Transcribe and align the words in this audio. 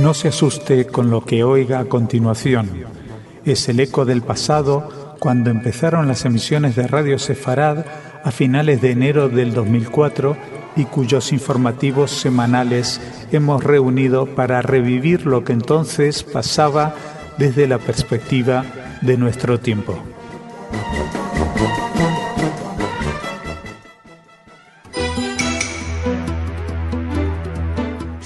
No 0.00 0.14
se 0.14 0.28
asuste 0.28 0.86
con 0.86 1.10
lo 1.10 1.26
que 1.26 1.44
oiga 1.44 1.78
a 1.78 1.84
continuación. 1.84 2.70
Es 3.44 3.68
el 3.68 3.80
eco 3.80 4.06
del 4.06 4.22
pasado 4.22 5.16
cuando 5.18 5.50
empezaron 5.50 6.08
las 6.08 6.24
emisiones 6.24 6.74
de 6.74 6.86
Radio 6.86 7.18
Sefarad 7.18 7.84
a 8.24 8.30
finales 8.30 8.80
de 8.80 8.92
enero 8.92 9.28
del 9.28 9.52
2004 9.52 10.38
y 10.76 10.84
cuyos 10.84 11.34
informativos 11.34 12.12
semanales 12.12 12.98
hemos 13.30 13.62
reunido 13.62 14.24
para 14.24 14.62
revivir 14.62 15.26
lo 15.26 15.44
que 15.44 15.52
entonces 15.52 16.22
pasaba 16.22 16.94
desde 17.36 17.66
la 17.66 17.76
perspectiva 17.76 18.64
de 19.02 19.18
nuestro 19.18 19.60
tiempo. 19.60 19.98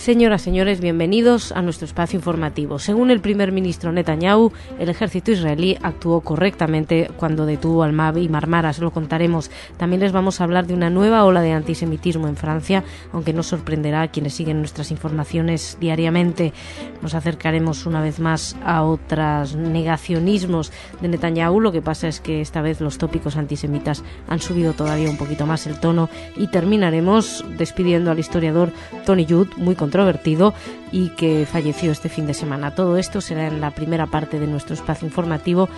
Señoras, 0.05 0.43
señores, 0.43 0.83
bienvenidos 0.83 1.51
a 1.53 1.63
nuestro 1.63 1.87
espacio 1.87 2.19
informativo. 2.19 2.79
Según 2.79 3.11
el 3.11 3.23
primer 3.23 3.53
ministro 3.53 3.91
Netanyahu, 3.91 4.53
el 4.79 4.91
ejército 4.91 5.33
israelí 5.33 5.79
actuó 5.81 6.21
correctamente 6.21 7.11
cuando 7.17 7.47
detuvo 7.47 7.83
al 7.85 7.95
MAB 7.95 8.19
y 8.19 8.29
Marmaras. 8.29 8.81
Lo 8.81 8.91
contaremos. 8.91 9.51
También 9.79 10.01
les 10.01 10.13
vamos 10.13 10.39
a 10.39 10.45
hablar 10.45 10.67
de 10.67 10.75
una 10.75 10.91
nueva 10.91 11.25
ola 11.25 11.41
de 11.41 11.53
antisemitismo 11.53 12.29
en 12.29 12.37
Francia, 12.37 12.85
aunque 13.15 13.33
no 13.33 13.43
sorprenderá 13.43 14.03
a 14.03 14.09
quienes 14.09 14.35
siguen 14.35 14.59
nuestras 14.59 14.91
informaciones 14.91 15.79
diariamente. 15.81 16.53
Nos 17.01 17.15
acercaremos 17.15 17.87
una 17.87 18.03
vez 18.03 18.21
más 18.21 18.59
a 18.63 18.83
otros 18.83 19.57
negacionismos 19.57 20.71
de 21.01 21.09
Netanyahu. 21.09 21.61
Lo 21.61 21.73
que 21.73 21.81
pasa 21.81 22.09
es 22.09 22.21
que 22.21 22.43
esta 22.43 22.61
vez 22.61 22.83
los 22.83 22.99
tópicos 22.99 23.39
antisemitas 23.39 24.05
han 24.29 24.41
subido 24.41 24.75
todavía 24.75 25.09
un 25.09 25.17
poquito 25.17 25.47
más 25.47 25.67
el 25.67 25.81
tono 25.81 26.11
y 26.37 26.49
terminaremos 26.49 27.43
despidiendo 27.57 28.11
al 28.11 28.19
historiador 28.19 28.71
Tony 29.07 29.25
Judd, 29.27 29.49
muy 29.57 29.75
contento 29.75 29.94
controvertido 29.95 30.55
y 30.91 31.11
que 31.11 31.47
falleció 31.51 31.93
este 31.93 32.09
fin 32.09 32.27
de 32.27 32.35
semana. 32.35 32.75
Todo 32.75 32.99
esto 32.99 33.21
será 33.21 33.47
en 33.47 33.61
la 33.61 33.71
primera 33.71 34.09
parte 34.09 34.41
de 34.41 34.49
nuestro 34.49 34.75
espacio 34.75 35.07
informativo. 35.07 35.69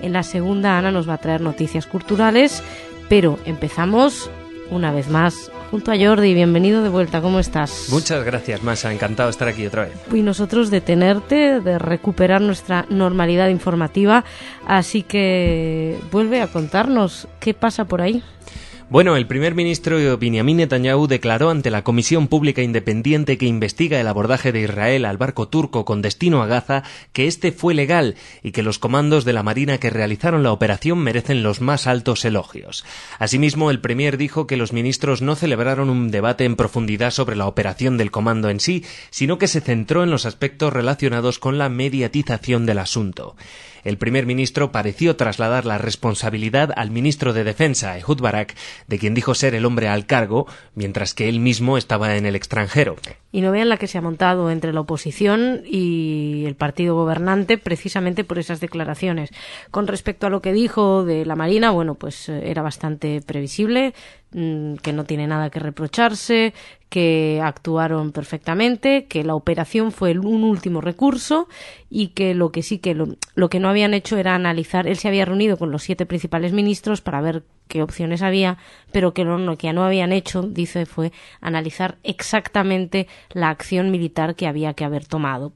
En 0.00 0.14
la 0.14 0.22
segunda, 0.22 0.78
Ana 0.78 0.90
nos 0.90 1.06
va 1.06 1.14
a 1.14 1.18
traer 1.18 1.42
noticias 1.42 1.86
culturales, 1.86 2.62
pero 3.10 3.38
empezamos 3.44 4.30
una 4.70 4.92
vez 4.92 5.10
más 5.10 5.50
junto 5.70 5.92
a 5.92 5.98
Jordi. 5.98 6.32
Bienvenido 6.32 6.82
de 6.82 6.88
vuelta, 6.88 7.20
¿cómo 7.20 7.38
estás? 7.38 7.88
Muchas 7.90 8.24
gracias, 8.24 8.62
Masa. 8.62 8.90
Encantado 8.94 9.26
de 9.26 9.32
estar 9.32 9.48
aquí 9.48 9.66
otra 9.66 9.82
vez. 9.82 9.92
Y 10.10 10.22
nosotros 10.22 10.70
de 10.70 10.80
tenerte, 10.80 11.60
de 11.60 11.78
recuperar 11.78 12.40
nuestra 12.40 12.86
normalidad 12.88 13.48
informativa. 13.48 14.24
Así 14.66 15.02
que 15.02 15.98
vuelve 16.10 16.40
a 16.40 16.46
contarnos 16.46 17.28
qué 17.40 17.52
pasa 17.52 17.84
por 17.84 18.00
ahí. 18.00 18.22
Bueno, 18.88 19.16
el 19.16 19.26
primer 19.26 19.56
ministro 19.56 19.98
Benjamin 20.16 20.58
Netanyahu 20.58 21.08
declaró 21.08 21.50
ante 21.50 21.72
la 21.72 21.82
Comisión 21.82 22.28
Pública 22.28 22.62
Independiente 22.62 23.36
que 23.36 23.46
investiga 23.46 24.00
el 24.00 24.06
abordaje 24.06 24.52
de 24.52 24.60
Israel 24.60 25.06
al 25.06 25.18
barco 25.18 25.48
turco 25.48 25.84
con 25.84 26.02
destino 26.02 26.40
a 26.40 26.46
Gaza 26.46 26.84
que 27.12 27.26
este 27.26 27.50
fue 27.50 27.74
legal 27.74 28.14
y 28.44 28.52
que 28.52 28.62
los 28.62 28.78
comandos 28.78 29.24
de 29.24 29.32
la 29.32 29.42
Marina 29.42 29.78
que 29.78 29.90
realizaron 29.90 30.44
la 30.44 30.52
operación 30.52 31.00
merecen 31.00 31.42
los 31.42 31.60
más 31.60 31.88
altos 31.88 32.24
elogios. 32.24 32.84
Asimismo, 33.18 33.72
el 33.72 33.80
premier 33.80 34.18
dijo 34.18 34.46
que 34.46 34.56
los 34.56 34.72
ministros 34.72 35.20
no 35.20 35.34
celebraron 35.34 35.90
un 35.90 36.12
debate 36.12 36.44
en 36.44 36.54
profundidad 36.54 37.10
sobre 37.10 37.34
la 37.34 37.48
operación 37.48 37.98
del 37.98 38.12
comando 38.12 38.50
en 38.50 38.60
sí, 38.60 38.84
sino 39.10 39.36
que 39.36 39.48
se 39.48 39.60
centró 39.60 40.04
en 40.04 40.12
los 40.12 40.26
aspectos 40.26 40.72
relacionados 40.72 41.40
con 41.40 41.58
la 41.58 41.68
mediatización 41.68 42.66
del 42.66 42.78
asunto. 42.78 43.34
El 43.86 43.98
primer 43.98 44.26
ministro 44.26 44.72
pareció 44.72 45.14
trasladar 45.14 45.64
la 45.64 45.78
responsabilidad 45.78 46.72
al 46.74 46.90
ministro 46.90 47.32
de 47.32 47.44
Defensa, 47.44 47.96
Ehud 47.96 48.20
Barak, 48.20 48.56
de 48.88 48.98
quien 48.98 49.14
dijo 49.14 49.32
ser 49.36 49.54
el 49.54 49.64
hombre 49.64 49.86
al 49.86 50.06
cargo, 50.06 50.48
mientras 50.74 51.14
que 51.14 51.28
él 51.28 51.38
mismo 51.38 51.78
estaba 51.78 52.16
en 52.16 52.26
el 52.26 52.34
extranjero. 52.34 52.96
Y 53.30 53.42
no 53.42 53.52
vean 53.52 53.68
la 53.68 53.76
que 53.76 53.86
se 53.86 53.96
ha 53.96 54.00
montado 54.00 54.50
entre 54.50 54.72
la 54.72 54.80
oposición 54.80 55.62
y 55.64 56.46
el 56.46 56.56
partido 56.56 56.96
gobernante 56.96 57.58
precisamente 57.58 58.24
por 58.24 58.40
esas 58.40 58.58
declaraciones. 58.58 59.30
Con 59.70 59.86
respecto 59.86 60.26
a 60.26 60.30
lo 60.30 60.42
que 60.42 60.52
dijo 60.52 61.04
de 61.04 61.24
la 61.24 61.36
Marina, 61.36 61.70
bueno, 61.70 61.94
pues 61.94 62.28
eh, 62.28 62.50
era 62.50 62.62
bastante 62.62 63.20
previsible. 63.20 63.94
Mm, 64.38 64.74
que 64.82 64.92
no 64.92 65.04
tiene 65.04 65.26
nada 65.26 65.48
que 65.48 65.60
reprocharse, 65.60 66.52
que 66.90 67.40
actuaron 67.42 68.12
perfectamente, 68.12 69.06
que 69.06 69.24
la 69.24 69.34
operación 69.34 69.92
fue 69.92 70.12
un 70.18 70.44
último 70.44 70.82
recurso 70.82 71.48
y 71.88 72.08
que 72.08 72.34
lo 72.34 72.50
que 72.50 72.62
sí 72.62 72.78
que 72.78 72.94
lo, 72.94 73.48
que 73.48 73.60
no 73.60 73.70
habían 73.70 73.94
hecho 73.94 74.18
era 74.18 74.34
analizar, 74.34 74.86
él 74.86 74.98
se 74.98 75.08
había 75.08 75.24
reunido 75.24 75.56
con 75.56 75.70
los 75.70 75.84
siete 75.84 76.04
principales 76.04 76.52
ministros 76.52 77.00
para 77.00 77.22
ver 77.22 77.44
qué 77.68 77.82
opciones 77.82 78.22
había, 78.22 78.58
pero 78.92 79.12
que 79.12 79.24
lo 79.24 79.56
que 79.56 79.72
no 79.72 79.84
habían 79.84 80.12
hecho, 80.12 80.42
dice, 80.42 80.86
fue 80.86 81.12
analizar 81.40 81.98
exactamente 82.02 83.08
la 83.32 83.50
acción 83.50 83.90
militar 83.90 84.34
que 84.34 84.46
había 84.46 84.74
que 84.74 84.84
haber 84.84 85.06
tomado. 85.06 85.52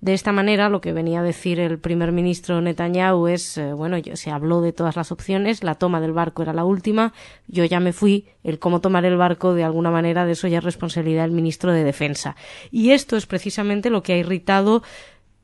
De 0.00 0.14
esta 0.14 0.32
manera, 0.32 0.68
lo 0.68 0.80
que 0.80 0.92
venía 0.92 1.20
a 1.20 1.22
decir 1.22 1.58
el 1.60 1.78
primer 1.78 2.12
ministro 2.12 2.60
Netanyahu 2.60 3.28
es, 3.28 3.56
eh, 3.56 3.72
bueno, 3.72 3.96
se 4.14 4.30
habló 4.30 4.60
de 4.60 4.72
todas 4.72 4.96
las 4.96 5.10
opciones, 5.10 5.64
la 5.64 5.76
toma 5.76 6.00
del 6.00 6.12
barco 6.12 6.42
era 6.42 6.52
la 6.52 6.64
última, 6.64 7.12
yo 7.48 7.64
ya 7.64 7.80
me 7.80 7.92
fui, 7.92 8.26
el 8.42 8.58
cómo 8.58 8.80
tomar 8.80 9.04
el 9.04 9.16
barco 9.16 9.54
de 9.54 9.64
alguna 9.64 9.90
manera, 9.90 10.26
de 10.26 10.32
eso 10.32 10.46
ya 10.46 10.58
es 10.58 10.64
responsabilidad 10.64 11.22
del 11.22 11.32
ministro 11.32 11.72
de 11.72 11.84
Defensa. 11.84 12.36
Y 12.70 12.90
esto 12.90 13.16
es 13.16 13.26
precisamente 13.26 13.90
lo 13.90 14.02
que 14.02 14.12
ha 14.12 14.18
irritado 14.18 14.82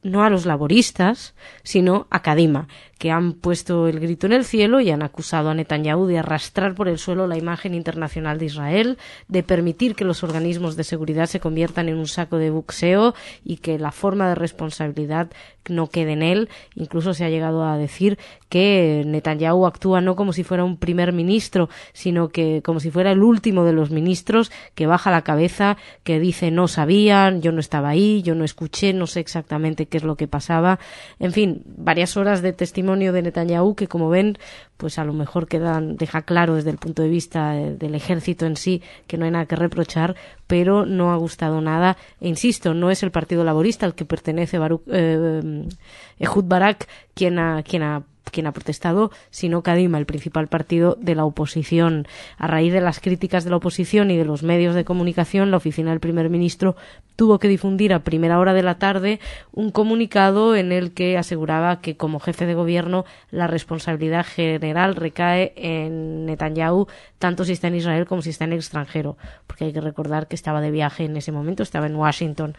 no 0.02 0.24
a 0.24 0.30
los 0.30 0.46
laboristas, 0.46 1.34
sino 1.62 2.06
a 2.10 2.22
Kadima, 2.22 2.68
que 3.00 3.10
han 3.10 3.32
puesto 3.32 3.88
el 3.88 3.98
grito 3.98 4.26
en 4.26 4.34
el 4.34 4.44
cielo 4.44 4.78
y 4.78 4.90
han 4.90 5.02
acusado 5.02 5.48
a 5.48 5.54
Netanyahu 5.54 6.04
de 6.04 6.18
arrastrar 6.18 6.74
por 6.74 6.86
el 6.86 6.98
suelo 6.98 7.26
la 7.26 7.38
imagen 7.38 7.72
internacional 7.72 8.38
de 8.38 8.44
Israel, 8.44 8.98
de 9.26 9.42
permitir 9.42 9.94
que 9.94 10.04
los 10.04 10.22
organismos 10.22 10.76
de 10.76 10.84
seguridad 10.84 11.24
se 11.24 11.40
conviertan 11.40 11.88
en 11.88 11.96
un 11.96 12.06
saco 12.06 12.36
de 12.36 12.50
buxeo 12.50 13.14
y 13.42 13.56
que 13.56 13.78
la 13.78 13.90
forma 13.90 14.28
de 14.28 14.34
responsabilidad 14.34 15.30
no 15.70 15.88
quede 15.88 16.12
en 16.12 16.22
él. 16.22 16.50
Incluso 16.74 17.14
se 17.14 17.24
ha 17.24 17.30
llegado 17.30 17.64
a 17.64 17.78
decir 17.78 18.18
que 18.50 19.02
Netanyahu 19.06 19.64
actúa 19.64 20.02
no 20.02 20.14
como 20.14 20.34
si 20.34 20.44
fuera 20.44 20.64
un 20.64 20.76
primer 20.76 21.14
ministro, 21.14 21.70
sino 21.94 22.28
que 22.28 22.60
como 22.62 22.80
si 22.80 22.90
fuera 22.90 23.12
el 23.12 23.22
último 23.22 23.64
de 23.64 23.72
los 23.72 23.90
ministros 23.90 24.52
que 24.74 24.86
baja 24.86 25.10
la 25.10 25.22
cabeza, 25.22 25.78
que 26.04 26.20
dice 26.20 26.50
no 26.50 26.68
sabían, 26.68 27.40
yo 27.40 27.50
no 27.52 27.60
estaba 27.60 27.88
ahí, 27.88 28.20
yo 28.20 28.34
no 28.34 28.44
escuché, 28.44 28.92
no 28.92 29.06
sé 29.06 29.20
exactamente 29.20 29.86
qué 29.86 29.96
es 29.96 30.04
lo 30.04 30.16
que 30.16 30.28
pasaba. 30.28 30.80
En 31.18 31.32
fin, 31.32 31.62
varias 31.64 32.18
horas 32.18 32.42
de 32.42 32.52
testimonio 32.52 32.89
de 32.98 33.22
Netanyahu 33.22 33.74
que, 33.74 33.88
como 33.88 34.08
ven, 34.08 34.38
pues 34.76 34.98
a 34.98 35.04
lo 35.04 35.12
mejor 35.12 35.46
quedan, 35.46 35.96
deja 35.96 36.22
claro 36.22 36.54
desde 36.54 36.70
el 36.70 36.78
punto 36.78 37.02
de 37.02 37.08
vista 37.08 37.52
del 37.52 37.94
ejército 37.94 38.46
en 38.46 38.56
sí 38.56 38.82
que 39.06 39.18
no 39.18 39.24
hay 39.24 39.30
nada 39.30 39.46
que 39.46 39.56
reprochar, 39.56 40.16
pero 40.46 40.86
no 40.86 41.12
ha 41.12 41.16
gustado 41.16 41.60
nada. 41.60 41.96
E 42.20 42.28
insisto, 42.28 42.74
no 42.74 42.90
es 42.90 43.02
el 43.02 43.10
Partido 43.10 43.44
Laborista 43.44 43.86
al 43.86 43.94
que 43.94 44.04
pertenece 44.04 44.58
Baruch, 44.58 44.82
eh, 44.88 45.64
Ehud 46.18 46.44
Barak 46.44 46.88
quien 47.14 47.38
ha, 47.38 47.62
quien 47.62 47.82
ha 47.82 48.02
quien 48.30 48.46
ha 48.46 48.52
protestado, 48.52 49.10
sino 49.30 49.62
Kadima, 49.62 49.98
el 49.98 50.06
principal 50.06 50.48
partido 50.48 50.96
de 51.00 51.14
la 51.14 51.24
oposición. 51.24 52.06
A 52.38 52.46
raíz 52.46 52.72
de 52.72 52.80
las 52.80 53.00
críticas 53.00 53.44
de 53.44 53.50
la 53.50 53.56
oposición 53.56 54.10
y 54.10 54.16
de 54.16 54.24
los 54.24 54.42
medios 54.42 54.74
de 54.74 54.84
comunicación, 54.84 55.50
la 55.50 55.56
oficina 55.56 55.90
del 55.90 56.00
primer 56.00 56.30
ministro 56.30 56.76
tuvo 57.16 57.38
que 57.38 57.48
difundir 57.48 57.92
a 57.92 57.98
primera 57.98 58.38
hora 58.38 58.54
de 58.54 58.62
la 58.62 58.78
tarde 58.78 59.20
un 59.52 59.70
comunicado 59.70 60.56
en 60.56 60.72
el 60.72 60.92
que 60.92 61.18
aseguraba 61.18 61.80
que 61.80 61.96
como 61.96 62.18
jefe 62.18 62.46
de 62.46 62.54
gobierno 62.54 63.04
la 63.30 63.46
responsabilidad 63.46 64.24
general 64.24 64.96
recae 64.96 65.52
en 65.56 66.24
Netanyahu, 66.24 66.86
tanto 67.18 67.44
si 67.44 67.52
está 67.52 67.68
en 67.68 67.74
Israel 67.74 68.06
como 68.06 68.22
si 68.22 68.30
está 68.30 68.44
en 68.44 68.52
el 68.52 68.60
extranjero, 68.60 69.18
porque 69.46 69.66
hay 69.66 69.72
que 69.72 69.82
recordar 69.82 70.28
que 70.28 70.34
estaba 70.34 70.62
de 70.62 70.70
viaje 70.70 71.04
en 71.04 71.16
ese 71.16 71.30
momento, 71.30 71.62
estaba 71.62 71.86
en 71.86 71.96
Washington. 71.96 72.56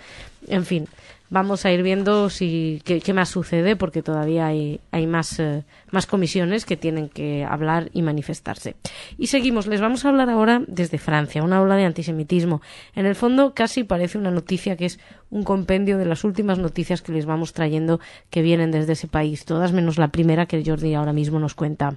En 0.47 0.65
fin, 0.65 0.87
vamos 1.31 1.65
a 1.65 1.71
ir 1.71 1.81
viendo 1.81 2.29
si 2.29 2.81
qué, 2.83 3.13
más 3.13 3.29
sucede 3.29 3.75
porque 3.75 4.03
todavía 4.03 4.45
hay, 4.45 4.81
hay 4.91 5.07
más, 5.07 5.39
eh, 5.39 5.63
más 5.89 6.05
comisiones 6.05 6.65
que 6.65 6.77
tienen 6.77 7.09
que 7.09 7.43
hablar 7.43 7.89
y 7.93 8.03
manifestarse. 8.03 8.75
Y 9.17 9.27
seguimos, 9.27 9.65
les 9.65 9.81
vamos 9.81 10.05
a 10.05 10.09
hablar 10.09 10.29
ahora 10.29 10.61
desde 10.67 10.99
Francia, 10.99 11.41
una 11.41 11.61
ola 11.61 11.77
de 11.77 11.85
antisemitismo. 11.85 12.61
En 12.93 13.05
el 13.05 13.15
fondo 13.15 13.53
casi 13.55 13.83
parece 13.83 14.17
una 14.17 14.29
noticia 14.29 14.75
que 14.75 14.85
es 14.85 14.99
un 15.31 15.43
compendio 15.43 15.97
de 15.97 16.05
las 16.05 16.23
últimas 16.23 16.59
noticias 16.59 17.01
que 17.01 17.13
les 17.13 17.25
vamos 17.25 17.53
trayendo 17.53 17.99
que 18.29 18.41
vienen 18.41 18.71
desde 18.71 18.93
ese 18.93 19.07
país, 19.07 19.45
todas 19.45 19.71
menos 19.71 19.97
la 19.97 20.09
primera 20.09 20.45
que 20.45 20.63
Jordi 20.63 20.93
ahora 20.93 21.13
mismo 21.13 21.39
nos 21.39 21.55
cuenta. 21.55 21.95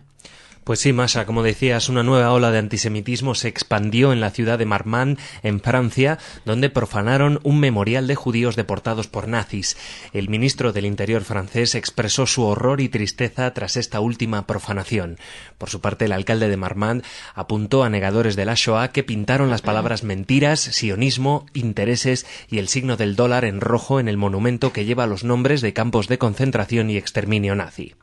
Pues 0.65 0.81
sí, 0.81 0.95
Masa, 0.95 1.27
como 1.27 1.43
decías, 1.43 1.91
una 1.91 2.03
nueva 2.03 2.33
ola 2.33 2.51
de 2.51 2.57
antisemitismo 2.57 3.35
se 3.35 3.49
expandió 3.49 4.15
en 4.15 4.23
la 4.23 4.31
ciudad 4.31 4.59
de 4.59 4.65
Marmande, 4.65 5.21
en 5.43 5.61
Francia, 5.61 6.19
donde 6.47 6.71
profanaron 6.71 7.39
un 7.43 7.61
memorial 7.61 8.07
de 8.07 8.15
judíos 8.15 8.57
deportados 8.57 9.07
por 9.07 9.29
nazis. 9.29 9.77
El 10.15 10.31
ministro 10.31 10.73
del 10.73 10.87
Interior 10.87 11.23
francés 11.23 11.75
expresó 11.75 12.25
su 12.25 12.45
horror 12.45 12.81
y 12.81 12.89
tristeza 12.89 13.53
tras 13.53 13.77
esta 13.77 14.01
última 14.01 14.47
profanación. 14.47 15.19
Por 15.59 15.69
su 15.69 15.83
parte, 15.83 16.07
el 16.07 16.13
alcalde 16.13 16.49
de 16.49 16.57
Marmande 16.57 17.05
apuntó 17.35 17.85
a 17.85 17.91
negadores 17.91 18.35
de 18.35 18.47
la 18.47 18.55
Shoah 18.55 18.89
que 18.89 19.05
pintaron 19.05 19.51
las 19.51 19.61
palabras 19.61 20.03
mentiras, 20.03 20.61
sionismo, 20.61 21.45
intereses 21.53 22.25
y 22.49 22.57
el 22.57 22.69
signo 22.69 22.97
del 22.97 23.17
dólar 23.17 23.45
en 23.45 23.61
rojo 23.61 24.01
en 24.01 24.09
el 24.09 24.17
monumento 24.17 24.73
que 24.73 24.87
lleva 24.87 25.07
los 25.07 25.25
nombres 25.25 25.61
de 25.61 25.75
campos 25.75 26.09
de 26.09 26.17
concentración 26.17 26.89
y 26.89 26.97
exterminio 26.97 27.55
nazi. 27.55 27.95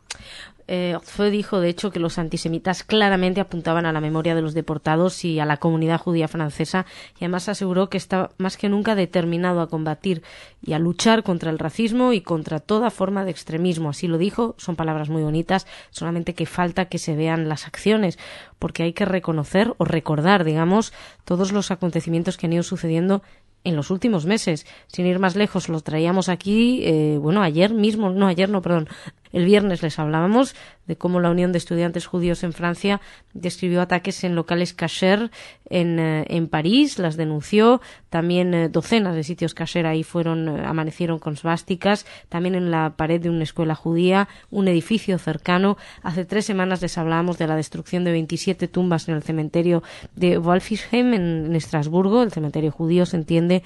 Eh, 0.73 0.97
dijo, 1.29 1.59
de 1.59 1.68
hecho, 1.68 1.91
que 1.91 2.00
los 2.00 2.18
antisemitas 2.18 2.85
claramente 2.85 3.41
apuntaban 3.41 3.85
a 3.85 3.91
la 3.91 4.00
memoria 4.00 4.35
de 4.35 4.41
los 4.41 4.53
deportados 4.53 5.25
y 5.25 5.38
a 5.41 5.45
la 5.45 5.57
comunidad 5.57 6.00
judía 6.00 6.29
francesa 6.29 6.85
y 7.19 7.25
además 7.25 7.50
aseguró 7.50 7.89
que 7.89 7.97
está 7.97 8.29
más 8.38 8.56
que 8.56 8.69
nunca 8.69 8.95
determinado 8.95 9.59
a 9.59 9.68
combatir 9.68 10.23
y 10.65 10.71
a 10.71 10.79
luchar 10.79 11.23
contra 11.23 11.51
el 11.51 11.59
racismo 11.59 12.13
y 12.13 12.21
contra 12.21 12.62
toda 12.62 12.89
forma 12.89 13.25
de 13.25 13.31
extremismo. 13.31 13.89
Así 13.89 14.07
lo 14.07 14.18
dijo, 14.18 14.56
son 14.57 14.77
palabras 14.77 15.09
muy 15.09 15.23
bonitas, 15.23 15.68
solamente 15.89 16.35
que 16.35 16.45
falta 16.45 16.85
que 16.85 17.00
se 17.00 17.18
vean 17.18 17.50
las 17.50 17.68
acciones, 17.68 18.18
porque 18.57 18.83
hay 18.83 18.94
que 18.94 19.03
reconocer 19.03 19.73
o 19.77 19.83
recordar, 19.83 20.45
digamos, 20.45 20.94
todos 21.25 21.51
los 21.51 21.71
acontecimientos 21.71 22.38
que 22.38 22.45
han 22.45 22.53
ido 22.53 22.63
sucediendo 22.63 23.23
en 23.65 23.75
los 23.75 23.91
últimos 23.91 24.25
meses. 24.25 24.65
Sin 24.88 25.06
ir 25.06 25.19
más 25.19 25.35
lejos, 25.35 25.69
lo 25.69 25.81
traíamos 25.81 26.29
aquí, 26.29 26.81
eh, 26.83 27.18
bueno, 27.19 27.44
ayer 27.44 27.73
mismo, 27.73 28.09
no, 28.09 28.27
ayer 28.27 28.50
no, 28.50 28.62
perdón, 28.62 28.88
el 29.31 29.45
viernes 29.45 29.81
les 29.81 30.00
hablábamos 30.00 30.56
de 30.88 30.98
cómo 30.98 31.19
la 31.19 31.30
Unión 31.30 31.51
de 31.51 31.57
Estudiantes 31.57 32.06
Judíos 32.06 32.44
en 32.44 32.54
Francia 32.54 33.01
describió 33.33 33.81
ataques 33.81 34.24
en 34.24 34.36
locales 34.36 34.74
kasher 34.74 35.31
en, 35.69 36.00
eh, 36.00 36.25
en 36.28 36.48
París, 36.48 37.00
las 37.00 37.16
denunció, 37.16 37.81
también 38.10 38.54
eh, 38.54 38.69
docenas 38.69 39.16
de 39.16 39.24
sitios 39.24 39.54
kasher 39.54 39.86
ahí 39.86 40.04
fueron, 40.04 40.50
amanecieron 40.50 41.19
con 41.19 41.38
svásticas, 41.38 42.06
también 42.30 42.56
en 42.56 42.72
la 42.72 42.95
pared 42.98 43.22
de 43.22 43.30
una 43.30 43.44
escuela 43.44 43.75
judía, 43.75 44.28
un 44.50 44.68
edificio 44.68 45.18
cercano. 45.18 45.78
Hace 46.04 46.25
tres 46.25 46.45
semanas 46.45 46.81
les 46.81 46.98
hablábamos 46.98 47.38
de 47.38 47.48
la 47.48 47.56
destrucción 47.56 48.04
de 48.04 48.12
27 48.12 48.68
tumbas 48.68 49.07
en 49.07 49.16
el 49.16 49.24
cementerio 49.24 49.83
de 50.16 50.38
Wolfisheim 50.38 51.13
en 51.13 51.56
Estrasburgo, 51.56 52.24
el 52.24 52.31
cementerio 52.31 52.72
judío 52.72 53.06
se 53.06 53.18
entiende 53.18 53.63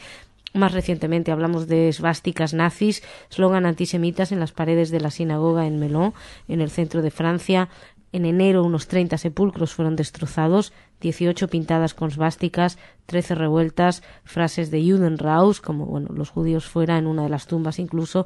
más 0.55 0.71
recientemente 0.71 1.31
hablamos 1.31 1.67
de 1.67 1.89
esvásticas 1.89 2.53
nazis, 2.53 3.03
slogan 3.29 3.65
antisemitas 3.65 4.31
en 4.31 4.39
las 4.39 4.51
paredes 4.51 4.89
de 4.89 5.01
la 5.01 5.11
sinagoga 5.11 5.67
en 5.67 5.79
Melun, 5.79 6.13
en 6.47 6.61
el 6.61 6.69
centro 6.69 7.01
de 7.01 7.11
Francia. 7.11 7.69
En 8.11 8.25
enero 8.25 8.63
unos 8.63 8.87
30 8.87 9.17
sepulcros 9.17 9.73
fueron 9.73 9.97
destrozados, 9.97 10.71
18 11.01 11.49
pintadas 11.49 11.93
con 11.93 12.11
svásticas, 12.11 12.77
13 13.07 13.35
revueltas, 13.35 14.03
frases 14.23 14.71
de 14.71 14.81
Judenraus, 14.81 15.59
como 15.59 15.85
bueno, 15.85 16.09
los 16.13 16.29
judíos 16.29 16.65
fuera 16.65 16.97
en 16.97 17.07
una 17.07 17.23
de 17.23 17.29
las 17.29 17.47
tumbas 17.47 17.77
incluso. 17.77 18.25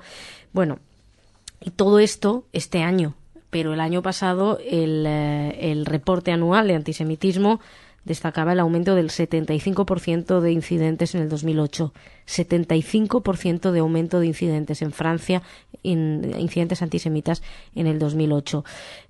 Bueno, 0.53 0.77
y 1.59 1.71
todo 1.71 1.99
esto 1.99 2.45
este 2.53 2.83
año, 2.83 3.15
pero 3.49 3.73
el 3.73 3.79
año 3.79 4.03
pasado 4.03 4.59
el, 4.63 5.05
eh, 5.07 5.71
el 5.71 5.85
reporte 5.85 6.31
anual 6.31 6.67
de 6.67 6.75
antisemitismo 6.75 7.59
destacaba 8.05 8.53
el 8.53 8.59
aumento 8.59 8.95
del 8.95 9.09
75% 9.09 10.39
de 10.39 10.51
incidentes 10.51 11.15
en 11.15 11.21
el 11.21 11.29
2008. 11.29 11.93
75% 12.27 13.71
de 13.71 13.79
aumento 13.79 14.19
de 14.19 14.27
incidentes 14.27 14.81
en 14.81 14.91
Francia, 14.91 15.41
incidentes 15.83 16.81
antisemitas 16.81 17.41
en 17.75 17.87
el 17.87 17.99
2008. 17.99 18.63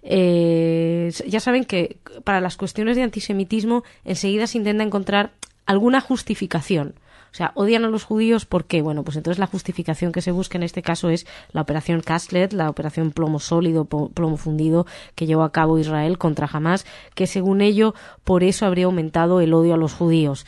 Eh, 0.04 1.12
ya 1.28 1.40
saben 1.40 1.66
que 1.66 1.98
para 2.24 2.42
las 2.42 2.58
cuestiones 2.58 2.96
de 2.96 3.04
antisemitismo 3.04 3.84
enseguida 4.06 4.48
se 4.48 4.58
intenta 4.58 4.84
encontrar 4.84 5.32
alguna 5.66 6.02
justificación. 6.02 6.96
O 7.32 7.36
sea, 7.36 7.52
odian 7.56 7.86
a 7.86 7.90
los 7.90 8.04
judíos 8.04 8.46
porque, 8.46 8.82
bueno, 8.82 9.04
pues 9.04 9.18
entonces 9.18 9.40
la 9.40 9.48
justificación 9.48 10.12
que 10.12 10.22
se 10.22 10.32
busca 10.32 10.58
en 10.58 10.64
este 10.64 10.82
caso 10.82 11.10
es 11.10 11.28
la 11.52 11.62
operación 11.62 12.02
Castlet, 12.02 12.54
la 12.54 12.70
operación 12.70 13.12
plomo 13.12 13.40
sólido, 13.40 13.86
plomo 13.86 14.38
fundido 14.38 14.86
que 15.16 15.26
llevó 15.26 15.44
a 15.44 15.52
cabo 15.52 15.80
Israel 15.80 16.18
contra 16.18 16.50
Hamas, 16.52 16.86
que 17.16 17.28
según 17.28 17.62
ello 17.62 17.94
por 18.24 18.44
eso 18.44 18.66
habría 18.66 18.86
aumentado 18.86 19.42
el 19.42 19.54
odio 19.54 19.76
a 19.76 19.78
los 19.78 19.94
judíos. 19.94 20.46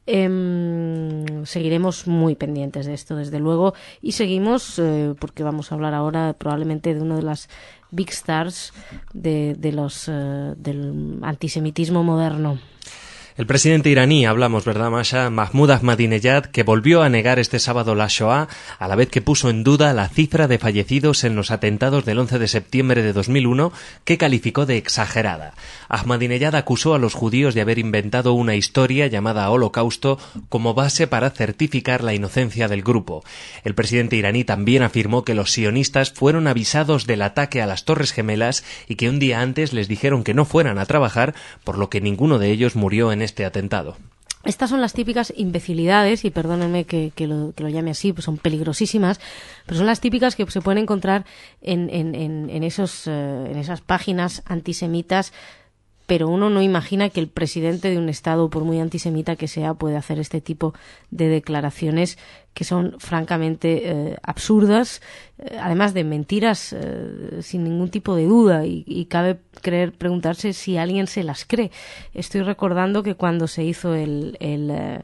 Em, 0.08 1.46
seguiremos 1.46 2.08
muy 2.08 2.36
pendientes 2.36 2.86
de 2.86 2.94
esto, 2.94 3.16
desde 3.16 3.40
luego, 3.40 3.74
y 4.02 4.12
seguimos 4.12 4.80
porque 5.20 5.44
vamos 5.44 5.72
a 5.72 5.76
hablar 5.76 5.94
ahora 5.94 6.34
probablemente 6.34 6.94
de 6.94 7.02
una 7.02 7.16
de 7.16 7.24
las 7.24 7.50
big 7.96 8.10
stars 8.10 8.74
de, 9.14 9.56
de 9.58 9.72
los, 9.72 10.08
uh, 10.08 10.54
del 10.58 11.20
antisemitismo 11.22 12.04
moderno. 12.04 12.60
El 13.38 13.48
presidente 13.48 13.90
iraní, 13.90 14.26
hablamos, 14.26 14.64
¿verdad, 14.64 14.90
Masha? 14.90 15.30
Mahmoud 15.30 15.70
Ahmadinejad, 15.70 16.46
que 16.46 16.64
volvió 16.64 17.02
a 17.02 17.10
negar 17.10 17.38
este 17.38 17.60
sábado 17.60 17.94
la 17.94 18.08
Shoah, 18.08 18.48
a 18.80 18.88
la 18.88 18.96
vez 18.96 19.10
que 19.10 19.22
puso 19.22 19.50
en 19.50 19.66
duda 19.66 19.92
la 19.92 20.08
cifra 20.08 20.48
de 20.48 20.58
fallecidos 20.58 21.26
en 21.26 21.36
los 21.36 21.52
atentados 21.52 22.06
del 22.06 22.20
11 22.20 22.40
de 22.40 22.48
septiembre 22.48 23.04
de 23.04 23.12
2001, 23.12 23.74
que 24.06 24.18
calificó 24.18 24.66
de 24.66 24.78
exagerada. 24.78 25.54
Ahmadinejad 25.90 26.56
acusó 26.56 26.94
a 26.94 26.98
los 26.98 27.14
judíos 27.14 27.54
de 27.56 27.60
haber 27.60 27.78
inventado 27.78 28.32
una 28.32 28.56
historia 28.56 29.08
llamada 29.08 29.50
Holocausto 29.50 30.18
como 30.48 30.74
base 30.74 31.06
para 31.06 31.30
certificar 31.30 32.06
la 32.06 32.14
inocencia 32.14 32.70
del 32.70 32.84
grupo. 32.84 33.26
El 33.66 33.76
presidente 33.76 34.16
iraní 34.16 34.46
también 34.46 34.82
afirmó 34.82 35.26
que 35.26 35.36
los 35.36 35.52
sionistas 35.52 36.10
fueron 36.10 36.48
avisados 36.48 37.06
del 37.06 37.22
ataque 37.22 37.62
a 37.62 37.68
las 37.68 37.84
Torres 37.84 38.14
Gemelas 38.14 38.64
y 38.88 38.96
que 38.96 39.10
un 39.10 39.20
día 39.20 39.42
antes 39.42 39.74
les 39.74 39.90
dijeron 39.90 40.24
que 40.24 40.34
no 40.34 40.46
fueran 40.46 40.80
a 40.80 40.86
trabajar, 40.86 41.36
por 41.66 41.78
lo 41.78 41.90
que 41.90 42.00
ninguno 42.00 42.40
de 42.40 42.50
ellos 42.50 42.78
murió 42.78 43.12
en 43.12 43.25
este 43.26 43.46
atentado. 43.46 43.98
Estas 44.46 44.70
son 44.70 44.80
las 44.80 44.94
típicas 44.94 45.34
imbecilidades, 45.36 46.24
y 46.24 46.30
perdónenme 46.30 46.86
que, 46.86 47.12
lo, 47.28 47.52
llame 47.68 47.92
así, 47.92 48.14
pues 48.14 48.26
son 48.26 48.38
peligrosísimas, 48.38 49.20
pero 49.66 49.78
son 49.78 49.88
las 49.88 50.00
típicas 50.00 50.36
que 50.36 50.50
se 50.50 50.62
pueden 50.62 50.84
encontrar 50.84 51.26
en, 51.62 52.64
esos, 52.64 53.08
eh, 53.08 53.48
en 53.50 53.58
esas 53.58 53.82
páginas 53.82 54.44
antisemitas 54.46 55.34
pero 56.08 56.28
uno 56.28 56.50
no 56.50 56.62
imagina 56.62 57.10
que 57.10 57.20
el 57.20 57.28
presidente 57.28 57.90
de 57.90 57.98
un 57.98 58.10
Estado, 58.10 58.50
por 58.50 58.64
muy 58.64 58.80
antisemita 58.80 59.36
que 59.36 59.48
sea, 59.48 59.74
puede 59.74 59.98
hacer 59.98 60.20
este 60.20 60.42
tipo 60.42 60.74
de 61.10 61.28
declaraciones 61.28 62.18
que 62.54 62.64
son 62.64 62.96
francamente 63.00 63.92
eh, 63.92 64.18
absurdas, 64.24 65.02
eh, 65.40 65.58
además 65.60 65.94
de 65.94 66.04
mentiras 66.04 66.74
eh, 66.74 67.40
sin 67.42 67.64
ningún 67.64 67.90
tipo 67.90 68.16
de 68.16 68.26
duda, 68.26 68.66
y, 68.66 69.06
cabe 69.10 69.40
creer 69.62 69.92
preguntarse 69.92 70.54
si 70.54 70.78
alguien 70.78 71.08
se 71.08 71.24
las 71.24 71.46
cree. 71.46 71.72
Estoy 72.14 72.42
recordando 72.42 73.04
que 73.04 73.16
cuando 73.16 73.48
se 73.48 73.64
hizo 73.64 73.94
el, 73.94 74.38
el 74.40 75.04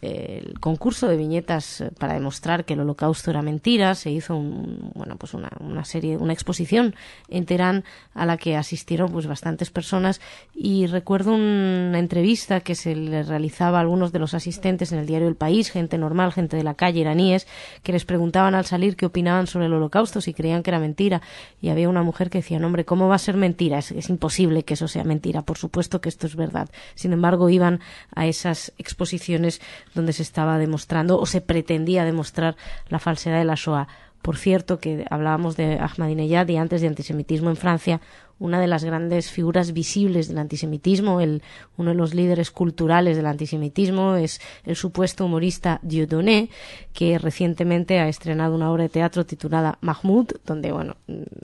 el 0.00 0.58
concurso 0.60 1.08
de 1.08 1.16
viñetas 1.16 1.80
eh, 1.80 1.90
para 1.98 2.14
demostrar 2.14 2.64
que 2.64 2.74
el 2.74 2.80
holocausto 2.80 3.30
era 3.30 3.42
mentira. 3.42 3.94
Se 3.94 4.10
hizo 4.10 4.36
un, 4.36 4.90
bueno 4.94 5.16
pues 5.16 5.34
una, 5.34 5.50
una, 5.60 5.84
serie 5.84 6.16
una 6.16 6.32
exposición 6.32 6.94
en 7.28 7.46
Teherán 7.46 7.84
a 8.14 8.26
la 8.26 8.36
que 8.36 8.56
asistieron 8.56 9.10
pues 9.10 9.26
bastantes 9.26 9.70
personas. 9.70 10.20
Y 10.54 10.86
recuerdo 10.86 11.34
una 11.34 11.98
entrevista 11.98 12.60
que 12.60 12.74
se 12.74 12.94
le 12.94 13.22
realizaba 13.22 13.78
a 13.78 13.80
algunos 13.80 14.12
de 14.12 14.18
los 14.18 14.34
asistentes 14.34 14.92
en 14.92 14.98
el 14.98 15.06
diario 15.06 15.28
El 15.28 15.36
País 15.36 15.70
gente 15.70 15.98
normal 15.98 16.32
gente 16.32 16.56
de 16.56 16.62
la 16.62 16.74
calle 16.74 17.00
iraníes 17.00 17.46
que 17.82 17.92
les 17.92 18.04
preguntaban 18.04 18.54
al 18.54 18.64
salir 18.64 18.96
qué 18.96 19.06
opinaban 19.06 19.46
sobre 19.46 19.66
el 19.66 19.72
holocausto 19.72 20.20
si 20.20 20.34
creían 20.34 20.62
que 20.62 20.70
era 20.70 20.78
mentira. 20.78 21.22
Y 21.60 21.68
había 21.68 21.88
una 21.88 22.02
mujer 22.02 22.30
que 22.30 22.38
decía 22.38 22.58
no, 22.58 22.66
hombre 22.66 22.84
cómo 22.84 23.08
va 23.08 23.16
a 23.16 23.18
ser 23.18 23.36
mentira 23.36 23.78
es, 23.78 23.92
es 23.92 24.08
imposible 24.08 24.62
que 24.64 24.74
eso 24.74 24.88
sea 24.88 25.04
mentira. 25.04 25.42
Por 25.42 25.58
supuesto 25.58 26.00
que 26.00 26.08
esto 26.08 26.26
es 26.26 26.36
verdad 26.36 26.68
sin 26.94 27.12
embargo 27.12 27.48
iban 27.48 27.80
a 28.14 28.26
esas 28.26 28.72
exposiciones 28.78 29.60
donde 29.94 30.12
se 30.12 30.22
estaba 30.22 30.58
demostrando 30.58 31.18
o 31.18 31.26
se 31.26 31.40
pretendía 31.40 32.04
demostrar 32.04 32.56
la 32.88 32.98
falsedad 32.98 33.38
de 33.38 33.44
la 33.44 33.54
Shoah. 33.54 33.88
Por 34.22 34.36
cierto, 34.36 34.78
que 34.78 35.06
hablábamos 35.10 35.56
de 35.56 35.78
Ahmadinejad 35.78 36.48
y 36.48 36.56
antes 36.56 36.80
de 36.80 36.88
antisemitismo 36.88 37.50
en 37.50 37.56
Francia, 37.56 38.00
una 38.40 38.60
de 38.60 38.66
las 38.66 38.84
grandes 38.84 39.30
figuras 39.30 39.72
visibles 39.72 40.28
del 40.28 40.38
antisemitismo, 40.38 41.20
el, 41.20 41.42
uno 41.76 41.90
de 41.90 41.96
los 41.96 42.14
líderes 42.14 42.50
culturales 42.50 43.16
del 43.16 43.26
antisemitismo, 43.26 44.16
es 44.16 44.40
el 44.64 44.76
supuesto 44.76 45.24
humorista 45.24 45.80
Dieudonné, 45.82 46.50
que 46.92 47.18
recientemente 47.18 47.98
ha 47.98 48.08
estrenado 48.08 48.54
una 48.54 48.70
obra 48.70 48.84
de 48.84 48.88
teatro 48.90 49.26
titulada 49.26 49.78
Mahmoud, 49.80 50.32
donde, 50.44 50.72
bueno, 50.72 50.96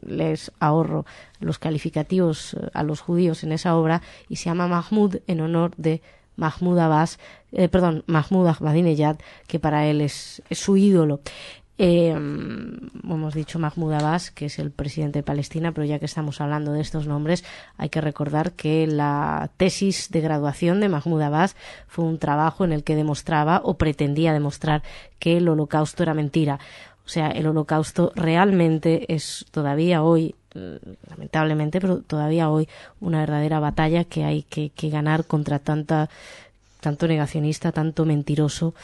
les 0.06 0.52
ahorro 0.60 1.04
los 1.40 1.58
calificativos 1.58 2.56
a 2.72 2.82
los 2.82 3.00
judíos 3.00 3.42
en 3.44 3.52
esa 3.52 3.76
obra, 3.76 4.02
y 4.28 4.36
se 4.36 4.46
llama 4.46 4.68
Mahmoud 4.68 5.16
en 5.26 5.40
honor 5.40 5.72
de 5.76 6.00
Mahmoud 6.36 6.78
Abbas, 6.78 7.18
eh, 7.52 7.68
perdón, 7.68 8.04
Mahmoud 8.06 8.46
Ahmadinejad, 8.48 9.16
que 9.46 9.58
para 9.58 9.86
él 9.86 10.00
es, 10.00 10.42
su 10.50 10.76
ídolo. 10.76 11.20
Eh, 11.76 12.10
hemos 12.10 13.34
dicho 13.34 13.58
Mahmoud 13.58 13.94
Abbas, 13.94 14.30
que 14.30 14.46
es 14.46 14.60
el 14.60 14.70
presidente 14.70 15.18
de 15.18 15.22
Palestina, 15.24 15.72
pero 15.72 15.84
ya 15.84 15.98
que 15.98 16.04
estamos 16.04 16.40
hablando 16.40 16.72
de 16.72 16.80
estos 16.80 17.08
nombres, 17.08 17.44
hay 17.76 17.88
que 17.88 18.00
recordar 18.00 18.52
que 18.52 18.86
la 18.86 19.50
tesis 19.56 20.10
de 20.10 20.20
graduación 20.20 20.78
de 20.78 20.88
Mahmoud 20.88 21.22
Abbas 21.22 21.56
fue 21.88 22.04
un 22.04 22.18
trabajo 22.18 22.64
en 22.64 22.72
el 22.72 22.84
que 22.84 22.94
demostraba 22.94 23.60
o 23.64 23.76
pretendía 23.76 24.32
demostrar 24.32 24.82
que 25.18 25.36
el 25.36 25.48
holocausto 25.48 26.04
era 26.04 26.14
mentira. 26.14 26.60
O 27.04 27.08
sea, 27.08 27.30
el 27.30 27.46
holocausto 27.46 28.12
realmente 28.14 29.12
es 29.12 29.44
todavía 29.50 30.02
hoy, 30.02 30.34
eh, 30.54 30.78
lamentablemente, 31.10 31.80
pero 31.80 31.98
todavía 31.98 32.48
hoy 32.50 32.68
una 33.00 33.20
verdadera 33.20 33.60
batalla 33.60 34.04
que 34.04 34.24
hay 34.24 34.42
que, 34.42 34.70
que 34.70 34.88
ganar 34.88 35.26
contra 35.26 35.58
tanta, 35.58 36.08
tanto 36.80 37.06
negacionista, 37.06 37.72
tanto 37.72 38.06
mentiroso 38.06 38.74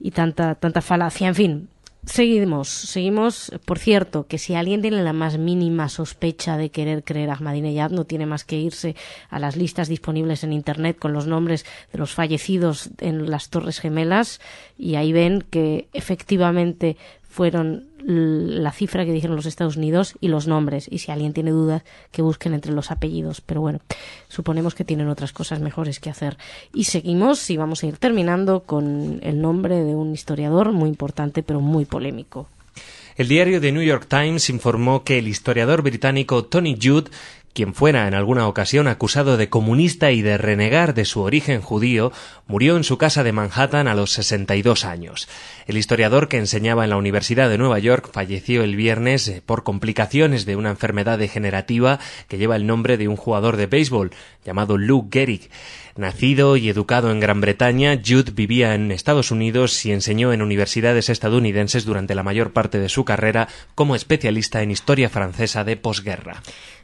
y 0.00 0.10
tanta, 0.10 0.56
tanta 0.56 0.82
falacia. 0.82 1.28
En 1.28 1.34
fin, 1.34 1.68
Seguimos, 2.06 2.68
seguimos. 2.68 3.52
Por 3.66 3.78
cierto, 3.78 4.26
que 4.26 4.38
si 4.38 4.54
alguien 4.54 4.80
tiene 4.80 5.02
la 5.02 5.12
más 5.12 5.36
mínima 5.36 5.90
sospecha 5.90 6.56
de 6.56 6.70
querer 6.70 7.04
creer 7.04 7.28
a 7.28 7.34
Ahmadinejad, 7.34 7.90
no 7.90 8.04
tiene 8.06 8.24
más 8.24 8.44
que 8.44 8.56
irse 8.56 8.96
a 9.28 9.38
las 9.38 9.54
listas 9.54 9.88
disponibles 9.88 10.42
en 10.42 10.54
Internet 10.54 10.98
con 10.98 11.12
los 11.12 11.26
nombres 11.26 11.66
de 11.92 11.98
los 11.98 12.14
fallecidos 12.14 12.88
en 12.98 13.30
las 13.30 13.50
Torres 13.50 13.80
Gemelas 13.80 14.40
y 14.78 14.94
ahí 14.94 15.12
ven 15.12 15.44
que 15.50 15.88
efectivamente 15.92 16.96
fueron 17.30 17.86
la 18.04 18.72
cifra 18.72 19.04
que 19.04 19.12
dijeron 19.12 19.36
los 19.36 19.46
Estados 19.46 19.76
Unidos 19.76 20.14
y 20.20 20.28
los 20.28 20.46
nombres. 20.46 20.88
Y 20.90 20.98
si 20.98 21.12
alguien 21.12 21.32
tiene 21.32 21.52
dudas, 21.52 21.82
que 22.10 22.22
busquen 22.22 22.54
entre 22.54 22.72
los 22.72 22.90
apellidos. 22.90 23.40
Pero 23.40 23.60
bueno, 23.60 23.80
suponemos 24.28 24.74
que 24.74 24.84
tienen 24.84 25.08
otras 25.08 25.32
cosas 25.32 25.60
mejores 25.60 26.00
que 26.00 26.10
hacer. 26.10 26.36
Y 26.74 26.84
seguimos 26.84 27.48
y 27.48 27.56
vamos 27.56 27.82
a 27.82 27.86
ir 27.86 27.98
terminando 27.98 28.60
con 28.64 29.20
el 29.22 29.40
nombre 29.40 29.76
de 29.76 29.94
un 29.94 30.12
historiador 30.12 30.72
muy 30.72 30.88
importante, 30.88 31.42
pero 31.42 31.60
muy 31.60 31.84
polémico. 31.84 32.48
El 33.16 33.28
diario 33.28 33.60
The 33.60 33.72
New 33.72 33.82
York 33.82 34.06
Times 34.08 34.48
informó 34.50 35.04
que 35.04 35.18
el 35.18 35.28
historiador 35.28 35.82
británico 35.82 36.44
Tony 36.44 36.76
Judd 36.80 37.08
quien 37.52 37.74
fuera 37.74 38.06
en 38.06 38.14
alguna 38.14 38.46
ocasión 38.46 38.86
acusado 38.86 39.36
de 39.36 39.48
comunista 39.48 40.12
y 40.12 40.22
de 40.22 40.38
renegar 40.38 40.94
de 40.94 41.04
su 41.04 41.20
origen 41.20 41.60
judío, 41.60 42.12
murió 42.46 42.76
en 42.76 42.84
su 42.84 42.96
casa 42.96 43.24
de 43.24 43.32
Manhattan 43.32 43.88
a 43.88 43.94
los 43.94 44.12
62 44.12 44.84
años. 44.84 45.28
El 45.66 45.76
historiador 45.76 46.28
que 46.28 46.38
enseñaba 46.38 46.84
en 46.84 46.90
la 46.90 46.96
Universidad 46.96 47.48
de 47.48 47.58
Nueva 47.58 47.78
York 47.78 48.10
falleció 48.12 48.62
el 48.62 48.76
viernes 48.76 49.28
eh, 49.28 49.42
por 49.44 49.64
complicaciones 49.64 50.46
de 50.46 50.56
una 50.56 50.70
enfermedad 50.70 51.18
degenerativa 51.18 51.98
que 52.28 52.38
lleva 52.38 52.56
el 52.56 52.66
nombre 52.66 52.96
de 52.96 53.08
un 53.08 53.16
jugador 53.16 53.56
de 53.56 53.66
béisbol 53.66 54.10
llamado 54.44 54.78
Lou 54.78 55.08
Gehrig. 55.10 55.50
Nacido 55.96 56.56
y 56.56 56.68
educado 56.68 57.10
en 57.10 57.20
Gran 57.20 57.40
Bretaña, 57.40 58.00
Jude 58.04 58.32
vivía 58.32 58.74
en 58.74 58.90
Estados 58.90 59.30
Unidos 59.30 59.84
y 59.84 59.92
enseñó 59.92 60.32
en 60.32 60.40
universidades 60.40 61.08
estadounidenses 61.08 61.84
durante 61.84 62.14
la 62.14 62.22
mayor 62.22 62.52
parte 62.52 62.78
de 62.78 62.88
su 62.88 63.04
carrera 63.04 63.48
como 63.74 63.96
especialista 63.96 64.62
en 64.62 64.70
historia 64.70 65.10
francesa 65.10 65.64
de 65.64 65.76
posguerra. 65.76 66.42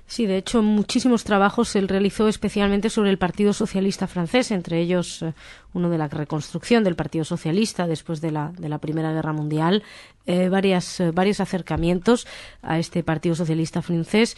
Sí, 0.09 0.27
de 0.27 0.37
hecho, 0.37 0.63
muchísimos 0.63 1.25
trabajos 1.25 1.75
él 1.75 1.89
realizó 1.89 2.29
especialmente 2.29 2.91
sobre 2.91 3.11
el 3.11 3.19
Partido 3.19 3.53
Socialista 3.53 4.07
francés, 4.07 4.53
entre 4.53 4.81
ellos 4.81 5.23
eh, 5.23 5.33
uno 5.75 5.91
de 5.91 5.99
la 5.99 6.07
reconstrucción 6.07 6.85
del 6.85 6.95
Partido 6.95 7.25
Socialista 7.25 7.89
después 7.89 8.21
de 8.21 8.31
la, 8.31 8.53
de 8.57 8.69
la 8.69 8.79
Primera 8.79 9.13
Guerra 9.13 9.33
Mundial, 9.33 9.83
eh, 10.27 10.49
varias, 10.49 11.01
eh, 11.01 11.11
varios 11.11 11.41
acercamientos 11.41 12.27
a 12.63 12.79
este 12.79 13.03
Partido 13.03 13.35
Socialista 13.35 13.83
francés. 13.83 14.37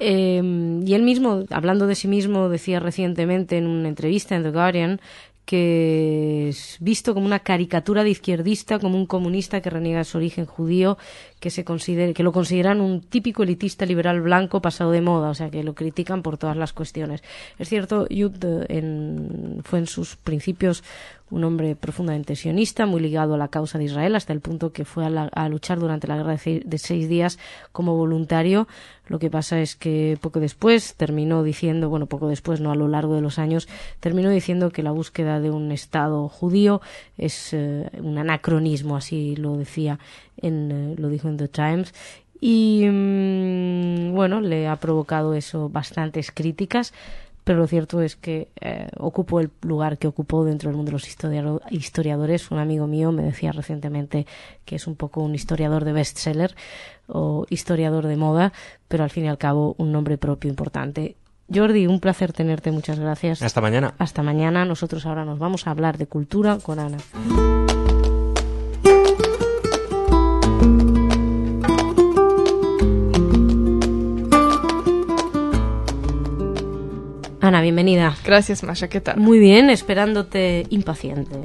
y 0.00 0.94
él 0.94 1.02
mismo, 1.02 1.44
hablando 1.50 1.86
de 1.86 1.94
sí 1.94 2.08
mismo, 2.08 2.48
decía 2.48 2.80
recientemente 2.80 3.56
en 3.56 3.68
una 3.68 3.88
entrevista 3.88 4.34
en 4.34 4.42
The 4.42 4.50
Guardian 4.50 5.00
que 5.44 6.48
es 6.48 6.78
visto 6.80 7.12
como 7.12 7.26
una 7.26 7.40
caricatura 7.40 8.02
de 8.02 8.10
izquierdista, 8.10 8.78
como 8.78 8.96
un 8.96 9.06
comunista 9.06 9.60
que 9.60 9.70
reniega 9.70 10.04
su 10.04 10.16
origen 10.16 10.46
judío, 10.46 10.96
que 11.44 11.50
se 11.50 11.62
considere, 11.62 12.14
que 12.14 12.22
lo 12.22 12.32
consideran 12.32 12.80
un 12.80 13.02
típico 13.02 13.42
elitista 13.42 13.84
liberal 13.84 14.22
blanco 14.22 14.62
pasado 14.62 14.92
de 14.92 15.02
moda, 15.02 15.28
o 15.28 15.34
sea 15.34 15.50
que 15.50 15.62
lo 15.62 15.74
critican 15.74 16.22
por 16.22 16.38
todas 16.38 16.56
las 16.56 16.72
cuestiones. 16.72 17.22
Es 17.58 17.68
cierto, 17.68 18.06
Yud 18.08 18.42
en, 18.70 19.60
fue 19.62 19.80
en 19.80 19.86
sus 19.86 20.16
principios 20.16 20.82
un 21.30 21.44
hombre 21.44 21.74
profundamente 21.74 22.36
sionista, 22.36 22.86
muy 22.86 23.00
ligado 23.00 23.34
a 23.34 23.38
la 23.38 23.48
causa 23.48 23.76
de 23.76 23.84
Israel, 23.84 24.14
hasta 24.14 24.32
el 24.32 24.40
punto 24.40 24.72
que 24.72 24.84
fue 24.84 25.04
a, 25.04 25.48
luchar 25.48 25.80
durante 25.80 26.06
la 26.06 26.16
guerra 26.16 26.36
de 26.36 26.78
seis, 26.78 27.08
días 27.08 27.38
como 27.72 27.96
voluntario. 27.96 28.68
Lo 29.06 29.18
que 29.18 29.30
pasa 29.30 29.60
es 29.60 29.74
que 29.74 30.16
poco 30.20 30.40
después 30.40 30.94
terminó 30.94 31.42
diciendo, 31.42 31.88
bueno, 31.90 32.06
poco 32.06 32.28
después, 32.28 32.60
no 32.60 32.70
a 32.70 32.74
lo 32.74 32.88
largo 32.88 33.14
de 33.14 33.20
los 33.20 33.38
años, 33.38 33.68
terminó 34.00 34.30
diciendo 34.30 34.70
que 34.70 34.82
la 34.82 34.92
búsqueda 34.92 35.40
de 35.40 35.50
un 35.50 35.72
Estado 35.72 36.28
judío 36.28 36.80
es 37.18 37.52
eh, 37.52 37.90
un 37.98 38.16
anacronismo, 38.16 38.96
así 38.96 39.34
lo 39.36 39.56
decía, 39.56 39.98
en, 40.36 40.70
eh, 40.72 40.94
lo 40.98 41.08
dijo 41.08 41.28
en 41.28 41.36
The 41.36 41.48
Times, 41.48 41.94
y 42.40 42.86
mm, 42.86 44.14
bueno, 44.14 44.40
le 44.40 44.68
ha 44.68 44.76
provocado 44.76 45.34
eso 45.34 45.68
bastantes 45.68 46.30
críticas 46.30 46.92
pero 47.44 47.58
lo 47.58 47.66
cierto 47.66 48.00
es 48.00 48.16
que 48.16 48.48
eh, 48.60 48.88
ocupó 48.98 49.38
el 49.40 49.50
lugar 49.60 49.98
que 49.98 50.08
ocupó 50.08 50.44
dentro 50.44 50.70
del 50.70 50.76
mundo 50.76 50.90
de 50.90 50.92
los 50.94 51.08
historiadores. 51.70 52.50
Un 52.50 52.58
amigo 52.58 52.86
mío 52.86 53.12
me 53.12 53.22
decía 53.22 53.52
recientemente 53.52 54.26
que 54.64 54.76
es 54.76 54.86
un 54.86 54.96
poco 54.96 55.20
un 55.20 55.34
historiador 55.34 55.84
de 55.84 55.92
bestseller 55.92 56.56
o 57.06 57.44
historiador 57.50 58.06
de 58.06 58.16
moda, 58.16 58.52
pero 58.88 59.04
al 59.04 59.10
fin 59.10 59.26
y 59.26 59.28
al 59.28 59.36
cabo 59.36 59.74
un 59.76 59.92
nombre 59.92 60.16
propio 60.16 60.48
importante. 60.48 61.16
Jordi, 61.54 61.86
un 61.86 62.00
placer 62.00 62.32
tenerte, 62.32 62.70
muchas 62.70 62.98
gracias. 62.98 63.42
Hasta 63.42 63.60
mañana. 63.60 63.94
Hasta 63.98 64.22
mañana. 64.22 64.64
Nosotros 64.64 65.04
ahora 65.04 65.26
nos 65.26 65.38
vamos 65.38 65.66
a 65.66 65.70
hablar 65.70 65.98
de 65.98 66.06
cultura 66.06 66.58
con 66.62 66.78
Ana. 66.78 66.96
Ana, 77.44 77.60
bienvenida. 77.60 78.16
Gracias, 78.24 78.62
Masha. 78.62 78.88
¿Qué 78.88 79.02
tal? 79.02 79.18
Muy 79.18 79.38
bien, 79.38 79.68
esperándote 79.68 80.64
impaciente. 80.70 81.36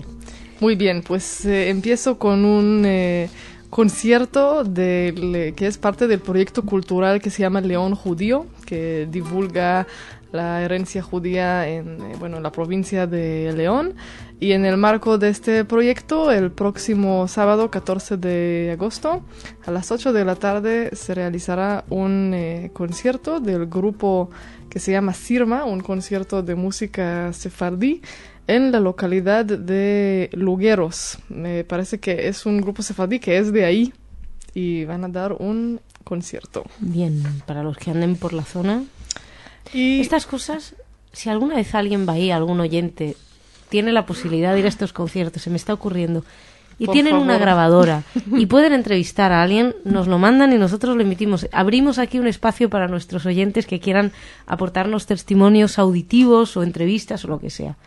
Muy 0.62 0.76
bien, 0.76 1.04
pues 1.06 1.44
eh, 1.44 1.68
empiezo 1.68 2.18
con 2.18 2.46
un 2.46 2.84
eh, 2.86 3.30
concierto 3.70 4.64
que 4.74 5.54
es 5.60 5.78
parte 5.78 6.08
del 6.08 6.20
proyecto 6.20 6.64
cultural 6.64 7.22
que 7.22 7.30
se 7.30 7.42
llama 7.42 7.62
León 7.62 7.96
Judío, 7.96 8.48
que 8.66 9.08
divulga 9.10 9.88
la 10.32 10.62
herencia 10.62 11.02
judía 11.02 11.68
en 11.68 12.02
eh, 12.02 12.16
bueno, 12.20 12.40
la 12.40 12.52
provincia 12.52 13.08
de 13.08 13.52
León. 13.56 13.96
Y 14.40 14.54
en 14.54 14.64
el 14.64 14.78
marco 14.78 15.18
de 15.18 15.30
este 15.30 15.66
proyecto, 15.66 16.32
el 16.32 16.52
próximo 16.52 17.28
sábado 17.28 17.70
14 17.70 18.16
de 18.16 18.70
agosto, 18.72 19.22
a 19.66 19.72
las 19.72 19.92
8 19.92 20.14
de 20.14 20.24
la 20.24 20.36
tarde, 20.36 20.96
se 20.96 21.14
realizará 21.14 21.84
un 21.90 22.70
concierto 22.72 23.42
del 23.42 23.66
grupo 23.66 24.30
que 24.70 24.80
se 24.80 24.94
llama 24.94 25.14
Sirma, 25.14 25.66
un 25.66 25.82
concierto 25.82 26.42
de 26.42 26.56
música 26.56 27.34
sefardí 27.34 28.02
en 28.50 28.72
la 28.72 28.80
localidad 28.80 29.46
de 29.46 30.32
Lugueros. 30.34 31.20
Me 31.30 31.64
parece 31.64 32.00
que 32.00 32.28
es 32.28 32.48
un 32.48 32.62
grupo 32.62 32.82
sefardí 32.82 33.20
que 33.20 33.38
es 33.38 33.54
de 33.54 33.64
ahí 33.64 33.94
y 34.56 34.86
van 34.86 35.04
a 35.04 35.08
dar 35.08 35.34
un 35.34 35.80
concierto. 36.04 36.66
Bien, 36.80 37.24
para 37.46 37.62
los 37.62 37.78
que 37.78 37.92
anden 37.92 38.16
por 38.16 38.34
la 38.34 38.44
zona. 38.44 38.84
Y 39.72 40.02
estas 40.02 40.26
cosas, 40.26 40.76
si 41.14 41.30
alguna 41.30 41.58
vez 41.58 41.76
alguien 41.76 42.08
va 42.10 42.14
ahí, 42.14 42.32
algún 42.32 42.60
oyente, 42.60 43.16
tiene 43.70 43.92
la 43.92 44.08
posibilidad 44.08 44.54
de 44.54 44.62
ir 44.62 44.66
a 44.66 44.70
estos 44.70 44.94
conciertos, 44.94 45.44
se 45.44 45.52
me 45.52 45.58
está 45.58 45.76
ocurriendo, 45.76 46.26
y 46.80 46.88
tienen 46.88 47.16
una 47.16 47.38
grabadora 47.38 48.04
y 48.36 48.48
pueden 48.48 48.74
entrevistar 48.74 49.32
a 49.32 49.44
alguien, 49.44 49.76
nos 49.84 50.08
lo 50.08 50.18
mandan 50.18 50.54
y 50.54 50.58
nosotros 50.58 50.96
lo 50.96 51.04
emitimos. 51.04 51.48
Abrimos 51.52 52.00
aquí 52.00 52.18
un 52.18 52.26
espacio 52.26 52.68
para 52.72 52.88
nuestros 52.88 53.28
oyentes 53.28 53.68
que 53.68 53.80
quieran 53.80 54.12
aportarnos 54.48 55.06
testimonios 55.06 55.78
auditivos 55.78 56.58
o 56.58 56.64
entrevistas 56.64 57.24
o 57.26 57.28
lo 57.28 57.40
que 57.40 57.52
sea. 57.52 57.78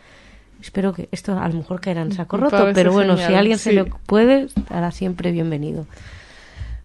Espero 0.63 0.93
que 0.93 1.09
esto 1.11 1.37
a 1.37 1.49
lo 1.49 1.55
mejor 1.55 1.81
caerá 1.81 2.03
en 2.03 2.13
saco 2.13 2.37
roto, 2.37 2.69
pero 2.73 2.93
bueno, 2.93 3.17
si 3.17 3.33
alguien 3.33 3.57
se 3.57 3.73
lo 3.73 3.85
puede, 3.85 4.43
estará 4.43 4.91
siempre 4.91 5.33
bienvenido. 5.33 5.85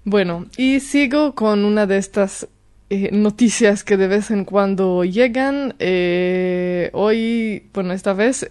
Bueno, 0.02 0.47
y 0.56 0.80
sigo 0.80 1.37
con 1.37 1.64
una 1.64 1.87
de 1.87 1.97
estas 1.97 2.49
eh, 2.90 3.11
noticias 3.12 3.85
que 3.85 3.97
de 3.97 4.08
vez 4.08 4.32
en 4.32 4.44
cuando 4.44 5.04
llegan. 5.04 5.76
Eh, 5.78 6.90
hoy, 6.92 7.68
bueno, 7.73 7.92
esta 7.92 8.14
vez 8.14 8.49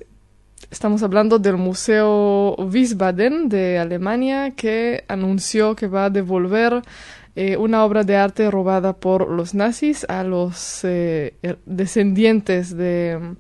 Estamos 0.72 1.02
hablando 1.04 1.40
del 1.40 1.56
Museo 1.56 2.56
Wiesbaden 2.56 3.48
de 3.48 3.80
Alemania 3.80 4.52
que 4.52 5.06
anunció 5.08 5.76
que 5.78 5.88
va 5.88 6.06
a 6.06 6.10
devolver 6.10 6.82
eh, 7.38 7.56
una 7.56 7.86
obra 7.86 8.04
de 8.04 8.18
arte 8.18 8.52
robada 8.52 8.92
por 8.92 9.30
los 9.30 9.54
nazis 9.54 10.06
a 10.10 10.24
los 10.24 10.84
er, 10.84 11.60
descendientes 11.66 12.76
de, 12.76 13.36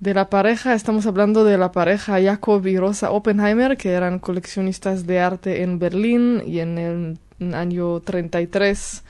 de, 0.00 0.14
la 0.14 0.30
pareja. 0.30 0.74
Estamos 0.74 1.06
hablando 1.06 1.44
de 1.44 1.58
la 1.58 1.72
pareja 1.72 2.20
Jacob 2.22 2.66
y 2.66 2.76
Rosa 2.78 3.10
Oppenheimer, 3.10 3.76
que 3.76 3.92
eran 3.92 4.18
coleccionistas 4.18 5.06
de 5.06 5.20
arte 5.20 5.62
en 5.62 5.78
Berlín 5.78 6.42
y 6.46 6.60
en 6.60 6.78
el 6.78 7.54
año 7.54 8.00
33 8.00 9.02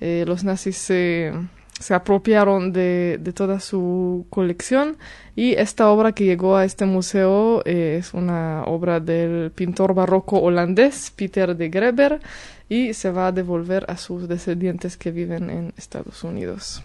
eh, 0.00 0.24
los 0.26 0.44
nazis 0.44 0.76
se 0.76 1.32
se 1.80 1.94
apropiaron 1.94 2.72
de, 2.72 3.18
de, 3.20 3.32
toda 3.32 3.58
su 3.58 4.26
colección 4.28 4.98
y 5.34 5.54
esta 5.54 5.88
obra 5.88 6.12
que 6.12 6.26
llegó 6.26 6.56
a 6.56 6.66
este 6.66 6.84
museo 6.84 7.62
eh, 7.64 7.96
es 7.98 8.12
una 8.12 8.64
obra 8.64 9.00
del 9.00 9.50
pintor 9.50 9.94
barroco 9.94 10.38
holandés 10.40 11.10
Peter 11.16 11.56
de 11.56 11.70
Greber 11.70 12.20
y 12.68 12.92
se 12.92 13.10
va 13.10 13.28
a 13.28 13.32
devolver 13.32 13.86
a 13.88 13.96
sus 13.96 14.28
descendientes 14.28 14.98
que 14.98 15.10
viven 15.10 15.48
en 15.48 15.72
Estados 15.76 16.22
Unidos. 16.22 16.84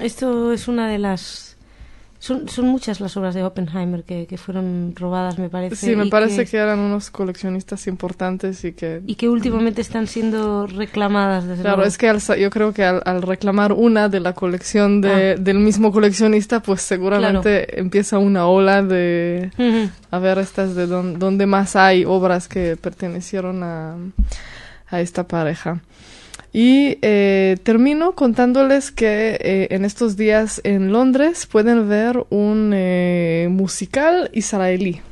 Esto 0.00 0.52
es 0.52 0.68
una 0.68 0.88
de 0.88 0.98
las 0.98 1.55
son, 2.18 2.48
son 2.48 2.66
muchas 2.66 3.00
las 3.00 3.16
obras 3.16 3.34
de 3.34 3.42
Oppenheimer 3.42 4.02
que, 4.02 4.26
que 4.26 4.38
fueron 4.38 4.94
robadas, 4.96 5.38
me 5.38 5.48
parece. 5.48 5.76
Sí, 5.76 5.96
me 5.96 6.06
parece 6.06 6.46
que, 6.46 6.56
eran 6.56 6.78
unos 6.78 7.10
coleccionistas 7.10 7.86
importantes 7.86 8.64
y 8.64 8.72
que... 8.72 9.02
Y 9.06 9.16
que 9.16 9.28
últimamente 9.28 9.80
están 9.80 10.06
siendo 10.06 10.66
reclamadas. 10.66 11.46
Desde 11.46 11.62
claro, 11.62 11.84
es 11.84 11.98
que 11.98 12.12
yo 12.40 12.50
creo 12.50 12.72
que 12.72 12.84
al, 12.84 13.22
reclamar 13.22 13.72
una 13.72 14.08
de 14.08 14.20
la 14.20 14.32
colección 14.32 15.00
de, 15.00 15.34
ah. 15.36 15.40
del 15.40 15.58
mismo 15.58 15.92
coleccionista, 15.92 16.60
pues 16.60 16.82
seguramente 16.82 17.78
empieza 17.78 18.18
una 18.18 18.46
ola 18.46 18.82
de... 18.82 19.50
A 20.10 20.18
ver, 20.18 20.38
estas 20.38 20.74
de 20.74 20.86
dónde 20.86 21.46
más 21.46 21.76
hay 21.76 22.04
obras 22.04 22.48
que 22.48 22.76
pertenecieron 22.76 23.62
a, 23.62 23.96
a 24.88 25.00
esta 25.00 25.26
pareja. 25.26 25.80
Y 26.56 26.96
eh, 27.02 27.58
termino 27.64 28.14
contándoles 28.14 28.90
que 28.90 29.36
eh, 29.42 29.68
en 29.72 29.84
estos 29.84 30.16
días 30.16 30.58
en 30.64 30.90
Londres 30.90 31.44
pueden 31.44 31.86
ver 31.86 32.24
un 32.30 32.72
eh, 32.74 33.46
musical 33.50 34.30
israelí. 34.32 35.02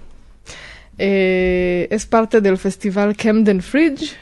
es 0.96 2.06
parte 2.06 2.40
del 2.40 2.56
festival 2.56 3.14
Camden 3.14 3.60
Fridge. 3.60 4.16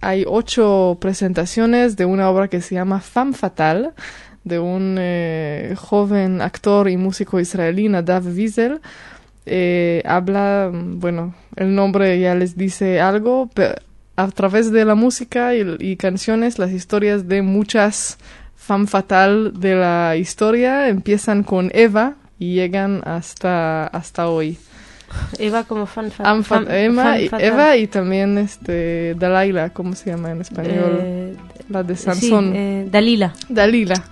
hay 0.00 0.24
ocho 0.28 0.96
presentaciones 1.00 1.96
de 1.96 2.04
una 2.04 2.30
obra 2.30 2.46
que 2.46 2.60
se 2.60 2.76
llama 2.76 3.00
Femme 3.00 3.32
Fatal, 3.32 3.94
de 4.44 4.60
un 4.60 4.96
joven 5.74 6.40
actor 6.40 6.88
y 6.88 6.96
músico 6.96 7.40
israelí, 7.40 7.88
Nadav 7.88 8.26
Wiesel. 8.26 8.80
habla, 10.04 10.70
bueno, 10.72 11.34
el 11.56 11.74
nombre 11.74 12.20
ya 12.20 12.36
les 12.36 12.56
dice 12.56 13.00
algo, 13.00 13.50
pero 13.54 13.74
a 14.16 14.28
través 14.28 14.70
de 14.70 14.84
la 14.84 14.94
música 14.94 15.54
y, 15.54 15.96
canciones 15.96 16.58
las 16.58 16.72
historias 16.72 17.28
de 17.28 17.42
muchas 17.42 18.18
fan 18.56 18.86
fatal 18.86 19.52
de 19.58 19.74
la 19.74 20.16
historia 20.16 20.88
empiezan 20.88 21.42
con 21.42 21.70
Eva 21.74 22.14
y 22.38 22.54
llegan 22.54 23.02
hasta 23.04 23.86
hasta 23.86 24.28
hoy. 24.28 24.58
Eva 25.38 25.64
como 25.64 25.86
fan, 25.86 26.10
fatal. 26.10 26.74
Eva, 26.74 27.20
y, 27.20 27.30
Eva 27.38 27.76
y 27.76 27.86
también 27.86 28.38
este 28.38 29.14
Dalaila, 29.14 29.70
¿cómo 29.70 29.94
se 29.94 30.10
llama 30.10 30.30
en 30.30 30.40
español? 30.40 30.98
Eh, 31.00 31.36
la 31.68 31.82
de 31.82 31.96
Sansón. 31.96 32.52
Eh, 32.54 32.88
Dalila. 32.90 33.34
Dalila. 33.48 34.02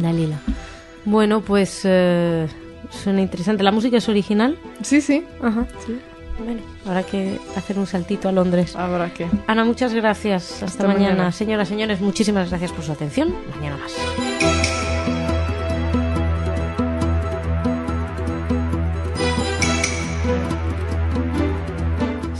Dalila. 0.00 0.38
Bueno, 1.04 1.40
pues 1.40 1.82
eh, 1.84 2.46
suena 2.90 3.20
interesante. 3.20 3.62
¿La 3.62 3.72
música 3.72 3.98
es 3.98 4.08
original? 4.08 4.58
Sí, 4.82 5.00
sí. 5.00 5.24
Ajá. 5.40 5.66
Sí. 5.86 5.98
Bueno, 6.44 6.60
habrá 6.86 7.02
que 7.02 7.38
hacer 7.56 7.78
un 7.78 7.86
saltito 7.86 8.28
a 8.28 8.32
Londres. 8.32 8.74
Habrá 8.76 9.12
que. 9.12 9.26
Ana, 9.46 9.64
muchas 9.64 9.94
gracias. 9.94 10.62
Hasta, 10.62 10.86
mañana. 10.86 11.08
mañana. 11.10 11.32
Señoras, 11.32 11.68
señores, 11.68 12.00
muchísimas 12.00 12.48
gracias 12.48 12.72
por 12.72 12.84
su 12.84 12.92
atención. 12.92 13.34
Mañana 13.56 13.76
más. 13.76 14.61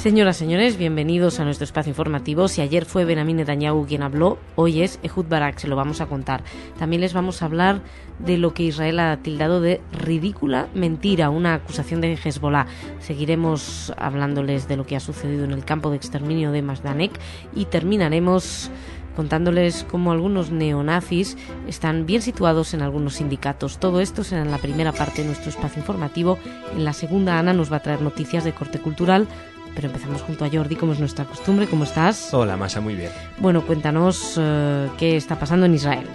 Señoras, 0.02 0.36
señores, 0.36 0.78
bienvenidos 0.78 1.38
a 1.38 1.44
nuestro 1.44 1.64
espacio 1.64 1.90
informativo. 1.90 2.48
Si 2.48 2.60
ayer 2.60 2.86
fue 2.86 3.04
Benjamin 3.04 3.36
Netanyahu 3.36 3.86
quien 3.86 4.02
habló, 4.02 4.36
hoy 4.56 4.82
es 4.82 4.98
Ehud 5.04 5.26
Barak, 5.28 5.60
se 5.60 5.68
lo 5.68 5.76
vamos 5.76 6.00
a 6.00 6.06
contar. 6.06 6.42
También 6.76 7.02
les 7.02 7.12
vamos 7.12 7.40
a 7.40 7.44
hablar 7.44 7.82
de 8.18 8.36
lo 8.36 8.52
que 8.52 8.64
Israel 8.64 8.98
ha 8.98 9.16
tildado 9.18 9.60
de 9.60 9.80
ridícula 9.92 10.66
mentira, 10.74 11.30
una 11.30 11.54
acusación 11.54 12.00
de 12.00 12.14
Hezbollah. 12.14 12.66
Seguiremos 12.98 13.92
hablándoles 13.96 14.66
de 14.66 14.76
lo 14.76 14.86
que 14.86 14.96
ha 14.96 15.00
sucedido 15.00 15.44
en 15.44 15.52
el 15.52 15.64
campo 15.64 15.90
de 15.90 15.98
exterminio 15.98 16.50
de 16.50 16.62
Mazdanek 16.62 17.12
y 17.54 17.66
terminaremos 17.66 18.72
contándoles 19.14 19.86
cómo 19.88 20.10
algunos 20.10 20.50
neonazis 20.50 21.36
están 21.68 22.06
bien 22.06 22.22
situados 22.22 22.74
en 22.74 22.82
algunos 22.82 23.14
sindicatos. 23.14 23.78
Todo 23.78 24.00
esto 24.00 24.24
será 24.24 24.42
en 24.42 24.50
la 24.50 24.58
primera 24.58 24.90
parte 24.90 25.22
de 25.22 25.28
nuestro 25.28 25.50
espacio 25.50 25.80
informativo. 25.80 26.38
En 26.74 26.84
la 26.84 26.92
segunda, 26.92 27.38
Ana 27.38 27.52
nos 27.52 27.70
va 27.70 27.76
a 27.76 27.82
traer 27.82 28.00
noticias 28.02 28.42
de 28.42 28.52
corte 28.52 28.78
cultural 28.78 29.28
pero 29.74 29.88
empezamos 29.88 30.22
junto 30.22 30.44
a 30.44 30.50
Jordi, 30.50 30.76
como 30.76 30.92
es 30.92 31.00
nuestra 31.00 31.24
costumbre. 31.24 31.66
¿Cómo 31.66 31.84
estás? 31.84 32.32
Hola, 32.34 32.56
Masa, 32.56 32.80
muy 32.80 32.94
bien. 32.94 33.10
Bueno, 33.38 33.62
cuéntanos 33.66 34.36
eh, 34.38 34.88
qué 34.98 35.16
está 35.16 35.38
pasando 35.38 35.66
en 35.66 35.74
Israel. 35.74 36.06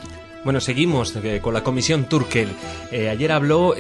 Bueno, 0.44 0.62
seguimos 0.62 1.14
eh, 1.16 1.42
con 1.42 1.54
la 1.54 1.64
comisión 1.64 2.06
Turkel. 2.06 2.48
Eh, 2.92 3.10
ayer 3.10 3.32
habló 3.32 3.76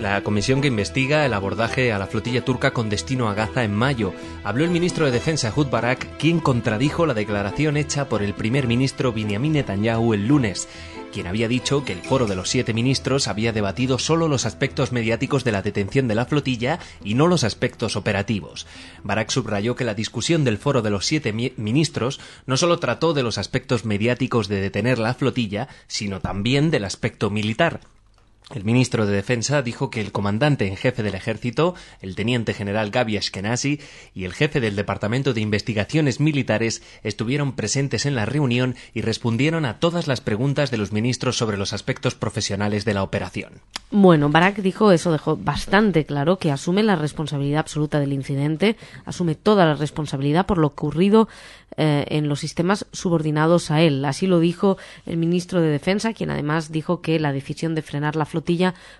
la 0.00 0.22
comisión 0.22 0.60
que 0.60 0.68
investiga 0.68 1.24
el 1.24 1.32
abordaje 1.32 1.92
a 1.92 1.98
la 1.98 2.06
flotilla 2.06 2.44
turca 2.44 2.72
con 2.72 2.90
destino 2.90 3.28
a 3.28 3.34
Gaza 3.34 3.64
en 3.64 3.74
mayo. 3.74 4.12
Habló 4.42 4.64
el 4.64 4.70
ministro 4.70 5.06
de 5.06 5.12
Defensa, 5.12 5.52
Hud 5.54 5.68
Barak, 5.68 6.18
quien 6.18 6.40
contradijo 6.40 7.06
la 7.06 7.14
declaración 7.14 7.76
hecha 7.76 8.08
por 8.08 8.22
el 8.22 8.34
primer 8.34 8.66
ministro 8.66 9.12
Benjamin 9.12 9.52
Netanyahu 9.52 10.12
el 10.12 10.26
lunes 10.26 10.68
quien 11.14 11.28
había 11.28 11.46
dicho 11.46 11.84
que 11.84 11.92
el 11.92 12.02
foro 12.02 12.26
de 12.26 12.34
los 12.34 12.50
siete 12.50 12.74
ministros 12.74 13.28
había 13.28 13.52
debatido 13.52 14.00
solo 14.00 14.26
los 14.26 14.46
aspectos 14.46 14.90
mediáticos 14.90 15.44
de 15.44 15.52
la 15.52 15.62
detención 15.62 16.08
de 16.08 16.16
la 16.16 16.26
flotilla 16.26 16.80
y 17.04 17.14
no 17.14 17.28
los 17.28 17.44
aspectos 17.44 17.94
operativos. 17.94 18.66
Barak 19.04 19.30
subrayó 19.30 19.76
que 19.76 19.84
la 19.84 19.94
discusión 19.94 20.42
del 20.42 20.58
foro 20.58 20.82
de 20.82 20.90
los 20.90 21.06
siete 21.06 21.32
ministros 21.32 22.18
no 22.46 22.56
solo 22.56 22.80
trató 22.80 23.14
de 23.14 23.22
los 23.22 23.38
aspectos 23.38 23.84
mediáticos 23.84 24.48
de 24.48 24.60
detener 24.60 24.98
la 24.98 25.14
flotilla, 25.14 25.68
sino 25.86 26.18
también 26.18 26.72
del 26.72 26.84
aspecto 26.84 27.30
militar. 27.30 27.78
El 28.52 28.62
ministro 28.62 29.06
de 29.06 29.14
Defensa 29.14 29.62
dijo 29.62 29.88
que 29.88 30.02
el 30.02 30.12
comandante 30.12 30.68
en 30.68 30.76
jefe 30.76 31.02
del 31.02 31.14
ejército, 31.14 31.74
el 32.02 32.14
teniente 32.14 32.52
general 32.52 32.90
Gabi 32.90 33.16
Ashkenazi, 33.16 33.80
y 34.14 34.24
el 34.24 34.34
jefe 34.34 34.60
del 34.60 34.76
Departamento 34.76 35.32
de 35.32 35.40
Investigaciones 35.40 36.20
Militares 36.20 36.82
estuvieron 37.02 37.54
presentes 37.54 38.04
en 38.04 38.14
la 38.14 38.26
reunión 38.26 38.76
y 38.92 39.00
respondieron 39.00 39.64
a 39.64 39.78
todas 39.80 40.06
las 40.08 40.20
preguntas 40.20 40.70
de 40.70 40.76
los 40.76 40.92
ministros 40.92 41.38
sobre 41.38 41.56
los 41.56 41.72
aspectos 41.72 42.14
profesionales 42.14 42.84
de 42.84 42.92
la 42.92 43.02
operación. 43.02 43.62
Bueno, 43.90 44.28
Barak 44.28 44.56
dijo 44.56 44.92
eso, 44.92 45.10
dejó 45.10 45.36
bastante 45.36 46.04
claro 46.04 46.38
que 46.38 46.50
asume 46.50 46.82
la 46.82 46.96
responsabilidad 46.96 47.60
absoluta 47.60 47.98
del 47.98 48.12
incidente, 48.12 48.76
asume 49.06 49.36
toda 49.36 49.64
la 49.64 49.74
responsabilidad 49.74 50.44
por 50.44 50.58
lo 50.58 50.66
ocurrido 50.66 51.28
eh, 51.76 52.04
en 52.08 52.28
los 52.28 52.40
sistemas 52.40 52.86
subordinados 52.92 53.70
a 53.70 53.80
él. 53.80 54.04
Así 54.04 54.26
lo 54.26 54.38
dijo 54.38 54.76
el 55.06 55.16
ministro 55.16 55.60
de 55.60 55.68
Defensa, 55.68 56.12
quien 56.12 56.30
además 56.30 56.70
dijo 56.70 57.00
que 57.00 57.18
la 57.18 57.32
decisión 57.32 57.74
de 57.74 57.82
frenar 57.82 58.16
la 58.16 58.26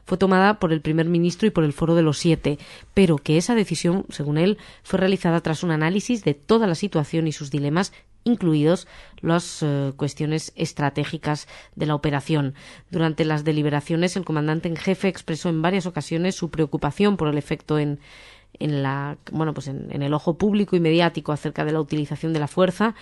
fue 0.05 0.19
tomada 0.19 0.59
por 0.59 0.73
el 0.73 0.81
primer 0.81 1.07
ministro 1.07 1.47
y 1.47 1.51
por 1.51 1.65
el 1.65 1.73
Foro 1.73 1.95
de 1.95 2.03
los 2.03 2.19
Siete, 2.19 2.59
pero 2.95 3.19
que 3.19 3.37
esa 3.37 3.55
decisión, 3.55 4.07
según 4.09 4.39
él, 4.39 4.59
fue 4.83 4.99
realizada 4.99 5.41
tras 5.41 5.63
un 5.63 5.71
análisis 5.71 6.25
de 6.25 6.35
toda 6.35 6.67
la 6.67 6.75
situación 6.75 7.27
y 7.27 7.33
sus 7.33 7.51
dilemas 7.51 7.93
incluidos 8.25 8.89
las 9.21 9.63
eh, 9.63 9.93
cuestiones 9.97 10.53
estratégicas 10.57 11.47
de 11.77 11.87
la 11.87 11.95
operación. 11.95 12.55
Durante 12.91 13.25
las 13.25 13.45
deliberaciones, 13.45 14.17
el 14.17 14.25
comandante 14.25 14.69
en 14.69 14.77
jefe 14.77 15.09
expresó 15.09 15.51
en 15.51 15.63
varias 15.63 15.87
ocasiones 15.87 16.35
su 16.35 16.51
preocupación 16.51 17.17
por 17.17 17.29
el 17.29 17.39
efecto 17.39 17.79
en 17.79 18.01
en 18.61 18.83
la 18.83 19.19
bueno 19.33 19.53
pues 19.53 19.69
en, 19.69 20.03
el 20.03 20.15
ojo 20.15 20.39
público 20.39 20.77
y 20.77 20.81
mediático 20.81 21.33
acerca 21.33 21.65
de 21.65 21.73
la 21.73 21.81
utilización 21.81 22.33
de 22.33 22.39
la 22.39 22.47
fuerza 22.47 22.95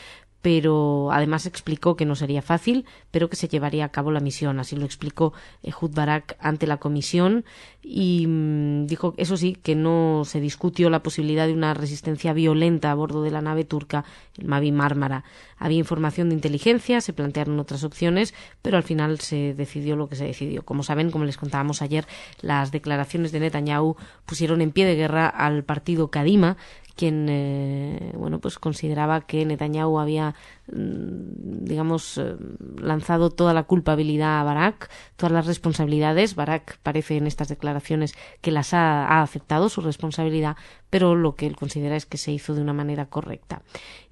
pero 0.42 1.10
además 1.12 1.46
explicó 1.46 1.96
que 1.96 2.04
no 2.04 2.16
sería 2.16 2.42
fácil, 2.42 2.84
pero 3.12 3.30
que 3.30 3.36
se 3.36 3.48
llevaría 3.48 3.84
a 3.84 3.90
cabo 3.90 4.10
la 4.10 4.20
misión. 4.20 4.58
Así 4.58 4.76
lo 4.76 4.84
explicó 4.84 5.32
Ehud 5.62 5.94
Barak 5.94 6.36
ante 6.40 6.66
la 6.66 6.78
comisión 6.78 7.44
y 7.82 8.26
mm, 8.28 8.86
dijo, 8.86 9.14
eso 9.16 9.36
sí, 9.36 9.56
que 9.60 9.74
no 9.74 10.22
se 10.24 10.40
discutió 10.40 10.88
la 10.88 11.02
posibilidad 11.02 11.46
de 11.46 11.52
una 11.52 11.74
resistencia 11.74 12.32
violenta 12.32 12.92
a 12.92 12.94
bordo 12.94 13.22
de 13.22 13.32
la 13.32 13.40
nave 13.40 13.64
turca, 13.64 14.04
el 14.38 14.46
Mavi 14.46 14.70
Mármara. 14.70 15.24
Había 15.58 15.78
información 15.78 16.28
de 16.28 16.36
inteligencia, 16.36 17.00
se 17.00 17.12
plantearon 17.12 17.58
otras 17.58 17.82
opciones, 17.82 18.34
pero 18.62 18.76
al 18.76 18.84
final 18.84 19.18
se 19.18 19.54
decidió 19.54 19.96
lo 19.96 20.08
que 20.08 20.16
se 20.16 20.24
decidió. 20.24 20.62
Como 20.62 20.84
saben, 20.84 21.10
como 21.10 21.24
les 21.24 21.36
contábamos 21.36 21.82
ayer, 21.82 22.06
las 22.40 22.70
declaraciones 22.70 23.32
de 23.32 23.40
Netanyahu 23.40 23.96
pusieron 24.26 24.60
en 24.60 24.70
pie 24.70 24.86
de 24.86 24.94
guerra 24.94 25.26
al 25.26 25.64
partido 25.64 26.08
Kadima, 26.08 26.56
quien 26.94 27.26
eh, 27.28 28.12
bueno 28.14 28.38
pues 28.38 28.58
consideraba 28.58 29.22
que 29.22 29.44
Netanyahu 29.46 29.98
había 29.98 30.34
digamos 30.68 32.18
eh, 32.18 32.36
lanzado 32.80 33.30
toda 33.30 33.52
la 33.52 33.64
culpabilidad 33.64 34.40
a 34.40 34.44
Barak 34.44 34.90
todas 35.16 35.32
las 35.32 35.46
responsabilidades. 35.46 36.34
Barak 36.34 36.78
parece 36.82 37.16
en 37.16 37.26
estas 37.26 37.48
declaraciones 37.48 38.14
que 38.40 38.52
las 38.52 38.72
ha, 38.74 39.06
ha, 39.06 39.22
aceptado 39.22 39.68
su 39.68 39.80
responsabilidad 39.80 40.56
pero 40.88 41.14
lo 41.14 41.34
que 41.34 41.46
él 41.46 41.56
considera 41.56 41.96
es 41.96 42.06
que 42.06 42.18
se 42.18 42.32
hizo 42.32 42.54
de 42.54 42.60
una 42.60 42.72
manera 42.72 43.06
correcta. 43.06 43.62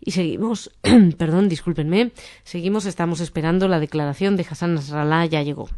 Y 0.00 0.12
seguimos 0.12 0.72
perdón 1.18 1.48
discúlpenme 1.48 2.12
seguimos 2.42 2.86
estamos 2.86 3.20
esperando 3.20 3.68
la 3.68 3.80
declaración 3.80 4.36
de 4.36 4.46
Hassan 4.48 4.74
Nasrallah 4.74 5.26
ya 5.26 5.42
llegó 5.42 5.68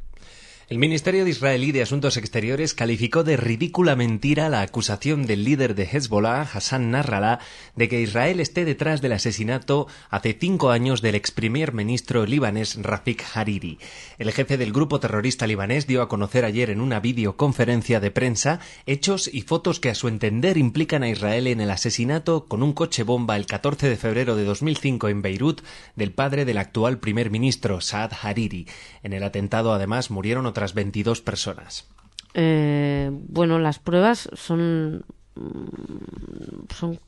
El 0.68 0.79
Ministerio 0.79 1.25
de 1.25 1.31
Israelí 1.31 1.72
de 1.72 1.83
Asuntos 1.83 2.16
Exteriores 2.16 2.72
calificó 2.72 3.25
de 3.25 3.37
ridícula 3.37 3.96
mentira 3.96 4.48
la 4.48 4.62
acusación 4.62 5.27
del 5.27 5.42
líder 5.44 5.75
de 5.75 5.88
Hezbollah, 5.90 6.42
Hassan 6.42 6.92
Nasrallah, 6.92 7.40
de 7.75 7.88
que 7.88 8.01
Israel 8.01 8.38
esté 8.38 8.64
detrás 8.64 9.03
del 9.03 9.12
asesinato 9.12 9.88
hace 10.09 10.37
cinco 10.38 10.70
años 10.70 11.03
del 11.03 11.16
ex 11.16 11.33
primer 11.33 11.72
ministro 11.72 12.25
libanés 12.27 12.81
Rafik 12.81 13.25
Hariri. 13.35 13.79
El 14.18 14.31
jefe 14.31 14.57
del 14.57 14.72
grupo 14.72 15.01
terrorista 15.01 15.48
libanés 15.48 15.88
dio 15.88 16.01
a 16.01 16.09
conocer 16.09 16.44
ayer 16.44 16.70
en 16.70 16.81
una 16.81 17.01
videoconferencia 17.01 17.98
de 17.98 18.12
prensa 18.12 18.61
hechos 18.87 19.29
y 19.33 19.42
fotos 19.42 19.81
que 19.81 19.90
a 19.90 19.96
su 19.96 20.07
entender 20.07 20.57
implican 20.57 21.03
a 21.03 21.11
Israel 21.11 21.48
en 21.48 21.61
el 21.61 21.70
asesinato 21.70 22.46
con 22.46 22.62
un 22.62 22.72
coche 22.72 23.03
bomba 23.03 23.37
el 23.37 23.46
14 23.46 23.88
de 23.88 23.96
febrero 23.96 24.37
de 24.37 24.44
2005 24.44 25.09
en 25.09 25.22
Beirut 25.22 25.62
del 25.96 26.12
padre 26.12 26.44
del 26.44 26.59
actual 26.59 27.01
primer 27.01 27.31
ministro, 27.31 27.81
Saad 27.81 28.12
Hariri. 28.22 28.68
En 29.03 29.12
el 29.12 29.25
atentado 29.25 29.72
además 29.72 30.11
murieron 30.12 30.46
otras 30.52 30.74
22 30.74 31.20
personas? 31.20 31.88
Eh, 32.34 33.10
bueno, 33.12 33.58
las 33.58 33.78
pruebas 33.78 34.28
son, 34.34 35.04
mm, 35.34 36.72
son 36.78 36.98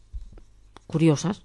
curiosas. 0.87 1.42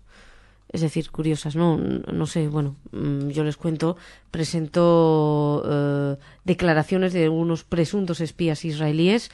Es 0.72 0.82
decir, 0.82 1.10
curiosas, 1.10 1.56
¿no? 1.56 1.78
No 1.78 2.28
sé, 2.28 2.48
bueno, 2.48 2.76
mm, 2.92 3.30
yo 3.30 3.44
les 3.44 3.58
cuento, 3.58 3.98
presentó 4.30 5.64
eh, 5.66 6.16
declaraciones 6.44 7.12
de 7.12 7.24
algunos 7.24 7.64
presuntos 7.64 8.22
espías 8.22 8.64
israelíes 8.66 9.32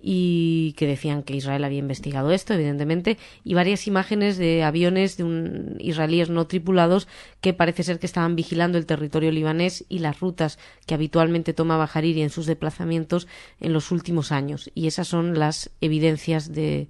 y 0.00 0.74
que 0.76 0.86
decían 0.86 1.22
que 1.22 1.36
Israel 1.36 1.64
había 1.64 1.78
investigado 1.78 2.30
esto, 2.30 2.54
evidentemente, 2.54 3.18
y 3.44 3.54
varias 3.54 3.86
imágenes 3.86 4.38
de 4.38 4.62
aviones 4.62 5.16
de 5.16 5.76
israelíes 5.78 6.30
no 6.30 6.46
tripulados 6.46 7.08
que 7.40 7.52
parece 7.52 7.82
ser 7.82 7.98
que 7.98 8.06
estaban 8.06 8.36
vigilando 8.36 8.78
el 8.78 8.86
territorio 8.86 9.32
libanés 9.32 9.84
y 9.88 9.98
las 9.98 10.20
rutas 10.20 10.58
que 10.86 10.94
habitualmente 10.94 11.52
tomaba 11.52 11.90
Hariri 11.92 12.22
en 12.22 12.30
sus 12.30 12.46
desplazamientos 12.46 13.26
en 13.60 13.72
los 13.72 13.90
últimos 13.90 14.32
años. 14.32 14.70
Y 14.74 14.86
esas 14.86 15.08
son 15.08 15.38
las 15.38 15.70
evidencias 15.80 16.52
de, 16.52 16.88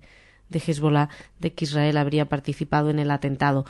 de 0.49 0.59
Hezbollah 0.59 1.09
de 1.39 1.53
que 1.53 1.65
Israel 1.65 1.97
habría 1.97 2.29
participado 2.29 2.91
en 2.91 2.99
el 2.99 3.11
atentado. 3.11 3.65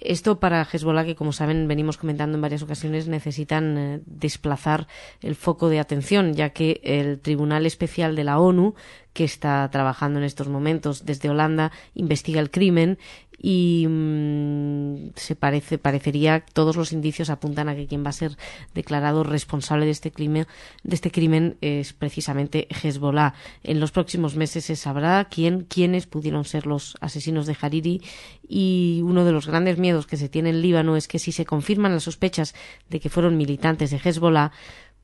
Esto 0.00 0.40
para 0.40 0.66
Hezbollah, 0.70 1.04
que 1.04 1.14
como 1.14 1.32
saben 1.32 1.68
venimos 1.68 1.98
comentando 1.98 2.36
en 2.36 2.42
varias 2.42 2.62
ocasiones, 2.62 3.06
necesitan 3.06 3.76
eh, 3.76 4.00
desplazar 4.06 4.88
el 5.20 5.36
foco 5.36 5.68
de 5.68 5.78
atención, 5.78 6.34
ya 6.34 6.50
que 6.50 6.80
el 6.82 7.20
Tribunal 7.20 7.66
Especial 7.66 8.16
de 8.16 8.24
la 8.24 8.38
ONU, 8.38 8.74
que 9.12 9.24
está 9.24 9.68
trabajando 9.70 10.18
en 10.18 10.24
estos 10.24 10.48
momentos 10.48 11.04
desde 11.04 11.28
Holanda, 11.28 11.72
investiga 11.94 12.40
el 12.40 12.50
crimen 12.50 12.98
y 13.42 13.86
mm, 13.88 15.12
se 15.16 15.34
parece 15.34 15.78
parecería 15.78 16.44
todos 16.52 16.76
los 16.76 16.92
indicios 16.92 17.30
apuntan 17.30 17.68
a 17.68 17.74
que 17.74 17.86
quien 17.86 18.04
va 18.04 18.10
a 18.10 18.12
ser 18.12 18.36
declarado 18.74 19.24
responsable 19.24 19.86
de 19.86 19.92
este 19.92 20.12
crimen 20.12 20.46
de 20.82 20.94
este 20.94 21.10
crimen 21.10 21.56
es 21.62 21.94
precisamente 21.94 22.68
Hezbollah. 22.68 23.34
En 23.62 23.80
los 23.80 23.92
próximos 23.92 24.36
meses 24.36 24.66
se 24.66 24.76
sabrá 24.76 25.26
quién 25.30 25.64
quiénes 25.64 26.06
pudieron 26.06 26.44
ser 26.44 26.66
los 26.66 26.96
asesinos 27.00 27.46
de 27.46 27.56
Hariri 27.58 28.02
y 28.46 29.00
uno 29.04 29.24
de 29.24 29.32
los 29.32 29.46
grandes 29.46 29.78
miedos 29.78 30.06
que 30.06 30.18
se 30.18 30.28
tiene 30.28 30.50
en 30.50 30.60
Líbano 30.60 30.96
es 30.96 31.08
que 31.08 31.18
si 31.18 31.32
se 31.32 31.46
confirman 31.46 31.92
las 31.92 32.04
sospechas 32.04 32.54
de 32.90 33.00
que 33.00 33.08
fueron 33.08 33.38
militantes 33.38 33.90
de 33.90 34.00
Hezbollah 34.02 34.52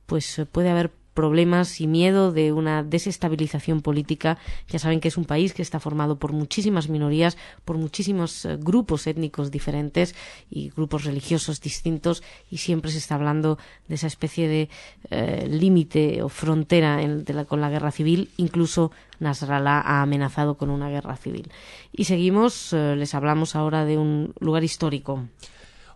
pues 0.07 0.43
puede 0.53 0.69
haber 0.69 0.93
problemas 1.17 1.81
y 1.81 1.89
miedo 1.89 2.31
de 2.31 2.53
una 2.53 2.85
desestabilización 2.85 3.81
política. 3.81 4.39
Ya 4.69 4.79
saben 4.79 5.01
que 5.01 5.09
es 5.09 5.17
un 5.17 5.25
país 5.25 5.55
que 5.55 5.63
está 5.63 5.81
formado 5.81 6.21
por 6.21 6.33
muchísimas 6.33 6.89
minorías, 6.89 7.37
por 7.65 7.79
muchísimos 7.79 8.45
eh, 8.45 8.57
grupos 8.61 9.09
étnicos 9.09 9.51
diferentes 9.51 10.15
y 10.49 10.69
grupos 10.69 11.05
religiosos 11.05 11.61
distintos 11.61 12.23
y 12.51 12.59
siempre 12.59 12.93
se 12.93 12.99
está 12.99 13.17
hablando 13.17 13.59
de 13.89 13.95
esa 13.97 14.07
especie 14.07 14.47
de 14.47 14.69
eh, 15.11 15.49
límite 15.51 16.23
o 16.23 16.29
frontera 16.29 17.01
con 17.49 17.61
la 17.61 17.71
guerra 17.71 17.91
civil. 17.91 18.31
Incluso 18.37 18.93
Nasrallah 19.19 19.81
ha 19.81 20.03
amenazado 20.03 20.57
con 20.57 20.69
una 20.69 20.91
guerra 20.91 21.17
civil. 21.17 21.51
Y 21.93 22.05
seguimos, 22.05 22.75
eh, 22.75 22.95
les 22.95 23.15
hablamos 23.15 23.57
ahora 23.57 23.87
de 23.87 23.97
un 23.97 24.35
lugar 24.39 24.63
histórico. 24.63 25.25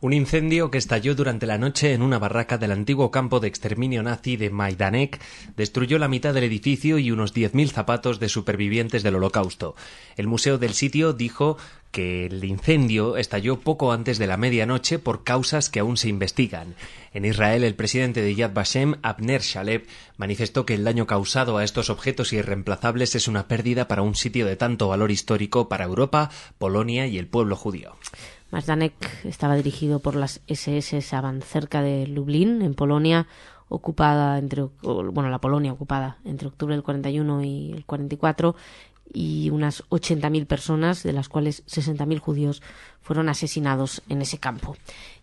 Un 0.03 0.15
incendio 0.15 0.71
que 0.71 0.79
estalló 0.79 1.15
durante 1.15 1.45
la 1.47 1.59
noche 1.59 1.93
en 1.93 2.01
una 2.01 2.19
barraca 2.19 2.57
del 2.57 2.73
antiguo 2.73 3.11
campo 3.11 3.39
de 3.39 3.49
exterminio 3.49 4.03
nazi 4.03 4.39
de 4.39 4.49
Majdanek 4.49 5.21
destruyó 5.59 5.99
la 5.99 6.09
mitad 6.09 6.33
del 6.33 6.45
edificio 6.45 6.99
y 6.99 7.11
unos 7.11 7.35
10.000 7.35 7.69
zapatos 7.69 8.19
de 8.19 8.31
supervivientes 8.31 9.03
del 9.03 9.17
Holocausto. 9.17 9.75
El 10.17 10.27
museo 10.27 10.57
del 10.57 10.73
sitio 10.73 11.13
dijo 11.13 11.59
que 11.91 12.25
el 12.25 12.43
incendio 12.45 13.19
estalló 13.19 13.61
poco 13.61 13.93
antes 13.93 14.17
de 14.17 14.27
la 14.27 14.39
medianoche 14.39 14.99
por 14.99 15.23
causas 15.23 15.69
que 15.69 15.81
aún 15.81 15.99
se 15.99 16.09
investigan. 16.09 16.77
En 17.13 17.27
Israel, 17.27 17.63
el 17.63 17.75
presidente 17.75 18.23
de 18.23 18.35
Yad 18.35 18.55
Vashem, 18.55 18.95
Abner 19.03 19.43
Shaleb, 19.43 19.87
manifestó 20.17 20.65
que 20.65 20.75
el 20.75 20.85
daño 20.85 21.07
causado 21.07 21.59
a 21.59 21.65
estos 21.65 21.91
objetos 21.91 22.33
irreemplazables 22.33 23.17
es 23.17 23.29
una 23.29 23.49
pérdida 23.49 23.87
para 23.87 24.01
un 24.01 24.15
sitio 24.15 24.47
de 24.47 24.57
tanto 24.57 24.89
valor 24.89 25.11
histórico 25.11 25.69
para 25.69 25.85
Europa, 25.85 26.31
Polonia 26.57 27.07
y 27.07 27.19
el 27.19 27.27
pueblo 27.27 27.55
judío. 27.55 27.97
Majdanek 28.51 29.25
estaba 29.25 29.55
dirigido 29.55 30.01
por 30.01 30.17
las 30.17 30.41
SS, 30.47 30.99
estaban 30.99 31.43
cerca 31.43 31.83
de 31.83 32.07
Lublin, 32.07 32.63
en 32.63 32.75
Polonia, 32.75 33.27
ocupada 33.69 34.39
entre, 34.39 34.65
bueno, 34.83 35.31
la 35.31 35.39
Polonia 35.39 35.73
ocupada 35.73 36.19
entre 36.25 36.49
octubre 36.49 36.75
del 36.75 36.83
41 36.83 37.45
y 37.45 37.73
el 37.73 37.85
44, 37.85 38.57
y 39.13 39.51
unas 39.51 39.83
80.000 39.91 40.47
personas, 40.47 41.03
de 41.03 41.13
las 41.13 41.29
cuales 41.29 41.65
60.000 41.67 42.19
judíos, 42.19 42.63
fueron 43.01 43.29
asesinados 43.29 44.03
en 44.09 44.23
ese 44.23 44.39
campo. 44.39 44.77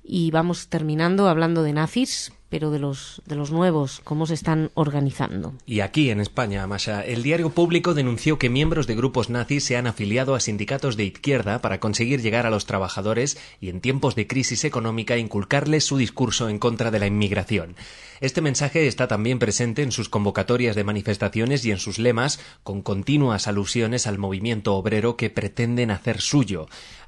Y 0.10 0.32
vamos 0.32 0.70
terminando 0.70 1.28
hablando 1.28 1.64
de 1.64 1.74
nazis, 1.74 2.32
pero 2.50 2.72
de 2.72 2.80
los, 2.80 3.22
de 3.26 3.36
los 3.36 3.52
nuevos, 3.52 4.00
cómo 4.04 4.26
se 4.26 4.34
están 4.34 4.72
organizando. 4.74 5.54
Y 5.66 5.82
aquí 5.82 6.10
en 6.10 6.22
España, 6.22 6.66
Masha, 6.66 7.02
el 7.02 7.24
diario 7.24 7.50
público 7.50 7.94
denunció 7.94 8.40
que 8.40 8.50
miembros 8.50 8.88
de 8.88 8.96
grupos 8.96 9.30
nazis 9.30 9.66
se 9.66 9.76
han 9.76 9.86
afiliado 9.86 10.34
a 10.34 10.40
sindicatos 10.40 10.96
de 10.96 11.04
izquierda 11.04 11.62
para 11.62 11.80
conseguir 11.80 12.22
llegar 12.22 12.46
a 12.46 12.50
los 12.50 12.66
trabajadores 12.66 13.38
y 13.60 13.70
en 13.70 13.82
tiempos 13.82 14.16
de 14.16 14.28
crisis 14.28 14.64
económica 14.64 15.18
inculcarles 15.18 15.84
su 15.84 15.98
discurso 15.98 16.48
en 16.48 16.60
contra 16.60 16.90
de 16.90 17.00
la 17.00 17.08
inmigración. 17.08 17.76
Este 18.22 18.42
mensaje 18.42 18.88
está 18.88 19.08
también 19.08 19.40
presente 19.40 19.84
en 19.84 19.92
sus 19.92 20.10
convocatorias 20.10 20.76
de 20.76 20.84
manifestaciones 20.84 21.66
y 21.66 21.72
en 21.72 21.78
sus 21.78 22.00
lemas, 22.00 22.40
con 22.64 22.82
continuas 22.82 23.48
alusiones 23.48 24.08
al 24.08 24.18
movimiento 24.18 24.74
obrero 24.76 25.18
que 25.18 25.30
pretenden 25.30 25.92
hacer 25.92 26.22
suyo. 26.22 26.68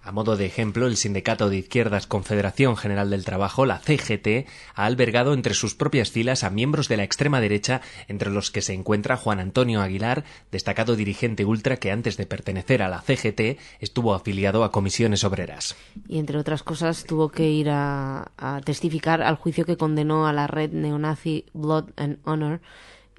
A 0.10 0.12
modo 0.12 0.38
de 0.38 0.48
ejemplo, 0.48 0.88
el 0.88 0.98
sindicato 0.98 1.52
de 1.52 1.58
izquierdas 1.58 2.08
Confederación 2.08 2.76
General 2.76 3.12
del 3.12 3.26
Trabajo, 3.26 3.68
la 3.68 3.78
CGT, 3.78 4.50
ha 4.74 4.86
albergado 4.88 5.36
entre 5.36 5.54
sus 5.54 5.76
propias 5.76 6.10
filas 6.10 6.44
a 6.44 6.50
miembros 6.50 6.88
de 6.88 6.98
la 6.98 7.04
extrema 7.04 7.40
derecha, 7.40 7.82
entre 8.08 8.32
los 8.32 8.50
que 8.50 8.64
se 8.64 8.74
encuentra 8.74 9.18
Juan 9.18 9.40
Antonio 9.40 9.82
Aguilar, 9.82 10.24
destacado 10.52 10.96
dirigente 10.96 11.46
ultra 11.46 11.78
que 11.78 11.92
antes 11.92 12.18
de 12.18 12.26
pertenecer 12.26 12.82
a 12.82 12.90
la 12.90 13.02
CGT 13.02 13.60
estuvo 13.82 14.16
afiliado 14.16 14.64
a 14.64 14.72
comisiones 14.72 15.24
obreras. 15.24 15.76
Y 16.08 16.18
entre 16.18 16.40
otras 16.40 16.64
cosas 16.64 17.04
tuvo 17.04 17.30
que 17.30 17.48
ir 17.48 17.70
a, 17.70 18.32
testificar 18.66 19.22
al 19.22 19.36
juicio 19.36 19.64
que 19.64 19.78
condenó 19.78 20.26
a 20.26 20.34
la 20.34 20.48
red 20.48 20.72
neonazi 20.72 21.46
Blood 21.54 21.92
and 21.98 22.18
Honor 22.24 22.62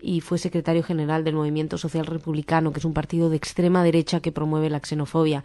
y 0.03 0.23
fue 0.23 0.39
secretario 0.39 0.83
general 0.83 1.23
del 1.23 1.37
Movimiento 1.37 1.79
Social 1.79 2.07
Republicano, 2.07 2.73
que 2.73 2.81
es 2.81 2.85
un 2.85 2.95
partido 2.95 3.31
de 3.31 3.37
extrema 3.37 3.85
derecha 3.85 4.19
que 4.19 4.33
promueve 4.33 4.71
la 4.71 4.81
xenofobia 4.81 5.45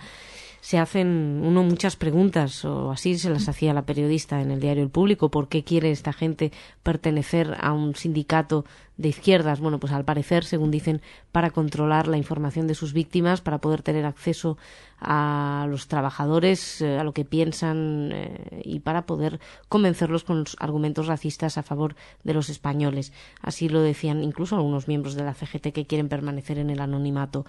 se 0.66 0.80
hacen 0.80 1.42
uno 1.44 1.62
muchas 1.62 1.96
preguntas, 1.96 2.66
o 2.66 2.90
así 2.90 3.20
se 3.20 3.30
las 3.30 3.48
hacía 3.48 3.72
la 3.72 3.86
periodista 3.86 4.42
en 4.42 4.50
el 4.50 4.60
diario 4.60 4.82
El 4.82 4.90
Público, 4.90 5.30
¿por 5.30 5.48
qué 5.48 5.64
quiere 5.64 5.92
esta 5.92 6.12
gente 6.12 6.52
pertenecer 6.82 7.56
a 7.62 7.72
un 7.72 7.94
sindicato 7.94 8.66
de 8.98 9.10
izquierdas? 9.10 9.60
Bueno, 9.60 9.80
pues 9.80 9.94
al 9.94 10.06
parecer, 10.06 10.44
según 10.44 10.72
dicen, 10.72 11.04
para 11.32 11.52
controlar 11.52 12.08
la 12.08 12.18
información 12.18 12.66
de 12.66 12.74
sus 12.74 12.94
víctimas, 12.94 13.42
para 13.42 13.60
poder 13.60 13.84
tener 13.84 14.08
acceso 14.08 14.58
a 15.00 15.68
los 15.70 15.88
trabajadores, 15.88 16.82
eh, 16.82 16.98
a 16.98 17.04
lo 17.04 17.14
que 17.14 17.26
piensan 17.26 18.10
eh, 18.12 18.62
y 18.64 18.80
para 18.80 19.06
poder 19.06 19.40
convencerlos 19.70 20.24
con 20.24 20.40
los 20.40 20.58
argumentos 20.60 21.06
racistas 21.06 21.60
a 21.60 21.64
favor 21.64 21.96
de 22.24 22.34
los 22.34 22.50
españoles. 22.50 23.14
Así 23.40 23.70
lo 23.70 23.82
decían 23.82 24.24
incluso 24.24 24.56
algunos 24.56 24.88
miembros 24.88 25.14
de 25.14 25.26
la 25.26 25.36
CGT 25.36 25.74
que 25.74 25.86
quieren 25.86 26.10
permanecer 26.10 26.58
en 26.58 26.72
el 26.72 26.80
anonimato. 26.80 27.46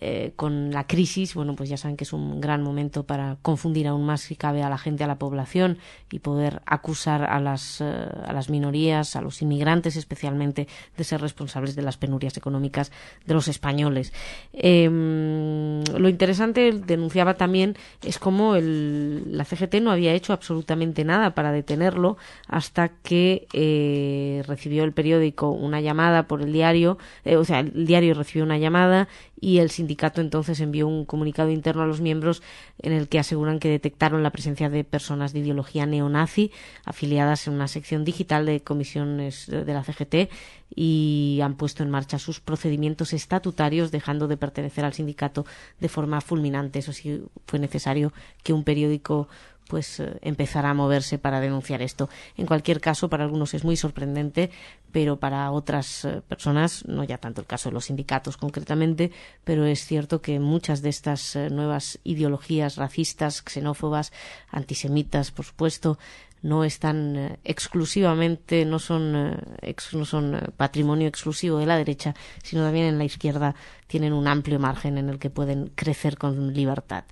Eh, 0.00 0.32
con 0.36 0.70
la 0.70 0.86
crisis, 0.86 1.34
bueno, 1.34 1.56
pues 1.56 1.68
ya 1.68 1.76
saben 1.76 1.96
que 1.96 2.04
es 2.04 2.12
un 2.12 2.40
gran 2.40 2.62
momento 2.62 3.02
para 3.02 3.36
confundir 3.42 3.88
aún 3.88 4.06
más 4.06 4.20
si 4.20 4.36
cabe 4.36 4.62
a 4.62 4.70
la 4.70 4.78
gente, 4.78 5.02
a 5.02 5.08
la 5.08 5.18
población 5.18 5.78
y 6.12 6.20
poder 6.20 6.62
acusar 6.66 7.24
a 7.24 7.40
las, 7.40 7.80
eh, 7.80 7.84
a 7.84 8.32
las 8.32 8.48
minorías, 8.48 9.16
a 9.16 9.22
los 9.22 9.42
inmigrantes 9.42 9.96
especialmente, 9.96 10.68
de 10.96 11.04
ser 11.04 11.20
responsables 11.20 11.74
de 11.74 11.82
las 11.82 11.96
penurias 11.96 12.36
económicas 12.36 12.92
de 13.26 13.34
los 13.34 13.48
españoles. 13.48 14.12
Em, 14.52 15.82
lo 15.82 16.08
interesante, 16.08 16.72
denunciaba 16.72 17.34
también, 17.34 17.76
es 18.04 18.20
cómo 18.20 18.54
el, 18.54 19.36
la 19.36 19.44
CGT 19.44 19.80
no 19.80 19.90
había 19.90 20.12
hecho 20.12 20.32
absolutamente 20.32 21.04
nada 21.04 21.34
para 21.34 21.50
detenerlo 21.50 22.18
hasta 22.46 22.88
que 22.88 23.48
eh, 23.52 24.44
recibió 24.46 24.84
el 24.84 24.92
periódico 24.92 25.50
una 25.50 25.80
llamada 25.80 26.28
por 26.28 26.40
el 26.40 26.52
diario, 26.52 26.98
o 27.24 27.44
sea, 27.44 27.60
el 27.60 27.86
diario 27.86 28.14
recibió 28.14 28.44
una 28.44 28.58
llamada 28.58 29.08
y 29.40 29.58
el 29.58 29.70
sindicato 29.70 30.20
entonces 30.20 30.60
envió 30.60 30.86
un 30.88 31.04
comunicado 31.04 31.50
interno 31.50 31.82
a 31.82 31.86
los 31.86 32.00
miembros 32.00 32.42
en 32.78 32.92
el 32.92 33.08
que 33.08 33.18
aseguran 33.18 33.58
que 33.58 33.68
detectaron 33.68 34.22
la 34.22 34.30
presencia 34.30 34.68
de 34.68 34.84
personas 34.84 35.32
de 35.32 35.40
ideología 35.40 35.86
neonazi 35.86 36.50
afiliadas 36.84 37.46
en 37.46 37.54
una 37.54 37.68
sección 37.68 38.04
digital 38.04 38.46
de 38.46 38.60
comisiones 38.60 39.46
de 39.46 39.72
la 39.72 39.84
CGT 39.84 40.30
y 40.74 41.40
han 41.42 41.56
puesto 41.56 41.82
en 41.82 41.90
marcha 41.90 42.18
sus 42.18 42.40
procedimientos 42.40 43.12
estatutarios 43.12 43.90
dejando 43.90 44.28
de 44.28 44.36
pertenecer 44.36 44.84
al 44.84 44.92
sindicato 44.92 45.46
de 45.80 45.88
forma 45.88 46.20
fulminante. 46.20 46.78
Eso 46.78 46.92
sí 46.92 47.22
fue 47.46 47.58
necesario 47.58 48.12
que 48.42 48.52
un 48.52 48.64
periódico 48.64 49.28
pues 49.68 50.00
eh, 50.00 50.18
empezará 50.22 50.70
a 50.70 50.74
moverse 50.74 51.18
para 51.18 51.40
denunciar 51.40 51.82
esto. 51.82 52.08
En 52.36 52.46
cualquier 52.46 52.80
caso, 52.80 53.08
para 53.08 53.24
algunos 53.24 53.54
es 53.54 53.64
muy 53.64 53.76
sorprendente, 53.76 54.50
pero 54.90 55.18
para 55.18 55.50
otras 55.50 56.04
eh, 56.04 56.22
personas, 56.26 56.84
no 56.86 57.04
ya 57.04 57.18
tanto 57.18 57.40
el 57.40 57.46
caso 57.46 57.68
de 57.68 57.74
los 57.74 57.86
sindicatos 57.86 58.36
concretamente, 58.36 59.12
pero 59.44 59.66
es 59.66 59.84
cierto 59.84 60.20
que 60.20 60.40
muchas 60.40 60.82
de 60.82 60.88
estas 60.88 61.36
eh, 61.36 61.50
nuevas 61.50 62.00
ideologías 62.04 62.76
racistas, 62.76 63.44
xenófobas, 63.46 64.12
antisemitas, 64.50 65.30
por 65.30 65.44
supuesto, 65.44 65.98
no 66.42 66.64
están 66.64 67.16
eh, 67.16 67.38
exclusivamente, 67.44 68.64
no 68.64 68.78
son, 68.78 69.14
eh, 69.62 69.74
no 69.92 70.04
son 70.04 70.34
eh, 70.34 70.40
patrimonio 70.56 71.08
exclusivo 71.08 71.58
de 71.58 71.66
la 71.66 71.76
derecha, 71.76 72.14
sino 72.42 72.62
también 72.62 72.86
en 72.86 72.98
la 72.98 73.04
izquierda 73.04 73.54
tienen 73.86 74.12
un 74.12 74.28
amplio 74.28 74.58
margen 74.58 74.98
en 74.98 75.08
el 75.08 75.18
que 75.18 75.30
pueden 75.30 75.70
crecer 75.74 76.18
con 76.18 76.52
libertad. 76.52 77.04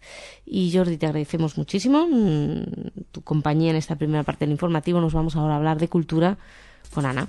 Y 0.45 0.73
Jordi, 0.77 0.97
te 0.97 1.07
agradecemos 1.07 1.59
muchísimo 1.59 2.07
mm, 2.07 3.11
tu 3.13 3.23
compañía 3.23 3.71
en 3.71 3.77
esta 3.77 3.97
primera 3.97 4.23
parte 4.23 4.45
del 4.45 4.53
informativo. 4.53 5.01
Nos 5.01 5.15
vamos 5.15 5.37
ahora 5.37 5.55
a 5.55 5.57
hablar 5.57 5.79
de 5.79 5.89
cultura 5.89 6.39
con 6.93 7.07
Ana. 7.07 7.27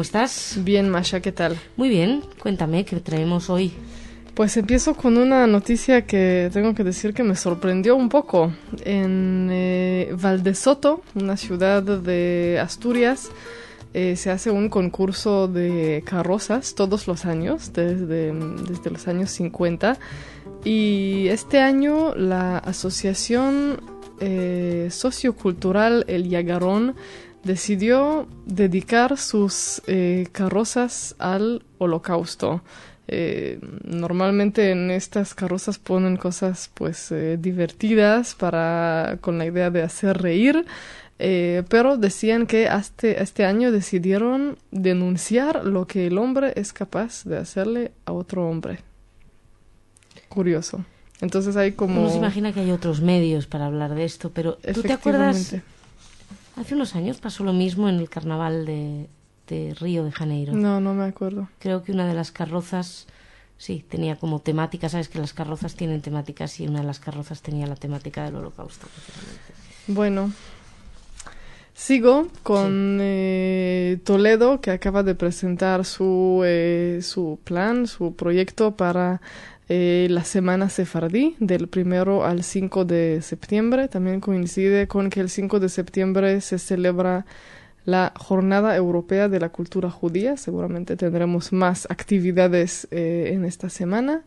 ¿Cómo 0.00 0.06
estás? 0.06 0.56
Bien, 0.64 0.88
Masha, 0.88 1.20
¿qué 1.20 1.30
tal? 1.30 1.58
Muy 1.76 1.90
bien, 1.90 2.22
cuéntame, 2.40 2.86
¿qué 2.86 2.96
traemos 3.00 3.50
hoy? 3.50 3.70
Pues 4.32 4.56
empiezo 4.56 4.94
con 4.94 5.18
una 5.18 5.46
noticia 5.46 6.06
que 6.06 6.48
tengo 6.54 6.74
que 6.74 6.84
decir 6.84 7.12
que 7.12 7.22
me 7.22 7.36
sorprendió 7.36 7.96
un 7.96 8.08
poco. 8.08 8.50
En 8.86 9.50
eh, 9.52 10.14
Valdesoto, 10.18 11.02
una 11.14 11.36
ciudad 11.36 11.82
de 11.82 12.58
Asturias, 12.62 13.30
eh, 13.92 14.16
se 14.16 14.30
hace 14.30 14.50
un 14.50 14.70
concurso 14.70 15.48
de 15.48 16.02
carrozas 16.06 16.74
todos 16.74 17.06
los 17.06 17.26
años, 17.26 17.74
desde, 17.74 18.32
desde 18.32 18.90
los 18.90 19.06
años 19.06 19.30
50. 19.32 19.98
Y 20.64 21.26
este 21.28 21.58
año 21.58 22.14
la 22.14 22.56
Asociación 22.56 23.82
eh, 24.18 24.88
Sociocultural 24.90 26.06
El 26.08 26.30
Yagarón 26.30 26.94
decidió 27.44 28.28
dedicar 28.46 29.16
sus 29.16 29.82
eh, 29.86 30.28
carrozas 30.32 31.14
al 31.18 31.62
holocausto. 31.78 32.62
Eh, 33.08 33.58
normalmente 33.84 34.70
en 34.70 34.90
estas 34.90 35.34
carrozas 35.34 35.78
ponen 35.78 36.16
cosas 36.16 36.70
pues 36.74 37.10
eh, 37.10 37.38
divertidas 37.40 38.36
para 38.36 39.18
con 39.20 39.36
la 39.36 39.46
idea 39.46 39.70
de 39.70 39.82
hacer 39.82 40.18
reír 40.18 40.64
pero 41.68 41.98
decían 41.98 42.46
que 42.46 42.64
este, 42.64 43.22
este 43.22 43.44
año 43.44 43.72
decidieron 43.72 44.56
denunciar 44.70 45.66
lo 45.66 45.86
que 45.86 46.06
el 46.06 46.16
hombre 46.16 46.54
es 46.56 46.72
capaz 46.72 47.24
de 47.24 47.36
hacerle 47.36 47.92
a 48.06 48.12
otro 48.12 48.48
hombre. 48.48 48.78
Curioso. 50.30 50.82
Entonces 51.20 51.58
hay 51.58 51.72
como 51.72 52.00
uno 52.00 52.10
se 52.10 52.16
imagina 52.16 52.54
que 52.54 52.60
hay 52.60 52.70
otros 52.70 53.02
medios 53.02 53.46
para 53.46 53.66
hablar 53.66 53.94
de 53.94 54.04
esto 54.06 54.30
pero 54.30 54.56
tú 54.72 54.80
te 54.80 54.94
acuerdas 54.94 55.56
Hace 56.60 56.74
unos 56.74 56.94
años 56.94 57.16
pasó 57.20 57.42
lo 57.42 57.54
mismo 57.54 57.88
en 57.88 58.00
el 58.00 58.10
carnaval 58.10 58.66
de, 58.66 59.08
Río 59.80 60.04
de 60.04 60.12
Janeiro. 60.12 60.52
No, 60.52 60.78
no 60.78 60.92
me 60.92 61.04
acuerdo. 61.04 61.48
Creo 61.58 61.82
que 61.82 61.90
una 61.90 62.06
de 62.06 62.12
las 62.12 62.32
carrozas, 62.32 63.06
sí, 63.56 63.82
tenía 63.88 64.16
como 64.16 64.40
temática, 64.40 64.90
sabes 64.90 65.08
que 65.08 65.18
las 65.18 65.32
carrozas 65.32 65.74
tienen 65.74 66.02
temáticas 66.02 66.60
y 66.60 66.68
una 66.68 66.80
de 66.80 66.86
las 66.86 67.00
carrozas 67.00 67.40
tenía 67.40 67.66
la 67.66 67.76
temática 67.76 68.24
del 68.24 68.36
holocausto. 68.36 68.88
Bueno, 69.86 70.32
sigo 71.72 72.28
con 72.42 72.98
eh, 73.00 73.98
Toledo, 74.04 74.60
que 74.60 74.70
acaba 74.70 75.02
de 75.02 75.14
presentar 75.14 75.86
su, 75.86 76.42
eh, 76.44 77.00
su 77.02 77.38
plan, 77.42 77.86
su 77.86 78.14
proyecto 78.14 78.76
para 78.76 79.22
eh, 79.72 80.08
la 80.10 80.24
semana 80.24 80.68
sefardí 80.68 81.36
del 81.38 81.68
primero 81.68 82.24
al 82.24 82.42
5 82.42 82.84
de 82.84 83.22
septiembre. 83.22 83.86
También 83.86 84.20
coincide 84.20 84.88
con 84.88 85.10
que 85.10 85.20
el 85.20 85.30
5 85.30 85.60
de 85.60 85.68
septiembre 85.68 86.40
se 86.40 86.58
celebra 86.58 87.24
la 87.84 88.12
Jornada 88.16 88.74
Europea 88.74 89.28
de 89.28 89.38
la 89.38 89.50
Cultura 89.50 89.88
Judía. 89.88 90.36
Seguramente 90.36 90.96
tendremos 90.96 91.52
más 91.52 91.86
actividades 91.88 92.88
eh, 92.90 93.30
en 93.32 93.44
esta 93.44 93.70
semana. 93.70 94.24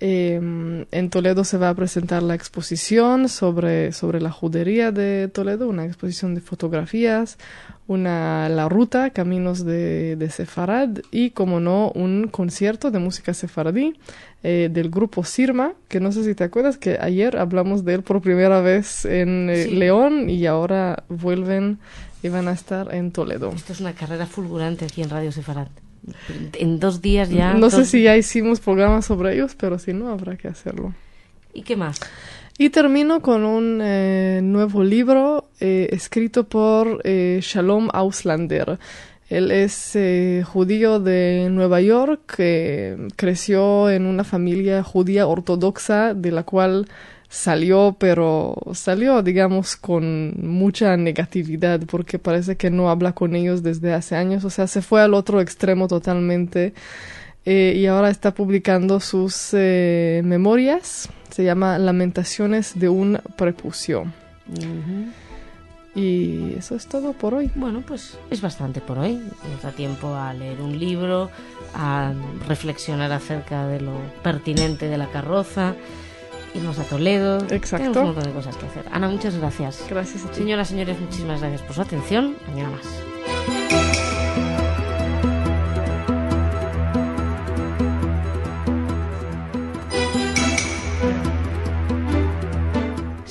Em, 0.00 0.86
en 0.90 1.10
Toledo 1.10 1.44
se 1.44 1.58
va 1.58 1.68
a 1.68 1.74
presentar 1.74 2.22
la 2.22 2.34
exposición 2.34 3.28
sobre, 3.28 3.92
sobre 3.92 4.20
la 4.20 4.30
judería 4.30 4.92
de 4.92 5.28
Toledo, 5.28 5.68
una 5.68 5.84
exposición 5.84 6.34
de 6.34 6.40
fotografías, 6.40 7.38
una, 7.86 8.48
la 8.48 8.68
ruta, 8.68 9.10
caminos 9.10 9.64
de, 9.64 10.16
de 10.16 10.30
Sefarad 10.30 10.98
y, 11.10 11.30
como 11.30 11.60
no, 11.60 11.90
un 11.94 12.28
concierto 12.28 12.90
de 12.90 12.98
música 12.98 13.34
sefaradí 13.34 13.94
eh, 14.42 14.68
del 14.72 14.90
grupo 14.90 15.22
Sirma, 15.24 15.74
que 15.88 16.00
no 16.00 16.10
sé 16.10 16.24
si 16.24 16.34
te 16.34 16.44
acuerdas 16.44 16.78
que 16.78 16.98
ayer 17.00 17.36
hablamos 17.36 17.84
de 17.84 17.94
él 17.94 18.02
por 18.02 18.20
primera 18.20 18.60
vez 18.60 19.04
en 19.04 19.48
eh, 19.50 19.66
León 19.66 20.28
y 20.30 20.46
ahora 20.46 21.04
vuelven 21.08 21.78
y 22.22 22.30
van 22.30 22.48
a 22.48 22.52
estar 22.52 22.94
en 22.94 23.12
Toledo. 23.12 23.52
Esto 23.54 23.72
es 23.74 23.80
una 23.80 23.92
carrera 23.92 24.26
fulgurante 24.26 24.86
aquí 24.86 25.02
en 25.02 25.10
Radio 25.10 25.30
Sefarad 25.30 25.68
en 26.54 26.80
dos 26.80 27.00
días 27.00 27.30
ya. 27.30 27.54
No 27.54 27.70
sé 27.70 27.84
si 27.84 28.02
ya 28.02 28.16
hicimos 28.16 28.60
programas 28.60 29.06
sobre 29.06 29.34
ellos, 29.34 29.54
pero 29.54 29.78
si 29.78 29.92
no, 29.92 30.08
habrá 30.08 30.36
que 30.36 30.48
hacerlo. 30.48 30.94
¿Y 31.52 31.62
qué 31.62 31.76
más? 31.76 32.00
Y 32.56 32.70
termino 32.70 33.20
con 33.20 33.44
un 33.44 33.80
eh, 33.82 34.40
nuevo 34.42 34.84
libro 34.84 35.48
eh, 35.58 35.88
escrito 35.90 36.44
por 36.44 37.00
eh, 37.04 37.40
Shalom 37.42 37.88
Auslander. 37.92 38.78
Él 39.28 39.50
es 39.50 39.96
judío 40.44 41.00
de 41.00 41.48
Nueva 41.50 41.80
York, 41.80 42.36
creció 43.16 43.90
en 43.90 44.04
una 44.04 44.22
familia 44.22 44.82
judía 44.84 45.26
ortodoxa, 45.26 46.12
de 46.12 46.30
la 46.30 46.42
cual 46.42 46.86
salió, 47.34 47.96
pero 47.98 48.54
salió, 48.74 49.20
digamos, 49.22 49.74
con 49.74 50.34
mucha 50.40 50.96
negatividad 50.96 51.80
porque 51.80 52.20
parece 52.20 52.56
que 52.56 52.70
no 52.70 52.88
habla 52.90 53.12
con 53.12 53.34
ellos 53.34 53.64
desde 53.64 53.92
hace 53.92 54.14
años, 54.14 54.44
o 54.44 54.50
sea, 54.50 54.68
se 54.68 54.82
fue 54.82 55.02
al 55.02 55.14
otro 55.14 55.40
extremo 55.40 55.88
totalmente 55.88 56.74
eh, 57.44 57.74
y 57.76 57.86
ahora 57.86 58.08
está 58.08 58.32
publicando 58.34 59.00
sus 59.00 59.48
eh, 59.52 60.22
memorias, 60.24 61.08
se 61.30 61.42
llama 61.42 61.76
Lamentaciones 61.78 62.78
de 62.78 62.88
un 62.88 63.18
prepucio. 63.36 64.04
Y 65.96 66.54
eso 66.56 66.76
es 66.76 66.86
todo 66.86 67.14
por 67.14 67.34
hoy. 67.34 67.50
Bueno, 67.56 67.82
pues 67.86 68.16
es 68.30 68.40
bastante 68.40 68.80
por 68.80 68.98
hoy. 68.98 69.14
Nos 69.52 69.62
da 69.62 69.72
tiempo 69.72 70.14
a 70.14 70.32
leer 70.34 70.60
un 70.60 70.78
libro, 70.78 71.30
a 71.74 72.12
reflexionar 72.46 73.10
acerca 73.12 73.66
de 73.66 73.80
lo 73.80 73.92
pertinente 74.22 74.88
de 74.88 74.98
la 74.98 75.08
carroza 75.08 75.74
irnos 76.54 76.78
a 76.78 76.84
Toledo. 76.84 77.38
Exacto. 77.50 77.76
Tenemos 77.76 77.96
un 77.96 78.04
montón 78.06 78.24
de 78.24 78.32
cosas 78.32 78.56
que 78.56 78.66
hacer. 78.66 78.84
Ana, 78.90 79.08
muchas 79.08 79.36
gracias. 79.36 79.84
Gracias 79.88 80.24
a 80.24 80.30
ti. 80.30 80.36
Señoras, 80.36 80.68
señores, 80.68 81.00
muchísimas 81.00 81.40
gracias 81.40 81.62
por 81.62 81.74
su 81.74 81.82
atención. 81.82 82.36
Mañana 82.48 82.70
más. 82.70 83.83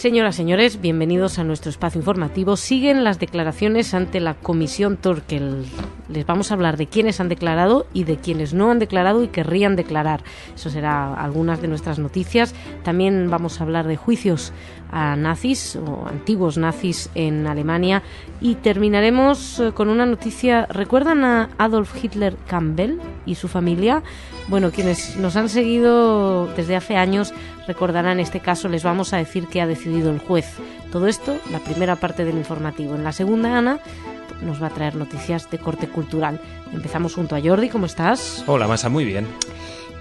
Señoras, 0.04 0.36
señores, 0.36 0.82
bienvenidos 0.82 1.40
a 1.40 1.46
nuestro 1.46 1.70
espacio 1.70 1.98
informativo. 1.98 2.58
Siguen 2.58 3.06
las 3.06 3.20
declaraciones 3.20 3.94
ante 3.94 4.20
la 4.20 4.34
Comisión 4.34 4.98
Torkel. 4.98 5.64
Les 6.10 6.26
vamos 6.26 6.52
a 6.52 6.56
hablar 6.56 6.76
de 6.76 6.88
quienes 6.88 7.22
han 7.22 7.30
declarado 7.30 7.88
y 7.94 8.04
de 8.04 8.18
quienes 8.18 8.54
no 8.54 8.70
han 8.70 8.80
declarado 8.80 9.24
y 9.24 9.30
querrían 9.30 9.78
declarar. 9.78 10.22
Eso 10.54 10.70
será 10.70 11.14
algunas 11.14 11.62
de 11.62 11.70
nuestras 11.70 12.00
noticias. 12.00 12.54
También 12.84 13.30
vamos 13.30 13.62
a 13.62 13.64
hablar 13.64 13.88
de 13.88 13.96
juicios 13.96 14.52
a 14.94 15.16
nazis 15.16 15.76
o 15.76 16.08
antiguos 16.08 16.58
nazis 16.58 17.10
en 17.16 17.48
Alemania 17.48 18.04
y 18.40 18.56
terminaremos 18.56 19.60
eh, 19.60 19.72
con 19.74 19.90
una 19.90 20.06
noticia. 20.06 20.68
¿Recuerdan 20.68 21.26
a 21.26 21.50
Adolf 21.58 21.92
Hitler 22.02 22.38
Campbell 22.48 23.00
y 23.26 23.36
su 23.36 23.48
familia? 23.48 24.04
Bueno, 24.48 24.72
quienes 24.72 25.18
nos 25.18 25.36
han 25.36 25.50
seguido 25.50 26.48
desde 26.56 26.76
hace 26.76 26.96
años 26.96 27.34
recordarán 27.66 28.20
este 28.20 28.40
caso, 28.40 28.70
les 28.70 28.84
vamos 28.84 29.14
a 29.14 29.18
decir 29.18 29.48
qué 29.48 29.62
ha 29.62 29.68
decidido 29.68 30.12
el 30.12 30.20
juez. 30.20 30.46
Todo 30.92 31.08
esto, 31.08 31.38
la 31.52 31.60
primera 31.60 31.96
parte 31.96 32.24
del 32.24 32.38
informativo. 32.38 32.94
En 32.94 33.04
la 33.04 33.14
segunda, 33.14 33.58
Ana 33.58 33.80
nos 34.44 34.62
va 34.62 34.68
a 34.68 34.70
traer 34.70 34.96
noticias 34.96 35.50
de 35.50 35.58
corte 35.58 35.88
cultural. 35.88 36.40
Empezamos 36.72 37.16
junto 37.16 37.36
a 37.36 37.42
Jordi, 37.42 37.70
¿cómo 37.70 37.88
estás? 37.88 38.44
Hola, 38.46 38.68
Masa, 38.68 38.90
muy 38.90 39.06
bien. 39.06 39.26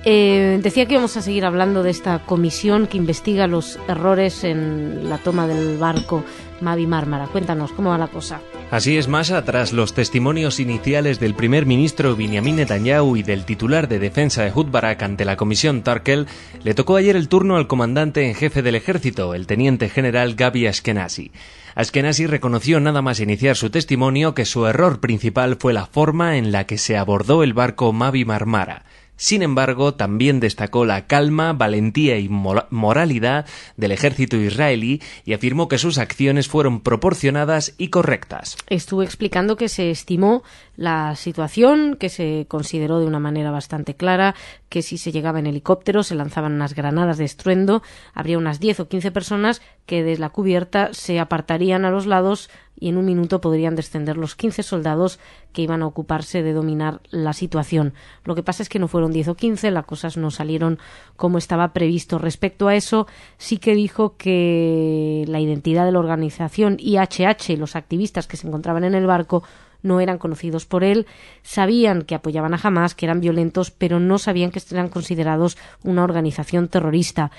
Eh, 0.04 0.58
decía 0.62 0.86
que 0.86 0.94
íbamos 0.94 1.16
a 1.16 1.22
seguir 1.22 1.44
hablando 1.44 1.84
de 1.84 1.90
esta 1.90 2.18
comisión 2.20 2.88
que 2.88 2.96
investiga 2.96 3.46
los 3.46 3.78
errores 3.86 4.42
en 4.42 5.08
la 5.08 5.18
toma 5.18 5.46
del 5.46 5.78
barco 5.78 6.24
Mavi 6.60 6.88
Mármara. 6.88 7.28
Cuéntanos, 7.28 7.72
¿cómo 7.72 7.90
va 7.90 7.98
la 7.98 8.08
cosa? 8.08 8.40
Así 8.72 8.96
es, 8.96 9.06
Masa, 9.06 9.44
tras 9.44 9.72
los 9.72 9.92
testimonios 9.92 10.58
iniciales 10.58 11.20
del 11.20 11.34
primer 11.34 11.66
ministro 11.66 12.16
Benjamin 12.16 12.56
Netanyahu 12.56 13.16
y 13.16 13.22
del 13.22 13.44
titular 13.44 13.86
de 13.86 13.98
defensa 13.98 14.42
de 14.42 14.52
Barak 14.52 15.02
ante 15.02 15.24
la 15.24 15.36
comisión 15.36 15.82
Tarkel, 15.82 16.26
le 16.64 16.74
tocó 16.74 16.96
ayer 16.96 17.14
el 17.14 17.28
turno 17.28 17.56
al 17.56 17.66
comandante 17.66 18.26
en 18.26 18.34
jefe 18.34 18.62
del 18.62 18.74
ejército, 18.74 19.34
el 19.34 19.46
teniente 19.46 19.88
general 19.88 20.34
Gabi 20.34 20.66
Ashkenazi. 20.66 21.30
Ashkenazi 21.74 22.26
reconoció 22.26 22.80
nada 22.80 23.02
más 23.02 23.20
iniciar 23.20 23.56
su 23.56 23.70
testimonio 23.70 24.34
que 24.34 24.46
su 24.46 24.66
error 24.66 25.00
principal 25.00 25.56
fue 25.60 25.72
la 25.72 25.86
forma 25.86 26.38
en 26.38 26.50
la 26.50 26.64
que 26.64 26.78
se 26.78 26.96
abordó 26.96 27.42
el 27.42 27.52
barco 27.52 27.92
Mavi 27.92 28.24
Marmara. 28.24 28.84
Sin 29.22 29.44
embargo, 29.44 29.94
también 29.94 30.40
destacó 30.40 30.84
la 30.84 31.06
calma, 31.06 31.52
valentía 31.52 32.18
y 32.18 32.28
moralidad 32.28 33.46
del 33.76 33.92
ejército 33.92 34.36
israelí 34.36 35.00
y 35.24 35.32
afirmó 35.32 35.68
que 35.68 35.78
sus 35.78 35.98
acciones 35.98 36.48
fueron 36.48 36.80
proporcionadas 36.80 37.76
y 37.78 37.86
correctas. 37.86 38.56
Estuvo 38.68 39.04
explicando 39.04 39.54
que 39.54 39.68
se 39.68 39.92
estimó 39.92 40.42
la 40.74 41.14
situación, 41.14 41.94
que 42.00 42.08
se 42.08 42.46
consideró 42.48 42.98
de 42.98 43.06
una 43.06 43.20
manera 43.20 43.52
bastante 43.52 43.94
clara 43.94 44.34
que 44.68 44.82
si 44.82 44.98
se 44.98 45.12
llegaba 45.12 45.38
en 45.38 45.46
helicóptero 45.46 46.02
se 46.02 46.16
lanzaban 46.16 46.54
unas 46.54 46.74
granadas 46.74 47.16
de 47.16 47.24
estruendo, 47.24 47.82
habría 48.14 48.38
unas 48.38 48.58
10 48.58 48.80
o 48.80 48.88
15 48.88 49.12
personas 49.12 49.62
que 49.86 50.02
desde 50.02 50.20
la 50.20 50.30
cubierta 50.30 50.88
se 50.94 51.20
apartarían 51.20 51.84
a 51.84 51.90
los 51.92 52.06
lados 52.06 52.50
y 52.82 52.88
en 52.88 52.96
un 52.96 53.04
minuto 53.04 53.40
podrían 53.40 53.76
descender 53.76 54.16
los 54.16 54.34
15 54.34 54.64
soldados 54.64 55.20
que 55.52 55.62
iban 55.62 55.82
a 55.82 55.86
ocuparse 55.86 56.42
de 56.42 56.52
dominar 56.52 57.00
la 57.10 57.32
situación. 57.32 57.94
Lo 58.24 58.34
que 58.34 58.42
pasa 58.42 58.64
es 58.64 58.68
que 58.68 58.80
no 58.80 58.88
fueron 58.88 59.12
10 59.12 59.28
o 59.28 59.34
15, 59.36 59.70
las 59.70 59.84
cosas 59.84 60.16
no 60.16 60.32
salieron 60.32 60.80
como 61.14 61.38
estaba 61.38 61.72
previsto. 61.72 62.18
Respecto 62.18 62.66
a 62.66 62.74
eso, 62.74 63.06
sí 63.38 63.58
que 63.58 63.76
dijo 63.76 64.16
que 64.16 65.24
la 65.28 65.38
identidad 65.38 65.84
de 65.84 65.92
la 65.92 66.00
organización 66.00 66.76
IHH, 66.80 67.56
los 67.56 67.76
activistas 67.76 68.26
que 68.26 68.36
se 68.36 68.48
encontraban 68.48 68.82
en 68.82 68.96
el 68.96 69.06
barco, 69.06 69.44
no 69.82 70.00
eran 70.00 70.18
conocidos 70.18 70.66
por 70.66 70.84
él, 70.84 71.06
sabían 71.42 72.02
que 72.02 72.14
apoyaban 72.14 72.54
a 72.54 72.60
Hamas, 72.62 72.94
que 72.94 73.06
eran 73.06 73.20
violentos, 73.20 73.70
pero 73.70 74.00
no 74.00 74.18
sabían 74.18 74.50
que 74.50 74.60
eran 74.70 74.88
considerados 74.88 75.58
una 75.82 76.04
organización 76.04 76.68
terrorista. 76.68 77.30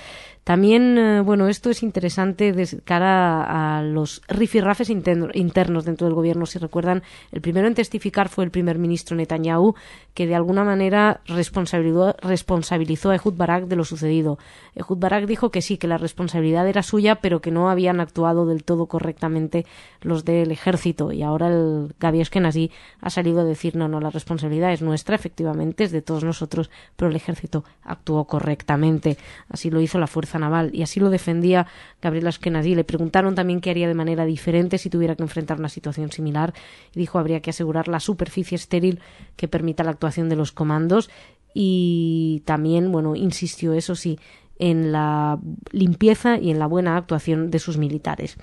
También, 0.43 0.97
eh, 0.97 1.21
bueno, 1.21 1.47
esto 1.47 1.69
es 1.69 1.83
interesante 1.83 2.51
de 2.51 2.67
cara 2.83 3.77
a 3.77 3.81
los 3.81 4.21
rifirrafes 4.27 4.89
internos 4.89 5.85
dentro 5.85 6.05
del 6.05 6.15
gobierno. 6.15 6.45
Si 6.45 6.59
recuerdan, 6.59 7.01
el 7.31 7.39
primero 7.39 7.67
en 7.67 7.75
testificar 7.75 8.27
fue 8.27 8.43
el 8.43 8.51
primer 8.51 8.77
ministro 8.77 9.15
Netanyahu, 9.15 9.75
que 10.13 10.27
de 10.27 10.35
alguna 10.35 10.65
manera 10.65 11.21
responsabilizó, 11.25 13.09
a 13.09 13.15
Ehud 13.15 13.35
Barak 13.35 13.65
de 13.67 13.77
lo 13.77 13.85
sucedido. 13.85 14.37
Ehud 14.75 14.97
Barak 14.97 15.25
dijo 15.27 15.49
que 15.49 15.61
sí, 15.61 15.77
que 15.77 15.87
la 15.87 15.97
responsabilidad 15.97 16.67
era 16.67 16.83
suya, 16.83 17.15
pero 17.15 17.39
que 17.39 17.51
no 17.51 17.69
habían 17.69 18.01
actuado 18.01 18.45
del 18.45 18.65
todo 18.65 18.87
correctamente 18.87 19.65
los 20.01 20.25
del 20.25 20.51
ejército. 20.51 21.13
Y 21.13 21.23
ahora 21.23 21.47
el 21.47 21.95
Gabi 21.99 22.19
Ashkenazi 22.19 22.69
ha 22.99 23.09
salido 23.09 23.41
a 23.41 23.45
decir, 23.45 23.77
no, 23.77 23.87
no, 23.87 24.01
la 24.01 24.09
responsabilidad 24.09 24.73
es 24.73 24.81
nuestra, 24.81 25.15
efectivamente, 25.15 25.85
es 25.85 25.91
de 25.91 26.01
todos 26.01 26.25
nosotros, 26.25 26.69
pero 26.97 27.09
el 27.09 27.15
ejército 27.15 27.63
actuó 27.83 28.25
correctamente. 28.25 29.17
Así 29.49 29.69
lo 29.69 29.79
hizo 29.79 29.99
la 29.99 30.07
fuerza 30.07 30.32
naval 30.39 30.71
y 30.73 30.83
así 30.83 30.99
lo 30.99 31.09
defendía 31.09 31.67
Gabriel 32.01 32.27
Ashkenazi. 32.27 32.75
Le 32.75 32.83
preguntaron 32.83 33.35
también 33.35 33.61
qué 33.61 33.69
haría 33.69 33.87
de 33.87 33.93
manera 33.93 34.25
diferente 34.25 34.77
si 34.77 34.89
tuviera 34.89 35.15
que 35.15 35.23
enfrentar 35.23 35.59
una 35.59 35.69
situación 35.69 36.11
similar 36.11 36.53
y 36.93 36.99
dijo 36.99 37.19
habría 37.19 37.41
que 37.41 37.49
asegurar 37.49 37.87
la 37.87 37.99
superficie 37.99 38.55
estéril 38.55 38.99
que 39.35 39.47
permita 39.47 39.83
la 39.83 39.91
actuación 39.91 40.29
de 40.29 40.35
los 40.35 40.51
comandos 40.51 41.09
y 41.53 42.41
también, 42.45 42.91
bueno, 42.91 43.15
insistió, 43.15 43.73
eso 43.73 43.95
sí, 43.95 44.19
en 44.57 44.91
la 44.91 45.39
limpieza 45.71 46.37
y 46.37 46.51
en 46.51 46.59
la 46.59 46.67
buena 46.67 46.97
actuación 46.97 47.51
de 47.51 47.59
sus 47.59 47.77
militares. 47.77 48.37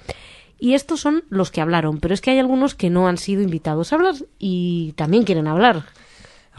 Y 0.58 0.74
estos 0.74 1.00
son 1.00 1.24
los 1.30 1.50
que 1.50 1.60
hablaron, 1.60 1.98
pero 2.00 2.12
es 2.14 2.20
que 2.20 2.30
hay 2.30 2.38
algunos 2.38 2.74
que 2.74 2.90
no 2.90 3.08
han 3.08 3.16
sido 3.16 3.42
invitados 3.42 3.92
a 3.92 3.96
hablar 3.96 4.14
y 4.38 4.92
también 4.92 5.24
quieren 5.24 5.46
hablar. 5.46 5.84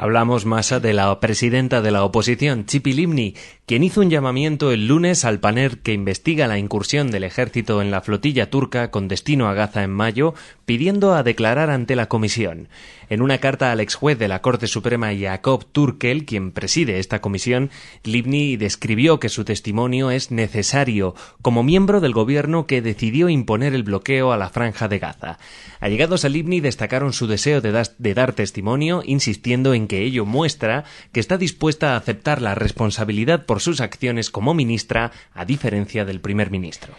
Hablamos 0.02 0.48
más 0.48 0.82
de 0.82 0.94
la 0.96 1.20
presidenta 1.20 1.84
de 1.84 1.92
la 1.92 2.04
oposición, 2.04 2.66
Chipi 2.66 2.92
Limni, 2.92 3.36
quien 3.68 3.84
hizo 3.84 4.02
un 4.02 4.10
llamamiento 4.10 4.72
el 4.72 4.88
lunes 4.88 5.26
al 5.26 5.40
panel 5.40 5.78
que 5.78 5.94
investiga 5.94 6.48
la 6.48 6.58
incursión 6.58 7.12
del 7.12 7.24
ejército 7.24 7.84
en 7.84 7.92
la 7.92 8.02
flotilla 8.02 8.50
turca 8.50 8.90
con 8.90 9.08
destino 9.08 9.48
a 9.48 9.54
Gaza 9.54 9.84
en 9.84 9.92
mayo, 9.92 10.34
pidiendo 10.66 11.14
a 11.14 11.22
declarar 11.22 11.70
ante 11.70 11.96
la 11.96 12.08
comisión. 12.08 12.68
En 13.12 13.22
una 13.22 13.40
carta 13.40 13.74
al 13.74 13.82
ex 13.82 13.96
juez 13.96 14.18
de 14.18 14.30
la 14.30 14.42
Corte 14.42 14.68
Suprema 14.68 15.10
Jacob 15.14 15.66
Turkel, 15.70 16.24
quien 16.24 16.54
preside 16.54 16.98
esta 16.98 17.20
comisión, 17.20 17.70
Libni 18.06 18.56
describió 18.56 19.20
que 19.20 19.28
su 19.28 19.44
testimonio 19.44 20.12
es 20.12 20.32
necesario 20.32 21.14
como 21.42 21.62
miembro 21.62 22.00
del 22.00 22.14
gobierno 22.14 22.68
que 22.68 22.82
decidió 22.82 23.28
imponer 23.28 23.74
el 23.74 23.84
bloqueo 23.84 24.32
a 24.32 24.38
la 24.38 24.50
franja 24.50 24.88
de 24.88 25.00
Gaza. 25.00 25.40
Allegados 25.82 26.24
a 26.24 26.30
Libni 26.30 26.62
destacaron 26.62 27.12
su 27.12 27.28
deseo 27.28 27.60
de, 27.60 27.86
de 27.98 28.14
dar 28.14 28.32
testimonio, 28.32 29.04
insistiendo 29.06 29.74
en 29.74 29.90
que 29.90 30.04
ello 30.04 30.26
muestra 30.26 30.86
que 31.12 31.20
está 31.20 31.38
dispuesta 31.38 31.92
a 31.92 31.98
aceptar 31.98 32.42
la 32.42 32.56
responsabilidad 32.56 33.46
por 33.46 33.60
sus 33.60 33.82
acciones 33.82 34.30
como 34.30 34.54
ministra, 34.54 35.12
a 35.34 35.44
diferencia 35.44 36.06
del 36.06 36.22
primer 36.22 36.50
ministro. 36.50 36.94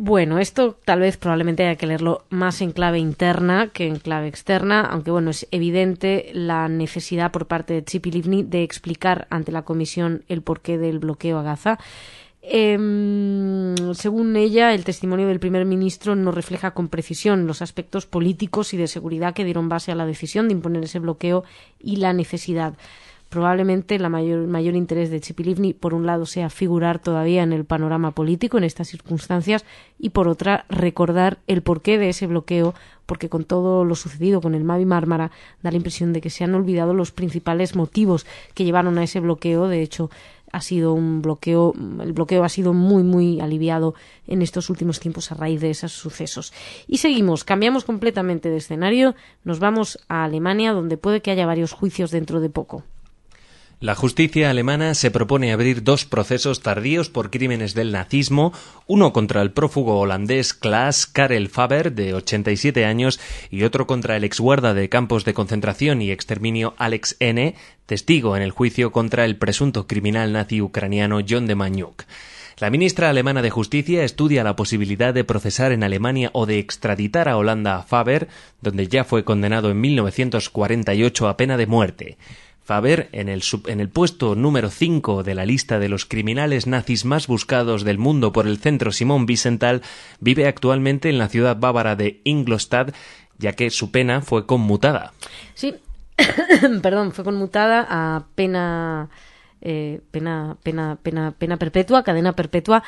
Bueno, 0.00 0.38
esto 0.38 0.78
tal 0.84 1.00
vez 1.00 1.16
probablemente 1.16 1.66
haya 1.66 1.74
que 1.74 1.88
leerlo 1.88 2.24
más 2.30 2.60
en 2.60 2.70
clave 2.70 3.00
interna 3.00 3.70
que 3.72 3.88
en 3.88 3.98
clave 3.98 4.28
externa, 4.28 4.82
aunque 4.82 5.10
bueno, 5.10 5.30
es 5.30 5.48
evidente 5.50 6.30
la 6.32 6.68
necesidad 6.68 7.32
por 7.32 7.48
parte 7.48 7.74
de 7.74 7.84
Chipi 7.84 8.12
Livni 8.12 8.44
de 8.44 8.62
explicar 8.62 9.26
ante 9.28 9.50
la 9.50 9.62
Comisión 9.62 10.22
el 10.28 10.42
porqué 10.42 10.78
del 10.78 11.00
bloqueo 11.00 11.40
a 11.40 11.42
Gaza. 11.42 11.80
Em, 12.42 13.74
según 13.92 14.36
ella, 14.36 14.72
el 14.72 14.84
testimonio 14.84 15.26
del 15.26 15.40
primer 15.40 15.64
ministro 15.64 16.14
no 16.14 16.30
refleja 16.30 16.70
con 16.70 16.86
precisión 16.86 17.48
los 17.48 17.60
aspectos 17.60 18.06
políticos 18.06 18.72
y 18.74 18.76
de 18.76 18.86
seguridad 18.86 19.34
que 19.34 19.44
dieron 19.44 19.68
base 19.68 19.90
a 19.90 19.96
la 19.96 20.06
decisión 20.06 20.46
de 20.46 20.54
imponer 20.54 20.84
ese 20.84 21.00
bloqueo 21.00 21.42
y 21.80 21.96
la 21.96 22.12
necesidad 22.12 22.74
probablemente 23.28 23.94
el 23.94 24.08
mayor, 24.08 24.74
interés 24.74 25.10
de 25.10 25.20
Chipilivni, 25.20 25.74
por 25.74 25.94
un 25.94 26.06
lado, 26.06 26.26
sea 26.26 26.50
figurar 26.50 26.98
todavía 26.98 27.42
en 27.42 27.52
el 27.52 27.64
panorama 27.64 28.12
político 28.12 28.58
en 28.58 28.64
estas 28.64 28.88
circunstancias 28.88 29.64
y, 29.98 30.10
por 30.10 30.28
otra, 30.28 30.64
recordar 30.68 31.38
el 31.46 31.62
porqué 31.62 31.98
de 31.98 32.08
ese 32.08 32.26
bloqueo, 32.26 32.74
porque 33.06 33.28
con 33.28 33.44
todo 33.44 33.84
lo 33.84 33.94
sucedido 33.94 34.40
con 34.40 34.54
el 34.54 34.64
Mavi 34.64 34.84
Mármara 34.84 35.30
da 35.62 35.70
la 35.70 35.76
impresión 35.76 36.12
de 36.12 36.20
que 36.20 36.30
se 36.30 36.44
han 36.44 36.54
olvidado 36.54 36.94
los 36.94 37.12
principales 37.12 37.76
motivos 37.76 38.26
que 38.54 38.64
llevaron 38.64 38.98
a 38.98 39.04
ese 39.04 39.20
bloqueo. 39.20 39.68
De 39.68 39.82
hecho, 39.82 40.10
ha 40.52 40.60
sido 40.60 40.94
un 40.94 41.20
bloqueo, 41.20 41.74
el 42.00 42.12
bloqueo 42.12 42.44
ha 42.44 42.48
sido 42.48 42.72
muy, 42.72 43.02
muy 43.02 43.40
aliviado 43.40 43.94
en 44.26 44.42
estos 44.42 44.70
últimos 44.70 45.00
tiempos 45.00 45.30
a 45.30 45.34
raíz 45.34 45.60
de 45.60 45.70
esos 45.70 45.92
sucesos. 45.92 46.52
Y 46.86 46.98
seguimos, 46.98 47.44
cambiamos 47.44 47.84
completamente 47.84 48.48
de 48.48 48.56
escenario, 48.56 49.14
nos 49.44 49.58
vamos 49.58 49.98
a 50.08 50.24
Alemania, 50.24 50.72
donde 50.72 50.96
puede 50.96 51.20
que 51.20 51.30
haya 51.30 51.46
varios 51.46 51.72
juicios 51.72 52.10
dentro 52.10 52.40
de 52.40 52.50
poco. 52.50 52.84
La 53.80 53.94
justicia 53.94 54.50
alemana 54.50 54.94
se 54.94 55.12
propone 55.12 55.52
abrir 55.52 55.84
dos 55.84 56.04
procesos 56.04 56.62
tardíos 56.62 57.10
por 57.10 57.30
crímenes 57.30 57.74
del 57.74 57.92
nazismo, 57.92 58.52
uno 58.88 59.12
contra 59.12 59.40
el 59.40 59.52
prófugo 59.52 60.00
holandés 60.00 60.52
Klaas 60.52 61.06
Karel 61.06 61.48
Faber, 61.48 61.92
de 61.92 62.12
87 62.12 62.84
años, 62.84 63.20
y 63.52 63.62
otro 63.62 63.86
contra 63.86 64.16
el 64.16 64.24
exguarda 64.24 64.74
de 64.74 64.88
campos 64.88 65.24
de 65.24 65.32
concentración 65.32 66.02
y 66.02 66.10
exterminio 66.10 66.74
Alex 66.76 67.14
N., 67.20 67.54
testigo 67.86 68.36
en 68.36 68.42
el 68.42 68.50
juicio 68.50 68.90
contra 68.90 69.24
el 69.24 69.36
presunto 69.36 69.86
criminal 69.86 70.32
nazi 70.32 70.60
ucraniano 70.60 71.20
John 71.26 71.46
de 71.46 71.54
Maniuk. 71.54 72.02
La 72.58 72.70
ministra 72.70 73.08
alemana 73.08 73.42
de 73.42 73.50
Justicia 73.50 74.02
estudia 74.02 74.42
la 74.42 74.56
posibilidad 74.56 75.14
de 75.14 75.22
procesar 75.22 75.70
en 75.70 75.84
Alemania 75.84 76.30
o 76.32 76.44
de 76.46 76.58
extraditar 76.58 77.28
a 77.28 77.36
Holanda 77.36 77.76
a 77.76 77.82
Faber, 77.84 78.26
donde 78.60 78.88
ya 78.88 79.04
fue 79.04 79.22
condenado 79.22 79.70
en 79.70 79.80
1948 79.80 81.28
a 81.28 81.36
pena 81.36 81.56
de 81.56 81.68
muerte. 81.68 82.18
Faber, 82.68 83.08
en 83.12 83.30
el, 83.30 83.42
en 83.68 83.80
el 83.80 83.88
puesto 83.88 84.34
número 84.34 84.68
5 84.68 85.22
de 85.22 85.34
la 85.34 85.46
lista 85.46 85.78
de 85.78 85.88
los 85.88 86.04
criminales 86.04 86.66
nazis 86.66 87.06
más 87.06 87.26
buscados 87.26 87.82
del 87.82 87.96
mundo 87.96 88.30
por 88.30 88.46
el 88.46 88.58
centro 88.58 88.92
Simón 88.92 89.24
Wiesenthal, 89.26 89.80
vive 90.20 90.46
actualmente 90.46 91.08
en 91.08 91.16
la 91.16 91.30
ciudad 91.30 91.56
bávara 91.56 91.96
de 91.96 92.20
Ingolstadt, 92.24 92.94
ya 93.38 93.54
que 93.54 93.70
su 93.70 93.90
pena 93.90 94.20
fue 94.20 94.44
conmutada. 94.44 95.14
Sí, 95.54 95.76
perdón, 96.82 97.12
fue 97.12 97.24
conmutada 97.24 97.86
a 97.88 98.26
pena 98.34 99.08
eh, 99.60 100.00
pena, 100.10 100.56
pena, 100.62 100.98
pena, 101.02 101.32
pena 101.32 101.56
perpetua, 101.56 102.02
cadena 102.02 102.32
perpetua. 102.32 102.82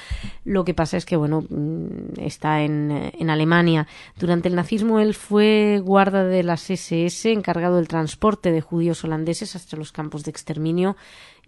Lo 0.44 0.64
que 0.64 0.74
pasa 0.74 0.96
es 0.96 1.04
que, 1.04 1.16
bueno, 1.16 1.44
mm, 1.48 2.20
está 2.20 2.62
en, 2.62 3.12
en 3.18 3.30
Alemania. 3.30 3.86
Durante 4.18 4.48
el 4.48 4.54
nazismo 4.54 5.00
él 5.00 5.14
fue 5.14 5.80
guarda 5.82 6.24
de 6.24 6.42
las 6.42 6.70
SS, 6.70 7.32
encargado 7.32 7.76
del 7.76 7.88
transporte 7.88 8.52
de 8.52 8.60
judíos 8.60 9.04
holandeses 9.04 9.56
hasta 9.56 9.76
los 9.76 9.92
campos 9.92 10.24
de 10.24 10.30
exterminio 10.30 10.96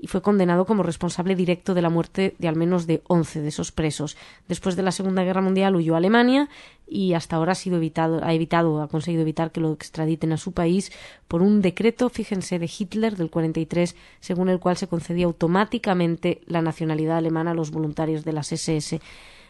y 0.02 0.08
fue 0.08 0.20
condenado 0.20 0.66
como 0.66 0.82
responsable 0.82 1.36
directo 1.36 1.74
de 1.74 1.80
la 1.80 1.88
muerte 1.88 2.34
de 2.40 2.48
al 2.48 2.56
menos 2.56 2.88
de 2.88 3.02
11 3.06 3.40
de 3.40 3.48
esos 3.48 3.70
presos. 3.70 4.16
Después 4.48 4.74
de 4.74 4.82
la 4.82 4.90
Segunda 4.90 5.22
Guerra 5.22 5.42
Mundial 5.42 5.76
huyó 5.76 5.94
a 5.94 5.98
Alemania 5.98 6.48
y 6.88 7.14
hasta 7.14 7.36
ahora 7.36 7.52
ha 7.52 7.54
sido 7.54 7.76
evitado, 7.76 8.18
ha 8.24 8.34
evitado, 8.34 8.82
ha 8.82 8.88
conseguido 8.88 9.22
evitar 9.22 9.52
que 9.52 9.60
lo 9.60 9.72
extraditen 9.72 10.32
a 10.32 10.38
su 10.38 10.50
país 10.50 10.90
por 11.28 11.40
un 11.40 11.62
decreto, 11.62 12.08
fíjense, 12.08 12.58
de 12.58 12.68
Hitler 12.76 13.16
del 13.16 13.30
43, 13.30 13.94
según 14.18 14.48
el 14.48 14.58
cual 14.58 14.76
se 14.76 14.88
concedía 14.88 15.26
automáticamente 15.26 16.40
la 16.46 16.62
nacionalidad 16.62 17.18
alemana 17.18 17.52
a 17.52 17.54
los 17.54 17.70
voluntarios 17.70 18.24
de 18.24 18.32
las 18.32 18.50
SS. 18.50 19.00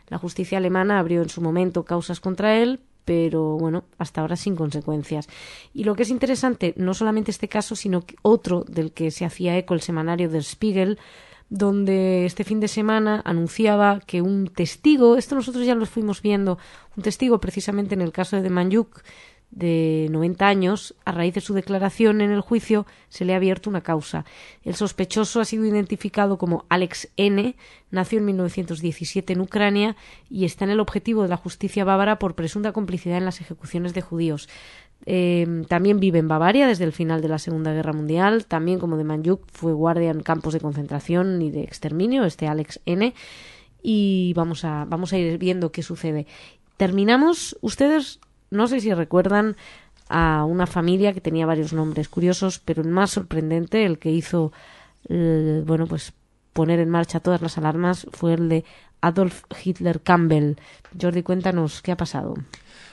La 0.08 0.18
justicia 0.18 0.58
alemana 0.58 0.98
abrió 0.98 1.22
en 1.22 1.30
su 1.30 1.40
momento 1.40 1.84
causas 1.84 2.20
contra 2.20 2.58
él, 2.58 2.80
pero 3.04 3.56
bueno, 3.56 3.84
hasta 3.98 4.20
ahora 4.20 4.36
sin 4.36 4.56
consecuencias. 4.56 5.28
Y 5.74 5.84
lo 5.84 5.94
que 5.94 6.02
es 6.02 6.10
interesante, 6.10 6.74
no 6.76 6.94
solamente 6.94 7.30
este 7.30 7.48
caso, 7.48 7.76
sino 7.76 8.04
otro 8.22 8.64
del 8.68 8.92
que 8.92 9.10
se 9.10 9.24
hacía 9.24 9.56
eco 9.56 9.74
el 9.74 9.80
semanario 9.80 10.28
del 10.28 10.44
Spiegel, 10.44 10.98
donde 11.48 12.24
este 12.24 12.44
fin 12.44 12.60
de 12.60 12.68
semana 12.68 13.20
anunciaba 13.26 14.00
que 14.00 14.22
un 14.22 14.48
testigo, 14.48 15.16
esto 15.16 15.34
nosotros 15.34 15.66
ya 15.66 15.74
lo 15.74 15.84
fuimos 15.84 16.22
viendo, 16.22 16.58
un 16.96 17.02
testigo 17.02 17.40
precisamente 17.40 17.94
en 17.94 18.00
el 18.00 18.10
caso 18.10 18.36
de 18.36 18.42
Demanyuk, 18.42 19.02
de 19.52 20.08
90 20.10 20.46
años, 20.46 20.94
a 21.04 21.12
raíz 21.12 21.34
de 21.34 21.42
su 21.42 21.52
declaración 21.54 22.22
en 22.22 22.32
el 22.32 22.40
juicio, 22.40 22.86
se 23.08 23.24
le 23.24 23.34
ha 23.34 23.36
abierto 23.36 23.68
una 23.68 23.82
causa. 23.82 24.24
El 24.64 24.74
sospechoso 24.74 25.40
ha 25.40 25.44
sido 25.44 25.66
identificado 25.66 26.38
como 26.38 26.64
Alex 26.70 27.08
N., 27.16 27.54
nació 27.90 28.18
en 28.18 28.24
1917 28.24 29.34
en 29.34 29.40
Ucrania 29.42 29.96
y 30.30 30.46
está 30.46 30.64
en 30.64 30.70
el 30.70 30.80
objetivo 30.80 31.22
de 31.22 31.28
la 31.28 31.36
justicia 31.36 31.84
bávara 31.84 32.18
por 32.18 32.34
presunta 32.34 32.72
complicidad 32.72 33.18
en 33.18 33.26
las 33.26 33.42
ejecuciones 33.42 33.92
de 33.92 34.00
judíos. 34.00 34.48
Eh, 35.04 35.64
también 35.68 36.00
vive 36.00 36.18
en 36.18 36.28
Bavaria 36.28 36.66
desde 36.66 36.84
el 36.84 36.92
final 36.92 37.20
de 37.20 37.28
la 37.28 37.38
Segunda 37.38 37.72
Guerra 37.72 37.92
Mundial. 37.92 38.46
También, 38.46 38.78
como 38.78 38.96
de 38.96 39.04
Manjuk, 39.04 39.42
fue 39.52 39.74
guardia 39.74 40.10
en 40.10 40.22
campos 40.22 40.54
de 40.54 40.60
concentración 40.60 41.42
y 41.42 41.50
de 41.50 41.62
exterminio, 41.62 42.24
este 42.24 42.46
Alex 42.46 42.80
N. 42.86 43.12
Y 43.82 44.32
vamos 44.34 44.64
a, 44.64 44.86
vamos 44.86 45.12
a 45.12 45.18
ir 45.18 45.36
viendo 45.38 45.72
qué 45.72 45.82
sucede. 45.82 46.26
Terminamos. 46.78 47.58
Ustedes, 47.60 48.20
no 48.52 48.68
sé 48.68 48.80
si 48.80 48.92
recuerdan 48.92 49.56
a 50.08 50.44
una 50.44 50.66
familia 50.66 51.12
que 51.12 51.20
tenía 51.20 51.46
varios 51.46 51.72
nombres 51.72 52.08
curiosos, 52.08 52.58
pero 52.58 52.82
el 52.82 52.88
más 52.88 53.10
sorprendente, 53.10 53.84
el 53.84 53.98
que 53.98 54.10
hizo, 54.10 54.52
eh, 55.08 55.62
bueno, 55.66 55.86
pues 55.86 56.12
poner 56.52 56.78
en 56.80 56.90
marcha 56.90 57.20
todas 57.20 57.40
las 57.40 57.56
alarmas, 57.56 58.06
fue 58.12 58.34
el 58.34 58.48
de 58.48 58.64
Adolf 59.00 59.44
Hitler 59.64 60.00
Campbell. 60.00 60.56
Jordi, 61.00 61.22
cuéntanos 61.22 61.80
qué 61.80 61.92
ha 61.92 61.96
pasado. 61.96 62.34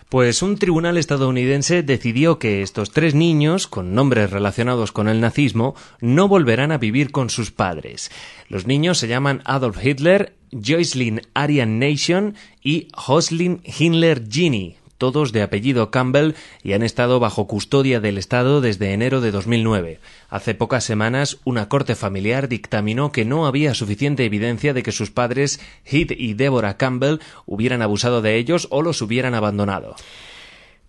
Pues 0.09 0.41
un 0.41 0.57
tribunal 0.57 0.97
estadounidense 0.97 1.83
decidió 1.83 2.39
que 2.39 2.63
estos 2.63 2.89
tres 2.89 3.13
niños, 3.13 3.67
con 3.67 3.93
nombres 3.93 4.31
relacionados 4.31 4.91
con 4.91 5.07
el 5.07 5.21
nazismo, 5.21 5.75
no 6.01 6.27
volverán 6.27 6.71
a 6.71 6.79
vivir 6.79 7.11
con 7.11 7.29
sus 7.29 7.51
padres. 7.51 8.09
Los 8.47 8.65
niños 8.65 8.97
se 8.97 9.07
llaman 9.07 9.43
Adolf 9.45 9.85
Hitler, 9.85 10.33
Joycelyn 10.51 11.21
Aryan 11.35 11.77
Nation 11.77 12.33
y 12.63 12.87
Hoslin 12.95 13.61
Himmler 13.63 14.27
Genie, 14.27 14.78
todos 14.99 15.31
de 15.31 15.41
apellido 15.41 15.89
Campbell 15.89 16.33
y 16.61 16.73
han 16.73 16.83
estado 16.83 17.19
bajo 17.19 17.47
custodia 17.47 17.99
del 17.99 18.19
Estado 18.19 18.61
desde 18.61 18.93
enero 18.93 19.21
de 19.21 19.31
2009. 19.31 19.99
Hace 20.29 20.53
pocas 20.53 20.83
semanas, 20.83 21.39
una 21.45 21.67
corte 21.69 21.95
familiar 21.95 22.47
dictaminó 22.47 23.11
que 23.11 23.25
no 23.25 23.47
había 23.47 23.73
suficiente 23.73 24.25
evidencia 24.25 24.75
de 24.75 24.83
que 24.83 24.91
sus 24.91 25.09
padres, 25.09 25.59
Heath 25.85 26.11
y 26.11 26.35
Deborah 26.35 26.77
Campbell, 26.77 27.17
hubieran 27.47 27.81
abusado 27.81 28.21
de 28.21 28.35
ellos 28.35 28.67
o 28.69 28.83
los 28.83 29.01
hubieran 29.01 29.33
abandonado. 29.33 29.95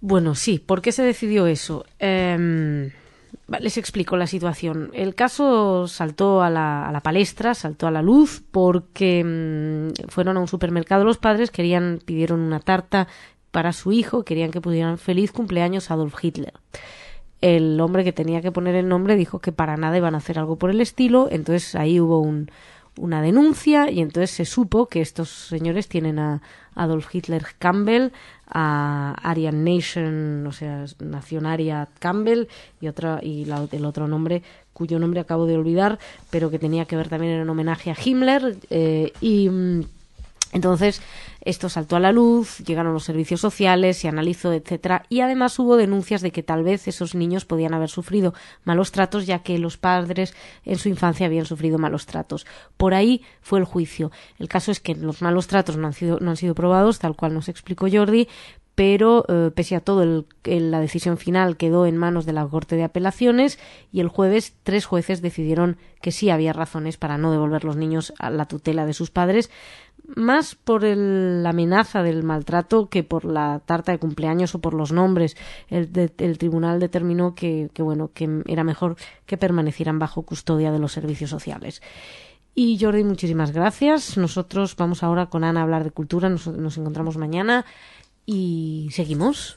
Bueno, 0.01 0.35
sí. 0.35 0.59
¿Por 0.59 0.83
qué 0.83 0.93
se 0.93 1.03
decidió 1.03 1.47
eso? 1.47 1.87
Em, 1.99 2.91
les 3.59 3.77
explico 3.77 4.17
la 4.17 4.27
situación. 4.27 4.91
El 4.93 5.15
caso 5.15 5.89
saltó 5.89 6.43
a 6.43 6.51
la, 6.51 7.01
palestra, 7.03 7.55
saltó 7.55 7.87
a 7.87 7.91
la 7.91 8.03
luz, 8.03 8.43
porque 8.51 9.25
mm, 9.25 10.09
fueron 10.09 10.37
a 10.37 10.41
un 10.41 10.49
supermercado 10.49 11.05
los 11.05 11.19
padres, 11.19 11.51
querían, 11.51 12.01
pidieron 12.05 12.41
una 12.41 12.61
tarta 12.61 13.09
para 13.51 13.73
su 13.73 13.93
hijo, 13.93 14.25
querían 14.25 14.51
que 14.51 14.61
pudieran 14.61 14.99
feliz 14.99 15.33
cumpleaños 15.33 15.91
Adolf 15.91 16.15
Hitler. 16.23 16.55
El 17.41 17.81
hombre 17.81 18.05
que 18.05 18.13
tenía 18.13 18.43
que 18.43 18.53
poner 18.53 18.75
el 18.75 18.89
nombre 18.89 19.17
dijo 19.17 19.39
que 19.39 19.53
para 19.53 19.77
nada 19.77 19.97
iban 19.97 20.15
a 20.15 20.19
hacer 20.19 20.39
algo 20.39 20.57
por 20.57 20.71
el 20.71 20.81
estilo, 20.81 21.29
entonces 21.31 21.75
ahí 21.75 21.99
hubo 21.99 22.21
un, 22.21 22.51
una 22.99 23.23
denuncia 23.23 23.91
y 23.91 24.01
entonces 24.01 24.31
se 24.31 24.45
supo 24.45 24.87
que 24.87 25.01
estos 25.01 25.31
señores 25.31 25.89
tienen 25.89 26.19
a 26.19 26.43
Adolf 26.75 27.15
Hitler 27.15 27.45
Campbell, 27.59 28.11
a 28.47 29.15
Aryan 29.23 29.65
Nation, 29.65 30.47
o 30.47 30.53
sea, 30.53 30.85
Nacionaria 30.99 31.89
Campbell 31.99 32.49
y 32.81 32.89
otra 32.89 33.21
y 33.23 33.47
el 33.73 33.85
otro 33.85 34.07
nombre 34.07 34.43
cuyo 34.73 34.99
nombre 34.99 35.21
acabo 35.21 35.47
de 35.47 35.57
olvidar, 35.57 35.99
pero 36.31 36.51
que 36.51 36.59
tenía 36.59 36.87
que 36.87 36.97
ver 36.97 37.09
también 37.09 37.33
en 37.35 37.49
homenaje 37.49 37.91
a 37.91 37.97
Himmler 38.03 38.57
eh, 38.71 39.13
y 39.21 39.49
mm, 39.49 39.83
entonces, 40.53 41.01
esto 41.43 41.69
saltó 41.69 41.97
a 41.97 42.01
la 42.01 42.11
luz, 42.11 42.59
llegaron 42.59 42.93
los 42.93 43.05
servicios 43.05 43.41
sociales, 43.41 43.99
se 43.99 44.09
analizó, 44.09 44.53
etcétera, 44.53 45.05
y 45.09 45.21
además 45.21 45.57
hubo 45.59 45.77
denuncias 45.77 46.23
de 46.23 46.33
que 46.33 46.43
tal 46.43 46.65
vez 46.65 46.89
esos 46.89 47.15
niños 47.15 47.45
podían 47.45 47.73
haber 47.73 47.89
sufrido 47.89 48.35
malos 48.65 48.91
tratos, 48.91 49.27
ya 49.27 49.41
que 49.41 49.59
los 49.59 49.77
padres 49.77 50.35
en 50.65 50.79
su 50.79 50.89
infancia 50.89 51.27
habían 51.27 51.47
sufrido 51.47 51.79
malos 51.79 52.07
tratos. 52.07 52.47
Por 52.77 52.95
ahí 52.95 53.23
fue 53.41 53.61
el 53.61 53.65
juicio. 53.65 54.11
El 54.39 54.49
caso 54.49 54.73
es 54.73 54.81
que 54.81 54.95
los 54.95 55.23
malos 55.23 55.47
tratos 55.47 55.77
no 55.77 55.87
han 55.87 55.93
sido, 55.93 56.19
no 56.21 56.31
han 56.31 56.37
sido 56.37 56.55
probados, 56.55 56.99
tal 56.99 57.15
cual 57.15 57.33
nos 57.33 57.49
explicó 57.49 57.87
Jordi, 57.91 58.27
pero 58.81 59.27
eh, 59.29 59.51
pese 59.55 59.77
a 59.77 59.81
todo 59.81 60.25
la 60.45 60.81
decisión 60.81 61.19
final 61.19 61.59
quedó 61.59 61.85
en 61.85 61.99
manos 61.99 62.25
de 62.25 62.33
la 62.33 62.47
Corte 62.47 62.77
de 62.77 62.85
Apelaciones 62.85 63.59
y 63.93 64.01
el 64.01 64.09
jueves 64.09 64.55
tres 64.63 64.87
jueces 64.87 65.21
decidieron 65.21 65.77
que 66.01 66.13
sí 66.13 66.31
había 66.31 66.55
razones 66.55 66.97
para 66.97 67.19
no 67.19 67.31
devolver 67.31 67.65
los 67.65 67.77
niños 67.77 68.15
a 68.19 68.31
la 68.31 68.47
tutela 68.47 68.87
de 68.87 68.95
sus 68.95 69.11
padres 69.11 69.51
más 70.17 70.55
por 70.55 70.83
la 70.85 71.51
amenaza 71.51 72.03
del 72.03 72.23
maltrato 72.23 72.89
que 72.89 73.03
por 73.03 73.25
la 73.25 73.61
tarta 73.65 73.93
de 73.93 73.99
cumpleaños 73.99 74.55
o 74.55 74.61
por 74.61 74.75
los 74.75 74.93
nombres. 74.93 75.37
El, 75.69 75.91
tribunal 76.39 76.81
determinó 76.81 77.35
que, 77.35 77.71
bueno, 77.79 78.11
que 78.13 78.43
era 78.47 78.65
mejor 78.65 78.97
que 79.27 79.37
permanecieran 79.37 79.99
bajo 79.99 80.23
custodia 80.23 80.73
de 80.73 80.79
los 80.79 80.93
servicios 80.93 81.31
sociales. 81.31 81.83
Y 82.55 82.79
Jordi, 82.81 83.05
muchísimas 83.05 83.53
gracias. 83.53 84.17
Nosotros 84.17 84.77
vamos 84.77 85.03
ahora 85.03 85.27
con 85.27 85.45
Ana 85.45 85.61
a 85.61 85.63
hablar 85.63 85.85
de 85.85 85.91
cultura. 85.91 86.29
nos 86.29 86.47
encontramos 86.79 87.17
mañana 87.17 87.65
y 88.27 88.89
seguimos. 88.93 89.57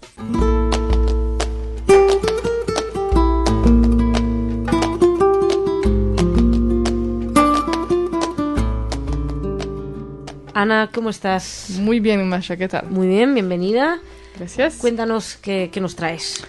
Ana, 10.56 10.92
¿cómo 10.94 11.10
estás? 11.10 11.80
Muy 11.80 12.00
bien, 12.00 12.30
Masha, 12.30 12.56
¿qué 12.56 12.68
tal? 12.68 12.88
Muy 12.88 13.08
bien, 13.08 13.34
bienvenida. 13.34 14.00
Gracias. 14.38 14.76
Cuéntanos 14.76 15.36
qué, 15.38 15.72
nos 15.82 15.96
traes. 15.96 16.46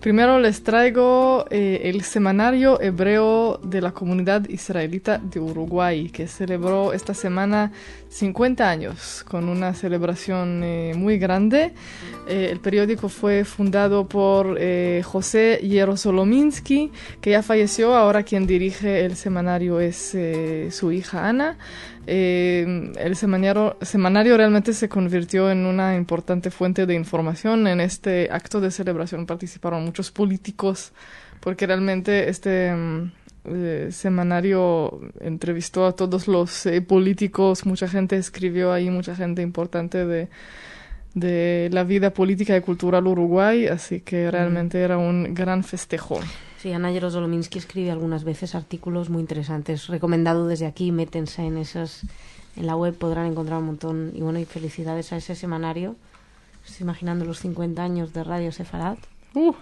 Primero 0.00 0.40
les 0.40 0.64
traigo 0.64 1.46
eh, 1.50 1.82
el 1.84 2.02
semanario 2.02 2.80
hebreo 2.80 3.60
de 3.62 3.80
la 3.80 3.92
comunidad 3.92 4.48
israelita 4.48 5.18
de 5.18 5.38
Uruguay, 5.38 6.10
que 6.10 6.26
celebró 6.26 6.92
esta 6.92 7.14
semana 7.14 7.70
50 8.16 8.68
años 8.68 9.24
con 9.28 9.48
una 9.48 9.74
celebración 9.74 10.62
eh, 10.64 10.94
muy 10.96 11.18
grande. 11.18 11.74
Eh, 12.28 12.48
el 12.50 12.60
periódico 12.60 13.08
fue 13.08 13.44
fundado 13.44 14.08
por 14.08 14.58
José 15.02 15.60
Yerosolominsky, 15.62 16.90
que 17.20 17.30
ya 17.30 17.42
falleció, 17.42 17.94
ahora 17.94 18.22
quien 18.22 18.46
dirige 18.46 19.04
el 19.04 19.16
semanario 19.16 19.80
es 19.80 20.16
su 20.70 20.92
hija 20.92 21.28
Ana. 21.28 21.58
Eh, 22.06 22.92
el 22.98 23.16
semanario, 23.16 23.76
semanario 23.82 24.36
realmente 24.36 24.72
se 24.72 24.88
convirtió 24.88 25.50
en 25.50 25.66
una 25.66 25.96
importante 25.96 26.50
fuente 26.50 26.86
de 26.86 26.94
información. 26.94 27.66
En 27.66 27.80
este 27.80 28.28
acto 28.30 28.60
de 28.60 28.70
celebración 28.70 29.26
participaron 29.26 29.84
muchos 29.84 30.12
políticos, 30.12 30.92
porque 31.40 31.66
realmente 31.66 32.28
este 32.28 32.72
mm, 32.72 33.10
eh, 33.48 33.88
semanario 33.90 35.00
entrevistó 35.20 35.86
a 35.86 35.92
todos 35.92 36.28
los 36.28 36.66
eh, 36.66 36.80
políticos, 36.82 37.66
mucha 37.66 37.88
gente 37.88 38.16
escribió 38.16 38.72
ahí, 38.72 38.90
mucha 38.90 39.14
gente 39.14 39.42
importante 39.42 40.04
de, 40.04 40.28
de 41.14 41.68
la 41.72 41.84
vida 41.84 42.10
política 42.10 42.56
y 42.56 42.60
cultural 42.60 43.06
uruguay, 43.06 43.66
así 43.66 44.00
que 44.00 44.30
realmente 44.30 44.80
era 44.80 44.98
un 44.98 45.34
gran 45.34 45.64
festejo. 45.64 46.20
Sí, 46.58 46.72
Ana 46.72 46.90
Yerosolominsky 46.90 47.58
escribe 47.58 47.90
algunas 47.90 48.24
veces 48.24 48.54
artículos 48.54 49.08
muy 49.10 49.20
interesantes. 49.20 49.86
Recomendado 49.88 50.46
desde 50.46 50.66
aquí, 50.66 50.90
métense 50.90 51.42
en 51.42 51.58
esas, 51.58 52.02
en 52.56 52.66
la 52.66 52.76
web 52.76 52.94
podrán 52.96 53.26
encontrar 53.26 53.60
un 53.60 53.66
montón. 53.66 54.12
Y 54.14 54.20
bueno, 54.20 54.38
y 54.38 54.44
felicidades 54.44 55.12
a 55.12 55.16
ese 55.16 55.34
semanario. 55.34 55.96
Estoy 56.66 56.84
imaginando 56.84 57.24
los 57.24 57.38
50 57.40 57.82
años 57.82 58.12
de 58.12 58.24
Radio 58.24 58.50
Sefarad. 58.52 58.98
Uh. 59.34 59.54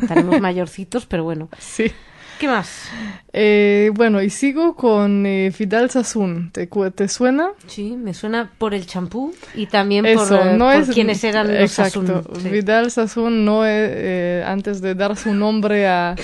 Estaremos 0.00 0.40
mayorcitos, 0.40 1.06
pero 1.06 1.24
bueno. 1.24 1.48
Sí. 1.58 1.92
¿Qué 2.38 2.48
más? 2.48 2.90
Eh, 3.32 3.90
bueno, 3.94 4.20
y 4.20 4.28
sigo 4.28 4.76
con 4.76 5.24
eh, 5.24 5.50
Fidel 5.52 5.88
Sassoon. 5.88 6.50
¿Te, 6.52 6.66
¿Te, 6.66 7.08
suena? 7.08 7.50
Sí, 7.66 7.96
me 7.96 8.12
suena 8.12 8.50
por 8.58 8.74
el 8.74 8.84
champú 8.86 9.34
y 9.54 9.66
también 9.66 10.04
por, 10.14 10.32
eh, 10.32 10.56
no 10.56 10.70
es, 10.70 10.90
quienes 10.90 11.24
eran 11.24 11.54
los 11.54 11.70
Sassoon. 11.70 12.24
Vidal 12.50 12.90
Sassoon 12.90 13.44
no 13.44 13.62
antes 13.62 14.82
de 14.82 14.94
dar 14.94 15.16
su 15.16 15.32
nombre 15.32 15.86
a, 15.86 16.14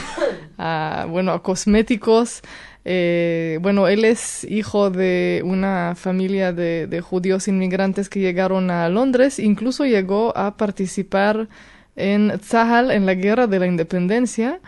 bueno, 1.09 1.33
a 1.33 1.43
cosméticos, 1.43 2.43
bueno, 2.85 3.89
él 3.89 4.05
es 4.05 4.45
hijo 4.45 4.91
de 4.91 5.41
una 5.45 5.95
familia 5.97 6.53
de, 6.53 6.87
de, 6.87 7.01
judíos 7.01 7.49
inmigrantes 7.49 8.11
que 8.11 8.21
llegaron 8.21 8.71
a 8.71 8.89
Londres, 8.91 9.39
incluso 9.39 9.87
llegó 9.87 10.37
a 10.37 10.57
participar 10.59 11.49
en 11.97 12.39
Tzahal, 12.39 12.91
en 12.91 13.07
la 13.07 13.15
guerra 13.15 13.47
de 13.47 13.59
la 13.59 13.67
independencia. 13.67 14.61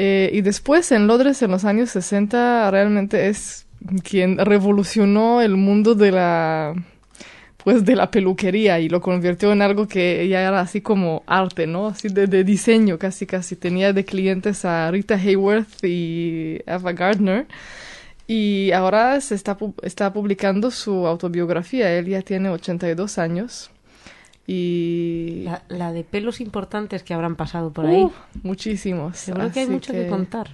Eh, 0.00 0.30
y 0.32 0.42
después 0.42 0.92
en 0.92 1.08
Londres 1.08 1.42
en 1.42 1.50
los 1.50 1.64
años 1.64 1.90
60 1.90 2.70
realmente 2.70 3.26
es 3.26 3.66
quien 4.04 4.38
revolucionó 4.38 5.42
el 5.42 5.56
mundo 5.56 5.96
de 5.96 6.12
la 6.12 6.74
pues 7.64 7.84
de 7.84 7.96
la 7.96 8.08
peluquería 8.08 8.78
y 8.78 8.88
lo 8.88 9.00
convirtió 9.00 9.50
en 9.50 9.60
algo 9.60 9.88
que 9.88 10.28
ya 10.28 10.42
era 10.42 10.60
así 10.60 10.82
como 10.82 11.24
arte, 11.26 11.66
¿no? 11.66 11.88
Así 11.88 12.06
de, 12.06 12.44
diseño, 12.44 12.96
casi 12.96 13.26
casi. 13.26 13.56
Tenía 13.56 13.92
de 13.92 14.04
clientes 14.04 14.64
a 14.64 14.88
Rita 14.92 15.16
Hayworth 15.16 15.82
y 15.82 16.60
Ava 16.68 16.92
Gardner. 16.92 17.48
Y 18.28 18.70
ahora 18.70 19.20
se 19.20 19.34
está, 19.34 19.58
está 19.82 20.12
publicando 20.12 20.70
su 20.70 21.08
autobiografía. 21.08 21.92
Él 21.98 22.06
ya 22.06 22.22
tiene 22.22 22.50
82 22.50 23.18
años. 23.18 23.72
Y... 24.48 25.44
La, 25.68 25.92
de 25.92 26.04
pelos 26.04 26.40
importantes 26.40 27.02
que 27.02 27.12
habrán 27.12 27.36
pasado 27.36 27.70
por 27.70 27.84
ahí. 27.84 28.02
Uh, 28.02 28.12
muchísimos. 28.42 29.18
Seguro 29.18 29.52
que 29.52 29.60
hay 29.60 29.66
mucho 29.66 29.92
que, 29.92 30.06
contar. 30.06 30.48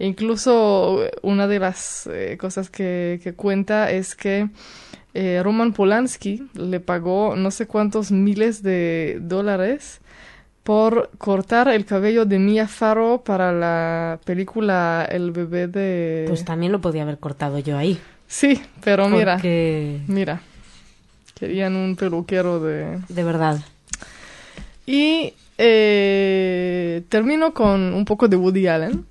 Incluso 0.00 0.98
una 1.22 1.46
de 1.46 1.60
las 1.60 2.08
eh, 2.12 2.36
cosas 2.40 2.70
que, 2.70 3.20
que, 3.22 3.34
cuenta 3.34 3.92
es 3.92 4.16
que 4.16 4.50
eh, 5.14 5.40
Roman 5.44 5.72
Polanski 5.72 6.48
le 6.54 6.80
pagó 6.80 7.36
no 7.36 7.52
sé 7.52 7.68
cuántos 7.68 8.10
miles 8.10 8.64
de 8.64 9.18
dólares 9.20 10.00
por 10.64 11.10
cortar 11.18 11.68
el 11.68 11.84
cabello 11.84 12.24
de 12.24 12.40
Mia 12.40 12.66
Farrow 12.66 13.22
para 13.22 13.52
la 13.52 14.18
película 14.24 15.06
El 15.08 15.30
bebé 15.30 15.68
de... 15.68 16.24
Pues 16.26 16.44
también 16.44 16.72
lo 16.72 16.80
podía 16.80 17.02
haber 17.02 17.18
cortado 17.18 17.60
yo 17.60 17.78
ahí. 17.78 18.00
Sí, 18.26 18.60
pero 18.82 19.08
mira, 19.08 19.40
mira, 19.42 20.42
Querían 21.40 21.74
un 21.74 21.96
peluquero 21.96 22.60
de... 22.60 23.00
De 23.08 23.24
verdad. 23.24 23.60
Y 24.84 25.32
eh, 25.56 27.02
termino 27.08 27.54
con 27.54 27.94
un 27.94 28.04
poco 28.04 28.28
de 28.28 28.36
Woody 28.36 28.66
Allen. 28.66 29.06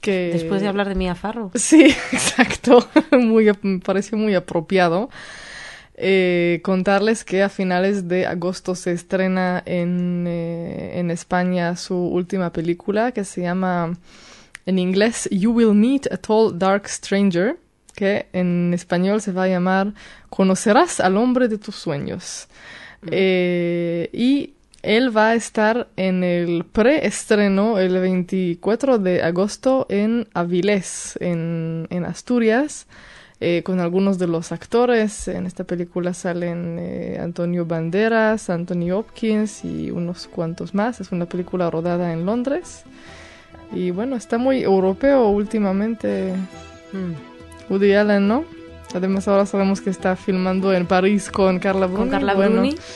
Que... 0.00 0.30
Después 0.32 0.62
de 0.62 0.68
hablar 0.68 0.88
de 0.88 0.94
Mia 0.94 1.16
Farrow. 1.16 1.50
Sí, 1.56 1.86
exacto. 2.12 2.88
muy, 3.10 3.50
me 3.62 3.80
pareció 3.80 4.16
muy 4.16 4.36
apropiado. 4.36 5.10
Eh, 5.96 6.60
contarles 6.62 7.24
que 7.24 7.42
a 7.42 7.48
finales 7.48 8.06
de 8.06 8.26
agosto 8.26 8.76
se 8.76 8.92
estrena 8.92 9.60
en, 9.66 10.26
eh, 10.28 11.00
en 11.00 11.10
España 11.10 11.74
su 11.74 11.96
última 11.96 12.52
película 12.52 13.10
que 13.10 13.24
se 13.24 13.42
llama 13.42 13.96
en 14.66 14.78
inglés 14.78 15.28
You 15.32 15.50
Will 15.50 15.74
Meet 15.74 16.12
a 16.12 16.16
Tall 16.16 16.56
Dark 16.56 16.88
Stranger 16.88 17.58
que 17.94 18.26
en 18.32 18.72
español 18.74 19.20
se 19.20 19.32
va 19.32 19.44
a 19.44 19.48
llamar 19.48 19.94
Conocerás 20.28 21.00
al 21.00 21.16
hombre 21.16 21.48
de 21.48 21.58
tus 21.58 21.76
sueños. 21.76 22.48
Mm. 23.02 23.08
Eh, 23.10 24.10
y 24.12 24.54
él 24.84 25.16
va 25.16 25.28
a 25.28 25.34
estar 25.34 25.88
en 25.96 26.22
el 26.22 26.64
preestreno 26.64 27.78
el 27.78 27.98
24 27.98 28.98
de 28.98 29.22
agosto 29.22 29.86
en 29.88 30.28
Avilés, 30.34 31.16
en, 31.20 31.86
en 31.88 32.04
Asturias, 32.04 32.86
eh, 33.40 33.62
con 33.64 33.80
algunos 33.80 34.18
de 34.18 34.26
los 34.26 34.52
actores. 34.52 35.28
En 35.28 35.46
esta 35.46 35.64
película 35.64 36.12
salen 36.12 36.78
eh, 36.78 37.18
Antonio 37.20 37.64
Banderas, 37.64 38.50
Anthony 38.50 38.90
Hopkins 38.92 39.64
y 39.64 39.90
unos 39.90 40.26
cuantos 40.26 40.74
más. 40.74 41.00
Es 41.00 41.12
una 41.12 41.26
película 41.26 41.70
rodada 41.70 42.12
en 42.12 42.26
Londres. 42.26 42.84
Y 43.72 43.90
bueno, 43.90 44.16
está 44.16 44.36
muy 44.38 44.62
europeo 44.62 45.28
últimamente. 45.28 46.34
Mm. 46.92 47.33
Woody 47.68 47.94
Allen, 47.94 48.28
¿no? 48.28 48.44
Además 48.94 49.26
ahora 49.26 49.44
sabemos 49.44 49.80
que 49.80 49.90
está 49.90 50.14
filmando 50.14 50.72
en 50.72 50.86
París 50.86 51.30
con 51.30 51.58
Carla 51.58 51.86
Bruni. 51.86 51.98
Con 51.98 52.10
Carla 52.10 52.34
Bruni. 52.34 52.76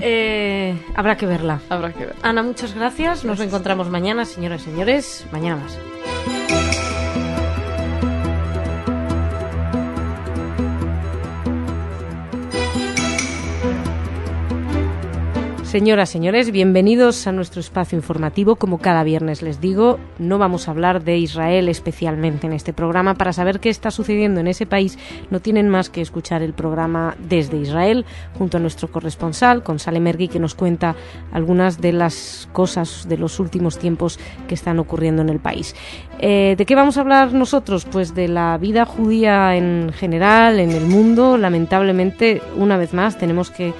Eh, 0.00 0.74
habrá 0.94 1.18
que 1.18 1.26
verla. 1.26 1.60
Habrá 1.68 1.92
que 1.92 2.06
verla. 2.06 2.20
Ana, 2.22 2.42
muchas 2.42 2.74
gracias. 2.74 3.24
Nos 3.24 3.38
reencontramos 3.38 3.90
mañana, 3.90 4.24
señoras 4.24 4.62
y 4.62 4.64
señores. 4.70 5.26
Mañana 5.32 5.56
más. 5.56 6.35
Señoras, 15.76 16.08
señores, 16.08 16.52
bienvenidos 16.52 17.26
a 17.26 17.32
nuestro 17.32 17.60
espacio 17.60 17.98
informativo. 17.98 18.56
Como 18.56 18.78
cada 18.78 19.04
viernes 19.04 19.42
les 19.42 19.60
digo, 19.60 19.98
no 20.18 20.38
vamos 20.38 20.66
a 20.66 20.70
hablar 20.70 21.04
de 21.04 21.18
Israel 21.18 21.68
especialmente 21.68 22.46
en 22.46 22.54
este 22.54 22.72
programa. 22.72 23.12
Para 23.12 23.34
saber 23.34 23.60
qué 23.60 23.68
está 23.68 23.90
sucediendo 23.90 24.40
en 24.40 24.46
ese 24.46 24.64
país, 24.64 24.98
no 25.28 25.40
tienen 25.40 25.68
más 25.68 25.90
que 25.90 26.00
escuchar 26.00 26.40
el 26.40 26.54
programa 26.54 27.14
desde 27.18 27.58
Israel, 27.58 28.06
junto 28.38 28.56
a 28.56 28.60
nuestro 28.60 28.90
corresponsal, 28.90 29.62
con 29.62 29.76
Mergui, 30.00 30.28
que 30.28 30.40
nos 30.40 30.54
cuenta 30.54 30.96
algunas 31.30 31.78
de 31.78 31.92
las 31.92 32.48
cosas 32.54 33.06
de 33.06 33.18
los 33.18 33.38
últimos 33.38 33.78
tiempos 33.78 34.18
que 34.48 34.54
están 34.54 34.78
ocurriendo 34.78 35.20
en 35.20 35.28
el 35.28 35.40
país. 35.40 35.76
Eh, 36.20 36.54
¿De 36.56 36.64
qué 36.64 36.74
vamos 36.74 36.96
a 36.96 37.02
hablar 37.02 37.34
nosotros? 37.34 37.84
Pues 37.84 38.14
de 38.14 38.28
la 38.28 38.56
vida 38.56 38.86
judía 38.86 39.54
en 39.56 39.92
general, 39.92 40.58
en 40.58 40.70
el 40.70 40.86
mundo. 40.86 41.36
Lamentablemente, 41.36 42.40
una 42.56 42.78
vez 42.78 42.94
más, 42.94 43.18
tenemos 43.18 43.50
que 43.50 43.74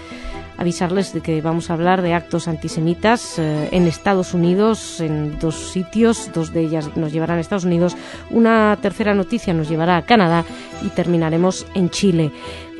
avisarles 0.58 1.12
de 1.12 1.20
que 1.20 1.40
vamos 1.40 1.70
a 1.70 1.74
hablar 1.74 2.02
de 2.02 2.14
actos 2.14 2.48
antisemitas 2.48 3.38
eh, 3.38 3.68
en 3.72 3.86
Estados 3.86 4.34
Unidos, 4.34 5.00
en 5.00 5.38
dos 5.38 5.54
sitios, 5.54 6.30
dos 6.34 6.52
de 6.52 6.60
ellas 6.62 6.96
nos 6.96 7.12
llevarán 7.12 7.38
a 7.38 7.40
Estados 7.40 7.64
Unidos, 7.64 7.96
una 8.30 8.78
tercera 8.80 9.14
noticia 9.14 9.54
nos 9.54 9.68
llevará 9.68 9.96
a 9.96 10.02
Canadá 10.02 10.44
y 10.82 10.88
terminaremos 10.88 11.66
en 11.74 11.90
Chile. 11.90 12.32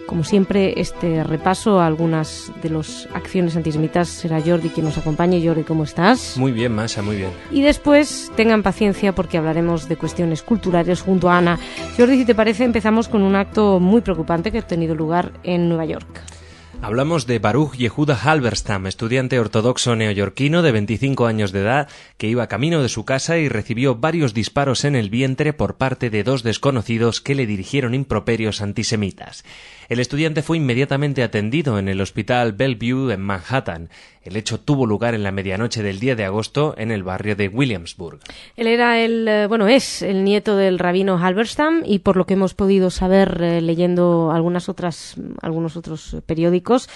Como 0.06 0.22
siempre, 0.22 0.80
este 0.80 1.24
repaso 1.24 1.80
a 1.80 1.86
algunas 1.86 2.52
de 2.62 2.70
las 2.70 3.08
acciones 3.12 3.56
antisemitas 3.56 4.08
será 4.08 4.40
Jordi 4.40 4.68
quien 4.68 4.86
nos 4.86 4.96
acompañe. 4.98 5.44
Jordi, 5.44 5.64
¿cómo 5.64 5.82
estás? 5.82 6.36
Muy 6.38 6.52
bien, 6.52 6.72
Masha, 6.72 7.02
muy 7.02 7.16
bien. 7.16 7.30
Y 7.50 7.62
después 7.62 8.30
tengan 8.36 8.62
paciencia 8.62 9.12
porque 9.12 9.36
hablaremos 9.36 9.88
de 9.88 9.96
cuestiones 9.96 10.42
culturales 10.42 11.00
junto 11.00 11.28
a 11.28 11.38
Ana. 11.38 11.58
Jordi, 11.96 12.18
si 12.18 12.24
te 12.24 12.36
parece, 12.36 12.62
empezamos 12.62 13.08
con 13.08 13.22
un 13.22 13.34
acto 13.34 13.80
muy 13.80 14.00
preocupante 14.00 14.52
que 14.52 14.58
ha 14.58 14.62
tenido 14.62 14.94
lugar 14.94 15.32
en 15.42 15.68
Nueva 15.68 15.86
York. 15.86 16.35
Hablamos 16.82 17.26
de 17.26 17.38
Baruch 17.38 17.74
Yehuda 17.76 18.14
Halberstam, 18.14 18.86
estudiante 18.86 19.40
ortodoxo 19.40 19.96
neoyorquino 19.96 20.62
de 20.62 20.72
25 20.72 21.26
años 21.26 21.50
de 21.50 21.60
edad, 21.60 21.88
que 22.18 22.28
iba 22.28 22.46
camino 22.46 22.82
de 22.82 22.88
su 22.88 23.04
casa 23.04 23.38
y 23.38 23.48
recibió 23.48 23.96
varios 23.96 24.34
disparos 24.34 24.84
en 24.84 24.94
el 24.94 25.10
vientre 25.10 25.52
por 25.52 25.76
parte 25.76 26.10
de 26.10 26.22
dos 26.22 26.42
desconocidos 26.42 27.20
que 27.20 27.34
le 27.34 27.46
dirigieron 27.46 27.94
improperios 27.94 28.60
antisemitas. 28.60 29.44
El 29.88 30.00
estudiante 30.00 30.42
fue 30.42 30.56
inmediatamente 30.56 31.22
atendido 31.22 31.78
en 31.78 31.88
el 31.88 32.00
hospital 32.00 32.52
Bellevue 32.52 33.12
en 33.12 33.20
Manhattan. 33.20 33.88
El 34.22 34.36
hecho 34.36 34.58
tuvo 34.58 34.86
lugar 34.86 35.14
en 35.14 35.22
la 35.22 35.30
medianoche 35.30 35.84
del 35.84 36.00
día 36.00 36.16
de 36.16 36.24
agosto 36.24 36.74
en 36.76 36.90
el 36.90 37.04
barrio 37.04 37.36
de 37.36 37.46
Williamsburg. 37.48 38.18
Él 38.56 38.66
era 38.66 38.98
el, 38.98 39.28
eh, 39.28 39.46
bueno, 39.46 39.68
es 39.68 40.02
el 40.02 40.24
nieto 40.24 40.56
del 40.56 40.80
rabino 40.80 41.16
Halberstam 41.16 41.82
y 41.86 42.00
por 42.00 42.16
lo 42.16 42.26
que 42.26 42.34
hemos 42.34 42.54
podido 42.54 42.90
saber 42.90 43.40
eh, 43.40 43.60
leyendo 43.60 44.32
algunas 44.32 44.68
otras, 44.68 45.14
algunos 45.42 45.76
otros 45.76 46.16
periódicos, 46.26 46.88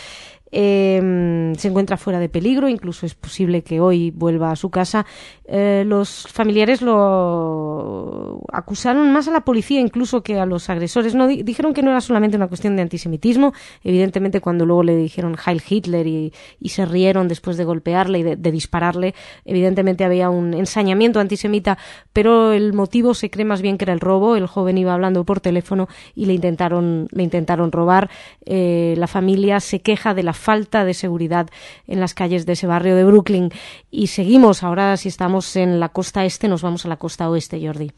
eh, 0.52 1.52
se 1.56 1.68
encuentra 1.68 1.96
fuera 1.96 2.18
de 2.18 2.28
peligro, 2.28 2.68
incluso 2.68 3.06
es 3.06 3.14
posible 3.14 3.62
que 3.62 3.80
hoy 3.80 4.10
vuelva 4.10 4.50
a 4.50 4.56
su 4.56 4.70
casa. 4.70 5.06
Eh, 5.44 5.84
los 5.86 6.28
familiares 6.30 6.80
lo 6.80 8.40
acusaron 8.52 9.12
más 9.12 9.26
a 9.26 9.32
la 9.32 9.40
policía 9.40 9.80
incluso 9.80 10.22
que 10.22 10.38
a 10.38 10.46
los 10.46 10.70
agresores. 10.70 11.14
No 11.14 11.26
dijeron 11.26 11.74
que 11.74 11.82
no 11.82 11.90
era 11.90 12.00
solamente 12.00 12.36
una 12.36 12.48
cuestión 12.48 12.76
de 12.76 12.82
antisemitismo. 12.82 13.52
Evidentemente, 13.82 14.40
cuando 14.40 14.66
luego 14.66 14.82
le 14.82 14.96
dijeron 14.96 15.36
Heil 15.44 15.62
Hitler 15.68 16.06
y, 16.06 16.32
se 16.70 16.86
rieron 16.86 17.26
después 17.26 17.56
de 17.56 17.64
golpearle 17.64 18.20
y 18.20 18.22
de, 18.22 18.52
dispararle, 18.52 19.14
evidentemente 19.44 20.04
había 20.04 20.30
un 20.30 20.54
ensañamiento 20.54 21.18
antisemita, 21.18 21.78
pero 22.12 22.52
el 22.52 22.72
motivo 22.72 23.12
se 23.12 23.28
cree 23.28 23.44
más 23.44 23.60
bien 23.60 23.76
que 23.76 23.86
era 23.86 23.92
el 23.92 23.98
robo. 23.98 24.36
El 24.36 24.46
joven 24.46 24.78
iba 24.78 24.94
hablando 24.94 25.24
por 25.24 25.40
teléfono 25.40 25.88
y 26.14 26.26
le 26.26 26.34
intentaron, 26.34 27.08
le 27.10 27.24
intentaron 27.24 27.72
robar. 27.72 28.08
Eh, 28.46 28.94
la 28.96 29.08
familia 29.08 29.58
se 29.58 29.80
queja 29.80 30.14
de 30.14 30.22
la 30.22 30.32
falta 30.40 30.84
de 30.84 30.94
seguridad 30.94 31.48
en 31.86 32.00
las 32.00 32.14
calles 32.14 32.46
de 32.46 32.54
ese 32.54 32.66
barrio 32.66 32.96
de 32.96 33.04
Brooklyn. 33.04 33.52
Y 33.90 34.08
seguimos, 34.08 34.62
ahora 34.62 34.96
si 34.96 35.08
estamos 35.08 35.54
en 35.56 35.78
la 35.78 35.90
costa 35.90 36.24
este, 36.24 36.48
nos 36.48 36.62
vamos 36.62 36.84
a 36.84 36.88
la 36.88 36.96
costa 36.96 37.28
oeste, 37.28 37.64
Jordi. 37.64 37.92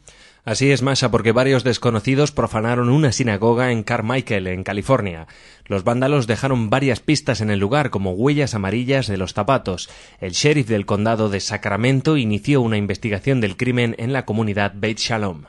Así 0.45 0.71
es, 0.71 0.81
Masha, 0.81 1.09
porque 1.09 1.31
varios 1.31 1.63
desconocidos 1.63 2.33
profanaron 2.33 2.89
una 2.89 3.13
sinagoga 3.13 3.71
en 3.71 3.81
Carmichael, 3.83 4.47
en 4.47 4.63
California. 4.63 5.25
Los 5.67 5.85
vándalos 5.85 6.27
dejaron 6.27 6.69
varias 6.69 6.99
pistas 6.99 7.39
en 7.39 7.49
el 7.49 7.59
lugar, 7.59 7.91
como 7.91 8.11
huellas 8.11 8.53
amarillas 8.53 9.07
de 9.07 9.15
los 9.15 9.33
zapatos. 9.33 9.89
El 10.19 10.31
sheriff 10.31 10.67
del 10.67 10.85
condado 10.85 11.29
de 11.29 11.39
Sacramento 11.39 12.17
inició 12.17 12.59
una 12.59 12.75
investigación 12.75 13.39
del 13.39 13.55
crimen 13.55 13.95
en 13.97 14.11
la 14.11 14.25
comunidad 14.25 14.73
Beit 14.75 14.99
Shalom. 14.99 15.45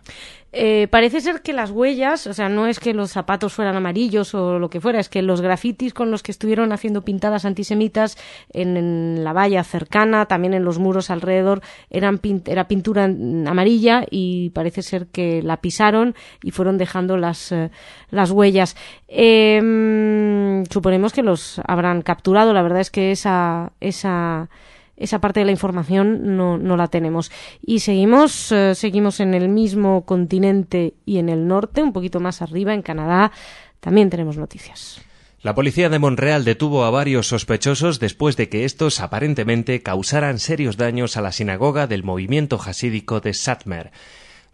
Eh, 0.57 0.86
parece 0.88 1.20
ser 1.20 1.42
que 1.42 1.52
las 1.52 1.72
huellas, 1.72 2.28
o 2.28 2.32
sea, 2.32 2.48
no 2.48 2.68
es 2.68 2.78
que 2.78 2.94
los 2.94 3.11
zapatos 3.11 3.52
fueran 3.52 3.74
amarillos 3.74 4.36
o 4.36 4.61
lo 4.61 4.70
que 4.70 4.80
fuera, 4.80 5.00
es 5.00 5.09
que 5.09 5.20
los 5.20 5.40
grafitis 5.40 5.92
con 5.92 6.12
los 6.12 6.22
que 6.22 6.30
estuvieron 6.30 6.72
haciendo 6.72 7.02
pintadas 7.02 7.44
antisemitas 7.44 8.16
en, 8.52 9.24
la 9.24 9.32
valla 9.32 9.64
cercana, 9.64 10.26
también 10.26 10.55
en 10.55 10.64
los 10.64 10.78
muros 10.78 11.11
alrededor, 11.11 11.61
eran 11.90 12.20
era 12.46 12.68
pintura 12.68 13.05
amarilla 13.05 14.07
y 14.09 14.50
parece 14.50 14.82
ser 14.82 15.09
que 15.09 15.42
la 15.42 15.57
pisaron 15.57 16.14
y 16.40 16.52
fueron 16.52 16.78
dejando 16.78 17.16
las, 17.16 17.50
eh, 17.50 17.72
las 18.11 18.30
huellas. 18.30 18.76
Em, 19.09 20.64
suponemos 20.66 21.12
que 21.12 21.24
los 21.24 21.61
habrán 21.66 22.02
capturado, 22.02 22.52
la 22.52 22.62
verdad 22.62 22.80
es 22.80 22.90
que 22.92 23.11
esa, 23.11 23.72
esa 23.80 24.48
esa 24.97 25.20
parte 25.20 25.40
de 25.40 25.47
la 25.47 25.53
información 25.53 26.36
no, 26.36 26.59
no 26.59 26.76
la 26.76 26.88
tenemos. 26.88 27.30
Y 27.61 27.80
seguimos, 27.80 28.53
eh, 28.53 28.74
seguimos 28.74 29.20
en 29.20 29.34
el 29.34 29.49
mismo 29.49 30.05
continente 30.05 30.95
y 31.05 31.18
en 31.18 31.28
el 31.28 31.47
norte, 31.47 31.82
un 31.82 31.92
poquito 31.92 32.20
más 32.20 32.42
arriba, 32.42 32.74
en 32.74 32.82
Canadá, 32.82 33.32
también 33.80 34.11
tenemos 34.11 34.36
noticias. 34.36 35.01
La 35.45 35.55
policía 35.55 35.90
de 35.90 35.99
Montreal 35.99 36.42
detuvo 36.45 36.84
a 36.84 36.90
varios 36.90 37.28
sospechosos 37.28 38.01
después 38.01 38.38
de 38.38 38.49
que 38.49 38.64
estos 38.64 39.01
aparentemente 39.01 39.82
causaran 39.82 40.38
serios 40.38 40.78
daños 40.78 41.18
a 41.18 41.20
la 41.20 41.32
sinagoga 41.32 41.86
del 41.86 42.03
movimiento 42.03 42.57
jasídico 42.57 43.20
de 43.20 43.34
Satmer. 43.34 43.92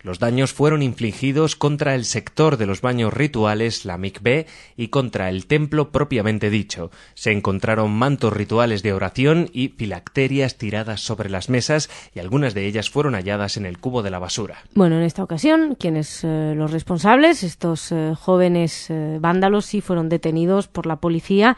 Los 0.02 0.18
daños 0.18 0.54
fueron 0.54 0.82
infligidos 0.82 1.56
contra 1.56 1.94
el 1.94 2.06
sector 2.06 2.56
de 2.56 2.66
los 2.66 2.80
baños 2.80 3.12
rituales, 3.12 3.84
la 3.84 3.98
mikveh, 3.98 4.46
y 4.76 4.88
contra 4.88 5.28
el 5.28 5.46
templo 5.46 5.90
propiamente 5.90 6.48
dicho. 6.48 6.90
Se 7.14 7.32
encontraron 7.32 7.90
mantos 7.90 8.32
rituales 8.32 8.82
de 8.82 8.94
oración 8.94 9.50
y 9.52 9.68
filacterias 9.68 10.56
tiradas 10.56 11.02
sobre 11.02 11.28
las 11.28 11.50
mesas 11.50 11.90
y 12.14 12.20
algunas 12.20 12.54
de 12.54 12.66
ellas 12.66 12.88
fueron 12.88 13.14
halladas 13.14 13.56
en 13.56 13.66
el 13.66 13.78
cubo 13.78 14.02
de 14.02 14.10
la 14.10 14.18
basura. 14.18 14.58
Bueno, 14.74 14.96
en 14.96 15.02
esta 15.02 15.22
ocasión, 15.22 15.76
quienes 15.78 16.24
eh, 16.24 16.54
los 16.56 16.70
responsables, 16.70 17.42
estos 17.42 17.92
eh, 17.92 18.14
jóvenes 18.18 18.88
eh, 18.88 19.18
vándalos, 19.20 19.66
sí 19.66 19.80
fueron 19.80 20.08
detenidos 20.08 20.68
por 20.68 20.86
la 20.86 20.96
policía 20.96 21.56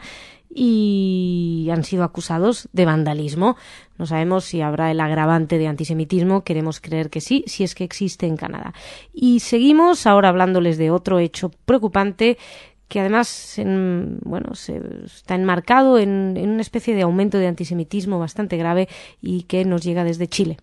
y 0.55 1.67
han 1.71 1.83
sido 1.83 2.03
acusados 2.03 2.69
de 2.73 2.85
vandalismo. 2.85 3.57
No 3.97 4.05
sabemos 4.05 4.45
si 4.45 4.61
habrá 4.61 4.91
el 4.91 4.99
agravante 4.99 5.57
de 5.57 5.67
antisemitismo, 5.67 6.43
queremos 6.43 6.79
creer 6.79 7.09
que 7.09 7.21
sí, 7.21 7.43
si 7.47 7.63
es 7.63 7.75
que 7.75 7.83
existe 7.83 8.27
en 8.27 8.37
Canadá. 8.37 8.73
Y 9.13 9.39
seguimos 9.39 10.05
ahora 10.05 10.29
hablándoles 10.29 10.77
de 10.77 10.91
otro 10.91 11.19
hecho 11.19 11.51
preocupante 11.65 12.37
que 12.87 12.99
además 12.99 13.59
bueno, 14.21 14.53
se, 14.53 14.79
está 15.05 15.33
enmarcado 15.33 15.97
en 15.97 16.37
una 16.37 16.61
especie 16.61 16.93
de 16.93 17.01
aumento 17.01 17.39
de 17.39 17.47
antisemitismo 17.47 18.19
bastante 18.19 18.55
grave 18.55 18.87
y 19.19 19.43
que 19.43 19.65
nos 19.65 19.81
llega 19.81 20.03
desde 20.03 20.27
Chile. 20.27 20.57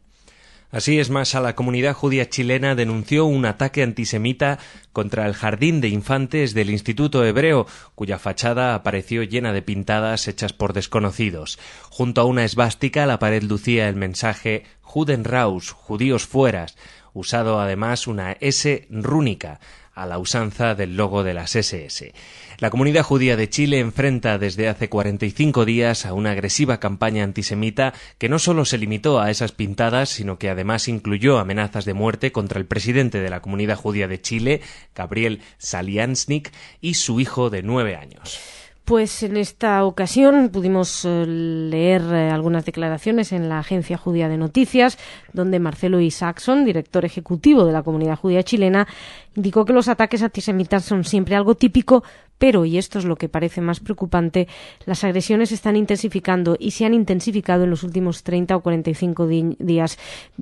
Así 0.73 1.01
es 1.01 1.11
más, 1.11 1.35
a 1.35 1.41
la 1.41 1.57
comunidad 1.57 1.95
judía 1.95 2.29
chilena 2.29 2.77
denunció 2.77 3.25
un 3.25 3.45
ataque 3.45 3.83
antisemita 3.83 4.61
contra 4.93 5.27
el 5.27 5.35
jardín 5.35 5.81
de 5.81 5.89
infantes 5.89 6.55
del 6.55 6.71
Instituto 6.71 7.25
Hebreo, 7.25 7.67
cuya 7.97 8.21
fachada 8.21 8.77
apareció 8.77 9.25
llena 9.25 9.53
de 9.53 9.63
pintadas 9.63 10.29
hechas 10.29 10.53
por 10.53 10.73
desconocidos. 10.73 11.59
Junto 11.91 12.21
a 12.21 12.25
una 12.25 12.45
esvástica, 12.45 13.07
la 13.07 13.19
pared 13.19 13.43
lucía 13.43 13.89
el 13.89 13.97
mensaje 13.97 14.65
Juden 14.81 15.25
raus, 15.25 15.73
judíos 15.73 16.27
fueras, 16.27 16.77
usado 17.15 17.61
además 17.61 18.07
una 18.07 18.37
S 18.41 18.87
rúnica, 18.91 19.59
a 19.93 20.07
la 20.07 20.19
usanza 20.19 20.75
del 20.75 20.97
logo 20.97 21.25
de 21.25 21.35
las 21.35 21.57
SS. 21.57 22.15
La 22.61 22.69
comunidad 22.69 23.05
judía 23.05 23.39
de 23.39 23.49
Chile 23.49 23.79
enfrenta 23.79 24.37
desde 24.37 24.69
hace 24.69 24.91
45 24.91 25.65
días 25.65 26.05
a 26.05 26.13
una 26.13 26.33
agresiva 26.33 26.79
campaña 26.79 27.25
antisemita 27.25 27.95
que 28.19 28.29
no 28.29 28.39
solo 28.39 28.67
se 28.67 28.77
limitó 28.77 29.19
a 29.19 29.31
esas 29.31 29.53
pintadas, 29.53 30.11
sino 30.11 30.39
que 30.39 30.51
además 30.51 30.87
incluyó 30.87 31.39
amenazas 31.39 31.87
de 31.87 31.95
muerte 31.95 32.33
contra 32.33 32.61
el 32.61 32.67
presidente 32.67 33.19
de 33.19 33.31
la 33.31 33.41
comunidad 33.41 33.79
judía 33.79 34.09
de 34.09 34.21
Chile, 34.21 34.61
Gabriel 34.95 35.41
Saliansnik, 35.57 36.53
y 36.83 36.95
su 36.95 37.19
hijo 37.19 37.49
de 37.49 37.63
nueve 37.63 37.97
años. 37.97 38.39
Pues 38.85 39.23
en 39.23 39.37
esta 39.37 39.85
ocasión 39.85 40.51
pudimos 40.51 41.05
eh, 41.05 41.25
leer 41.27 42.03
eh, 42.13 42.31
algunas 42.31 42.67
declaraciones 42.67 43.33
en 43.33 43.49
la 43.49 43.61
Agencia 43.61 43.97
Judía 43.97 44.29
de 44.29 44.37
Noticias, 44.37 44.99
donde 45.33 45.61
Marcelo 45.61 46.01
Isaacson, 46.01 46.65
director 46.65 47.05
ejecutivo 47.05 47.65
de 47.65 47.73
la 47.73 47.85
comunidad 47.85 48.19
judía 48.19 48.43
chilena, 48.43 48.89
indicó 49.37 49.65
que 49.65 49.73
los 49.73 49.89
ataques 49.89 50.23
antisemitas 50.23 50.85
son 50.85 51.05
siempre 51.05 51.37
algo 51.37 51.55
típico, 51.55 52.03
pero, 52.41 52.65
y 52.65 52.79
esto 52.79 52.99
es 52.99 53.05
lo 53.05 53.17
que 53.17 53.29
parece 53.29 53.61
más 53.61 53.81
preocupante, 53.81 54.49
las 54.87 55.05
agresiones 55.05 55.53
están 55.53 55.77
intensificando 55.77 56.57
y 56.59 56.71
se 56.71 56.87
han 56.87 56.95
intensificado 56.95 57.65
en 57.65 57.71
los 57.71 57.83
últimos 57.83 58.23
30 58.23 58.57
o 58.57 58.61
45 58.61 59.27
días. 59.27 59.99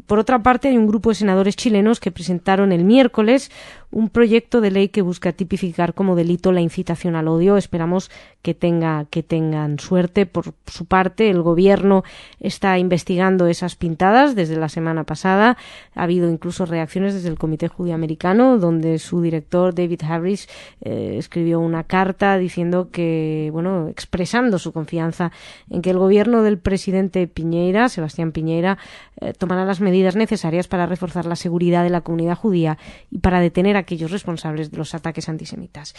Por 0.07 0.21
otra 0.21 0.41
parte, 0.41 0.69
hay 0.69 0.77
un 0.77 0.87
grupo 0.87 1.09
de 1.09 1.17
senadores 1.17 1.57
chilenos 1.57 1.99
que 1.99 2.13
presentaron 2.13 2.71
el 2.71 2.85
miércoles 2.85 3.51
un 3.91 4.11
proyecto 4.11 4.61
de 4.61 4.71
ley 4.71 4.89
que 4.89 5.01
busca 5.01 5.33
tipificar 5.33 5.95
como 5.95 6.15
delito 6.15 6.53
la 6.53 6.61
incitación 6.61 7.17
al 7.17 7.27
odio. 7.27 7.57
Esperamos 7.57 8.11
que 8.43 8.53
tenga 8.53 9.07
que 9.07 9.23
tengan 9.23 9.79
suerte. 9.79 10.27
Por 10.27 10.53
su 10.67 10.85
parte, 10.85 11.31
el 11.31 11.41
gobierno 11.41 12.05
está 12.39 12.79
investigando 12.79 13.47
esas 13.47 13.77
pintadas 13.77 14.35
desde 14.35 14.57
la 14.57 14.69
semana 14.69 15.05
pasada. 15.05 15.57
Ha 15.95 16.03
habido 16.03 16.31
incluso 16.31 16.67
reacciones 16.67 17.15
desde 17.15 17.29
el 17.29 17.39
Comité 17.39 17.69
Judío 17.69 17.95
Americano, 17.95 18.59
donde 18.59 18.99
su 18.99 19.23
director 19.23 19.75
David 19.75 20.03
Harris 20.07 20.49
eh, 20.83 21.17
escribió 21.19 21.59
una 21.61 21.85
carta 21.89 22.39
diciendo 22.39 22.91
que, 22.93 23.51
bueno, 23.53 23.89
expresando 23.89 24.61
su 24.61 24.73
confianza 24.73 25.33
en 25.69 25.83
que 25.83 25.91
el 25.91 25.99
gobierno 25.99 26.43
del 26.45 26.59
presidente 26.59 27.27
Piñera, 27.27 27.89
Sebastián 27.89 28.31
Piñera, 28.31 28.79
eh, 29.21 29.33
tomará 29.33 29.65
las 29.65 29.81
medidas 29.81 30.15
necesarias 30.15 30.69
para 30.69 30.87
reforzar 30.87 31.27
la 31.27 31.35
seguridad 31.35 31.83
de 31.83 31.91
la 31.91 32.03
comunidad 32.03 32.37
judía 32.37 32.79
y 33.11 33.19
para 33.19 33.41
detener 33.41 33.77
aquellos 33.77 34.13
responsables 34.13 34.71
de 34.71 34.79
los 34.79 34.95
ataques 34.95 35.29
antisemitas. 35.29 35.95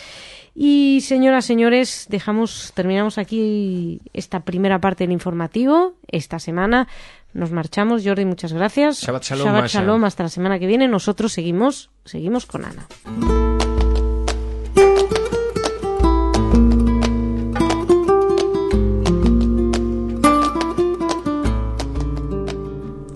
Y 0.55 1.01
señoras, 1.01 1.43
señores, 1.43 2.07
dejamos, 2.09 2.71
terminamos 2.73 3.17
aquí 3.17 4.01
esta 4.13 4.41
primera 4.41 4.79
parte 4.79 5.03
del 5.03 5.11
informativo 5.11 5.95
esta 6.07 6.39
semana. 6.39 6.87
Nos 7.33 7.51
marchamos, 7.51 8.03
Jordi, 8.03 8.25
muchas 8.25 8.53
gracias. 8.53 9.01
Shabbat 9.01 9.23
shalom, 9.23 9.65
shalom 9.65 10.03
hasta 10.03 10.23
la 10.23 10.29
semana 10.29 10.57
que 10.57 10.67
viene. 10.67 10.87
Nosotros 10.87 11.31
seguimos, 11.31 11.91
seguimos 12.05 12.45
con 12.45 12.65
Ana. 12.65 13.48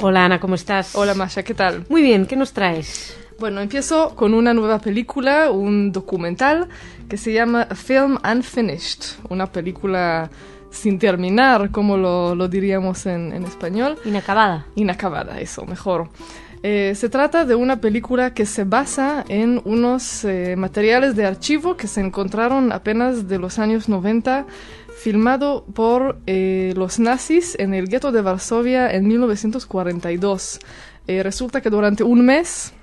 Hola 0.06 0.26
Ana, 0.26 0.38
¿cómo 0.38 0.56
estás? 0.56 0.97
Hola 0.97 1.14
Masha, 1.14 1.43
¿qué 1.43 1.54
tal? 1.54 1.86
Muy 1.88 2.01
bien, 2.01 2.26
¿qué 2.26 2.36
nos 2.36 2.51
traes? 2.51 3.16
Bueno, 3.39 3.62
empiezo 3.62 4.18
con 4.18 4.34
una 4.34 4.54
nueva 4.54 4.80
película, 4.80 5.49
un 5.49 5.93
documental 5.93 6.68
que 7.08 7.16
se 7.16 7.32
llama 7.32 7.68
Film 7.68 8.18
Unfinished, 8.30 8.99
una 9.30 9.49
película 9.49 10.30
sin 10.72 10.99
terminar, 10.99 11.72
como 11.72 11.95
lo, 11.95 12.49
diríamos 12.49 13.06
en, 13.06 13.32
español. 13.45 13.97
Inacabada. 14.04 14.66
Inacabada, 14.76 15.39
eso, 15.39 15.66
mejor. 15.66 16.10
Eh, 16.64 16.95
se 16.95 17.08
trata 17.08 17.45
de 17.45 17.56
una 17.56 17.80
película 17.80 18.34
que 18.34 18.45
se 18.45 18.66
basa 18.66 19.24
en 19.30 19.62
unos 19.64 20.26
eh, 20.26 20.56
materiales 20.58 21.16
de 21.16 21.26
archivo 21.26 21.78
que 21.78 21.88
se 21.88 22.01
encontraron 22.01 22.74
apenas 22.74 23.30
de 23.30 23.39
los 23.39 23.58
años 23.58 23.88
90, 23.88 24.47
filmado 24.97 25.65
por 25.73 26.19
eh, 26.27 26.73
los 26.75 26.99
nazis 26.99 27.55
en 27.59 27.73
el 27.73 27.87
gueto 27.87 28.11
de 28.11 28.21
Varsovia 28.21 28.91
en 28.93 29.07
1942. 29.07 30.59
resulta 31.07 31.61
que 31.61 31.69
durante 31.69 32.03
un 32.03 32.25
mes 32.25 32.73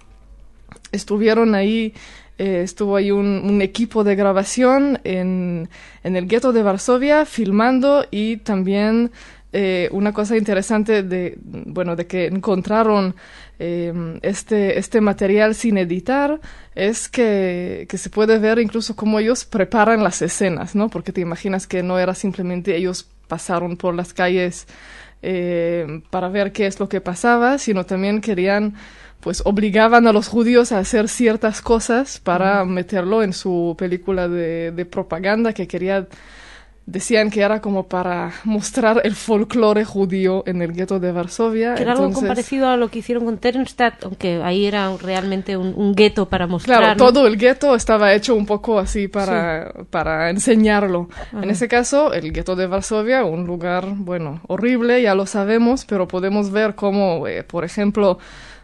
estuvieron 0.92 1.54
ahí, 1.54 1.94
eh, 2.38 2.62
estuvo 2.64 2.96
ahí 2.96 3.10
un, 3.10 3.60
equipo 3.62 4.04
de 4.04 4.16
grabación 4.16 5.00
en, 5.04 5.68
en 6.02 6.16
el 6.16 6.26
gueto 6.26 6.52
de 6.52 6.62
Varsovia 6.62 7.24
filmando 7.26 8.04
y 8.10 8.38
también 8.38 9.10
eh, 9.52 9.88
una 9.90 10.12
cosa 10.12 10.36
interesante 10.36 11.02
de, 11.02 11.36
bueno, 11.42 11.96
de 11.96 12.06
que 12.06 12.26
encontraron 12.26 13.16
eh, 13.62 14.18
este, 14.22 14.78
este 14.78 15.00
material 15.00 15.54
sin 15.54 15.76
editar 15.76 16.40
es 16.74 17.08
que, 17.08 17.86
que, 17.88 17.98
se 17.98 18.08
puede 18.08 18.38
ver 18.38 18.58
incluso 18.58 18.96
cómo 18.96 19.18
ellos 19.18 19.44
preparan 19.44 20.02
las 20.02 20.22
escenas, 20.22 20.74
¿no? 20.74 20.88
Porque 20.88 21.12
te 21.12 21.20
imaginas 21.20 21.66
que 21.66 21.82
no 21.82 21.98
era 21.98 22.14
simplemente 22.14 22.74
ellos 22.74 23.06
pasaron 23.28 23.76
por 23.76 23.94
las 23.94 24.12
calles 24.14 24.66
para 26.10 26.30
ver 26.30 26.52
qué 26.52 26.66
es 26.66 26.80
lo 26.80 26.88
que 26.88 27.02
pasaba, 27.02 27.58
sino 27.58 27.84
también 27.84 28.22
querían 28.22 28.74
pues 29.20 29.42
obligaban 29.44 30.06
a 30.06 30.12
los 30.12 30.28
judíos 30.28 30.72
a 30.72 30.78
hacer 30.78 31.08
ciertas 31.08 31.60
cosas 31.60 32.18
para 32.18 32.64
meterlo 32.64 33.22
en 33.22 33.34
su 33.34 33.76
película 33.78 34.28
de, 34.28 34.72
de 34.72 34.86
propaganda 34.86 35.52
que 35.52 35.68
quería 35.68 36.06
decían 36.86 37.30
que 37.30 37.42
era 37.42 37.60
como 37.60 37.86
para 37.86 38.32
mostrar 38.44 39.00
el 39.04 39.14
folclore 39.14 39.84
judío 39.84 40.42
en 40.46 40.60
el 40.62 40.72
gueto 40.72 40.98
de 40.98 41.12
Varsovia. 41.12 41.74
era 41.74 41.92
algo 41.92 42.20
parecido 42.20 42.68
a 42.68 42.76
lo 42.76 42.88
que 42.88 42.98
hicieron 42.98 43.24
con 43.24 43.38
Ternstadt, 43.38 44.04
aunque 44.04 44.42
ahí 44.42 44.66
era 44.66 44.96
realmente 44.96 45.56
un, 45.56 45.94
gueto 45.94 46.28
para 46.28 46.46
mostrar. 46.46 46.78
Claro, 46.78 46.96
todo 46.96 47.26
el 47.26 47.36
gueto 47.36 47.74
estaba 47.74 48.12
hecho 48.14 48.34
un 48.34 48.46
poco 48.46 48.78
así 48.78 49.08
para, 49.08 49.72
para 49.90 50.30
enseñarlo. 50.30 51.08
En 51.32 51.50
ese 51.50 51.68
caso, 51.68 52.12
el 52.12 52.32
gueto 52.32 52.56
de 52.56 52.66
Varsovia, 52.66 53.24
un 53.24 53.46
lugar, 53.46 53.86
bueno, 53.96 54.40
horrible, 54.46 55.02
ya 55.02 55.14
lo 55.14 55.26
sabemos, 55.26 55.84
pero 55.84 56.08
podemos 56.08 56.50
ver 56.50 56.74
cómo, 56.74 57.26
eh, 57.26 57.44
por 57.44 57.64
ejemplo, 57.64 58.18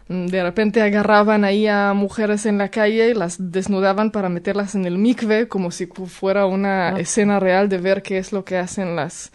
de 0.09 0.41
repente 0.41 0.81
agarraban 0.81 1.43
ahí 1.43 1.67
a 1.67 1.93
mujeres 1.93 2.45
en 2.45 2.57
la 2.57 2.69
calle 2.69 3.09
y 3.09 3.13
las 3.13 3.51
desnudaban 3.51 4.11
para 4.11 4.29
meterlas 4.29 4.73
en 4.73 4.85
el 4.85 4.97
mikve 4.97 5.49
como 5.49 5.69
si 5.69 5.87
fuera 5.87 6.45
una 6.45 6.89
ah. 6.89 6.99
escena 6.99 7.39
real 7.39 7.67
de 7.67 7.77
ver 7.77 8.01
qué 8.01 8.17
es 8.17 8.31
lo 8.31 8.45
que 8.45 8.57
hacen 8.57 8.95
las, 8.95 9.31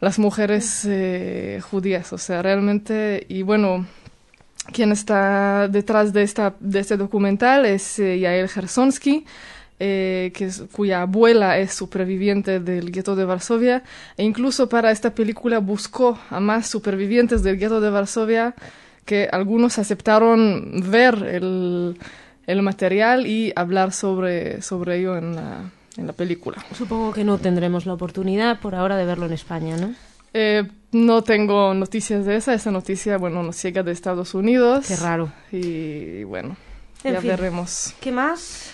las 0.00 0.20
mujeres 0.20 0.84
eh, 0.84 1.60
judías. 1.68 2.12
O 2.12 2.18
sea, 2.18 2.42
realmente, 2.42 3.26
y 3.28 3.42
bueno, 3.42 3.86
quien 4.72 4.92
está 4.92 5.66
detrás 5.66 6.12
de, 6.12 6.22
esta, 6.22 6.54
de 6.60 6.78
este 6.78 6.96
documental 6.96 7.66
es 7.66 7.98
eh, 7.98 8.20
Yael 8.20 8.48
Gersonsky, 8.48 9.24
eh, 9.80 10.30
que 10.32 10.48
cuya 10.70 11.02
abuela 11.02 11.58
es 11.58 11.72
superviviente 11.72 12.60
del 12.60 12.92
gueto 12.92 13.16
de 13.16 13.24
Varsovia, 13.24 13.82
e 14.16 14.24
incluso 14.24 14.68
para 14.68 14.92
esta 14.92 15.12
película 15.12 15.58
buscó 15.58 16.18
a 16.30 16.38
más 16.38 16.68
supervivientes 16.68 17.42
del 17.42 17.58
gueto 17.58 17.80
de 17.80 17.90
Varsovia 17.90 18.54
que 19.08 19.26
algunos 19.32 19.78
aceptaron 19.78 20.82
ver 20.90 21.14
el, 21.24 21.96
el 22.46 22.62
material 22.62 23.26
y 23.26 23.54
hablar 23.56 23.92
sobre, 23.92 24.60
sobre 24.60 24.98
ello 24.98 25.16
en 25.16 25.34
la, 25.34 25.70
en 25.96 26.06
la 26.06 26.12
película. 26.12 26.58
Supongo 26.76 27.12
que 27.14 27.24
no 27.24 27.38
tendremos 27.38 27.86
la 27.86 27.94
oportunidad 27.94 28.60
por 28.60 28.74
ahora 28.74 28.96
de 28.98 29.06
verlo 29.06 29.24
en 29.24 29.32
España, 29.32 29.78
¿no? 29.78 29.94
Eh, 30.34 30.62
no 30.92 31.22
tengo 31.22 31.72
noticias 31.72 32.26
de 32.26 32.36
esa. 32.36 32.52
Esa 32.52 32.70
noticia, 32.70 33.16
bueno, 33.16 33.42
nos 33.42 33.62
llega 33.62 33.82
de 33.82 33.92
Estados 33.92 34.34
Unidos. 34.34 34.86
Qué 34.86 34.96
raro. 34.96 35.32
Y 35.50 36.22
bueno, 36.24 36.54
En 37.02 37.14
ya 37.14 37.20
fin. 37.22 37.30
veremos. 37.30 37.94
¿Qué 38.00 38.12
más? 38.12 38.72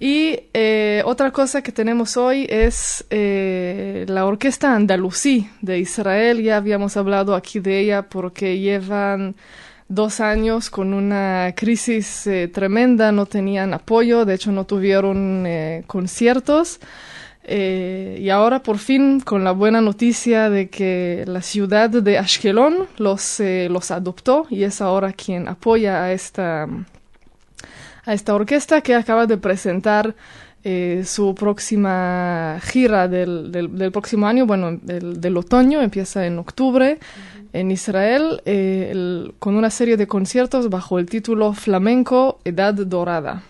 Y 0.00 0.40
eh, 0.52 1.02
otra 1.04 1.30
cosa 1.30 1.62
que 1.62 1.72
tenemos 1.72 2.16
hoy 2.16 2.46
es 2.48 3.04
eh, 3.10 4.04
la 4.08 4.26
Orquesta 4.26 4.74
Andalusí 4.74 5.48
de 5.60 5.78
Israel. 5.78 6.42
Ya 6.42 6.56
habíamos 6.56 6.96
hablado 6.96 7.34
aquí 7.34 7.60
de 7.60 7.80
ella 7.80 8.02
porque 8.02 8.58
llevan 8.58 9.36
dos 9.88 10.20
años 10.20 10.70
con 10.70 10.94
una 10.94 11.52
crisis 11.56 12.26
eh, 12.26 12.48
tremenda, 12.48 13.12
no 13.12 13.26
tenían 13.26 13.74
apoyo, 13.74 14.24
de 14.24 14.34
hecho 14.34 14.50
no 14.50 14.64
tuvieron 14.64 15.44
eh, 15.46 15.84
conciertos. 15.86 16.80
Eh, 17.46 18.18
y 18.20 18.30
ahora 18.30 18.62
por 18.62 18.78
fin 18.78 19.20
con 19.20 19.44
la 19.44 19.52
buena 19.52 19.82
noticia 19.82 20.48
de 20.48 20.70
que 20.70 21.24
la 21.26 21.42
ciudad 21.42 21.90
de 21.90 22.16
Ashkelon 22.16 22.88
los, 22.96 23.38
eh, 23.38 23.68
los 23.70 23.90
adoptó 23.90 24.46
y 24.48 24.64
es 24.64 24.80
ahora 24.80 25.12
quien 25.12 25.46
apoya 25.46 26.04
a 26.04 26.12
esta, 26.12 26.66
a 28.06 28.12
esta 28.12 28.34
orquesta 28.34 28.80
que 28.80 28.94
acaba 28.94 29.26
de 29.26 29.36
presentar 29.36 30.14
eh, 30.62 31.02
su 31.04 31.34
próxima 31.34 32.58
gira 32.62 33.06
del, 33.06 33.52
del, 33.52 33.76
del 33.76 33.92
próximo 33.92 34.26
año, 34.26 34.46
bueno, 34.46 34.78
del, 34.80 35.20
del 35.20 35.36
otoño, 35.36 35.82
empieza 35.82 36.26
en 36.26 36.38
octubre 36.38 36.98
en 37.52 37.70
Israel, 37.70 38.40
eh, 38.46 38.88
el- 38.90 39.34
con 39.38 39.56
una 39.56 39.70
serie 39.70 39.96
de 39.96 40.06
conciertos 40.06 40.70
bajo 40.70 40.98
el 40.98 41.06
título 41.06 41.52
Flamenco 41.52 42.38
Edad 42.44 42.74
Dorada. 42.74 43.42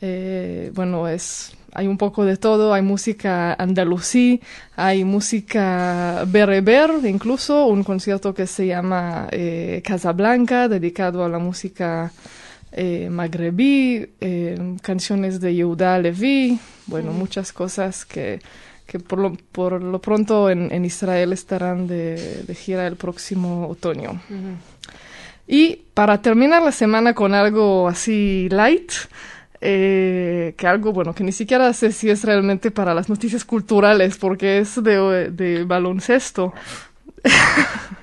Eh, 0.00 0.72
bueno, 0.74 1.06
es, 1.06 1.52
hay 1.72 1.86
un 1.86 1.96
poco 1.96 2.24
de 2.24 2.36
todo, 2.36 2.74
hay 2.74 2.82
música 2.82 3.54
andalusí, 3.54 4.40
hay 4.76 5.04
música 5.04 6.24
bereber, 6.26 6.90
incluso 7.04 7.66
un 7.66 7.84
concierto 7.84 8.34
que 8.34 8.46
se 8.48 8.66
llama 8.66 9.28
eh, 9.30 9.80
Casablanca, 9.84 10.68
dedicado 10.68 11.24
a 11.24 11.28
la 11.28 11.38
música 11.38 12.10
eh, 12.72 13.08
magrebí, 13.10 14.10
eh, 14.20 14.76
canciones 14.82 15.40
de 15.40 15.54
Yehuda 15.54 15.98
Levi, 15.98 16.58
bueno, 16.86 17.12
muchas 17.12 17.52
cosas 17.52 18.04
que, 18.04 18.40
que 18.86 18.98
por, 18.98 19.18
lo, 19.18 19.34
por 19.52 19.82
lo 19.82 20.00
pronto 20.00 20.48
en, 20.50 20.72
en 20.72 20.84
Israel 20.84 21.32
estarán 21.32 21.86
de, 21.86 22.42
de 22.44 22.54
gira 22.54 22.86
el 22.86 22.96
próximo 22.96 23.68
otoño. 23.68 24.20
Y 25.46 25.82
para 25.92 26.22
terminar 26.22 26.62
la 26.62 26.72
semana 26.72 27.14
con 27.14 27.34
algo 27.34 27.88
así 27.88 28.48
light, 28.50 28.92
eh, 29.60 30.54
que 30.56 30.66
algo, 30.66 30.92
bueno, 30.92 31.14
que 31.14 31.24
ni 31.24 31.32
siquiera 31.32 31.72
sé 31.72 31.92
si 31.92 32.10
es 32.10 32.24
realmente 32.24 32.70
para 32.70 32.94
las 32.94 33.08
noticias 33.08 33.44
culturales, 33.44 34.16
porque 34.16 34.58
es 34.58 34.82
de, 34.82 35.30
de 35.30 35.64
baloncesto. 35.64 36.52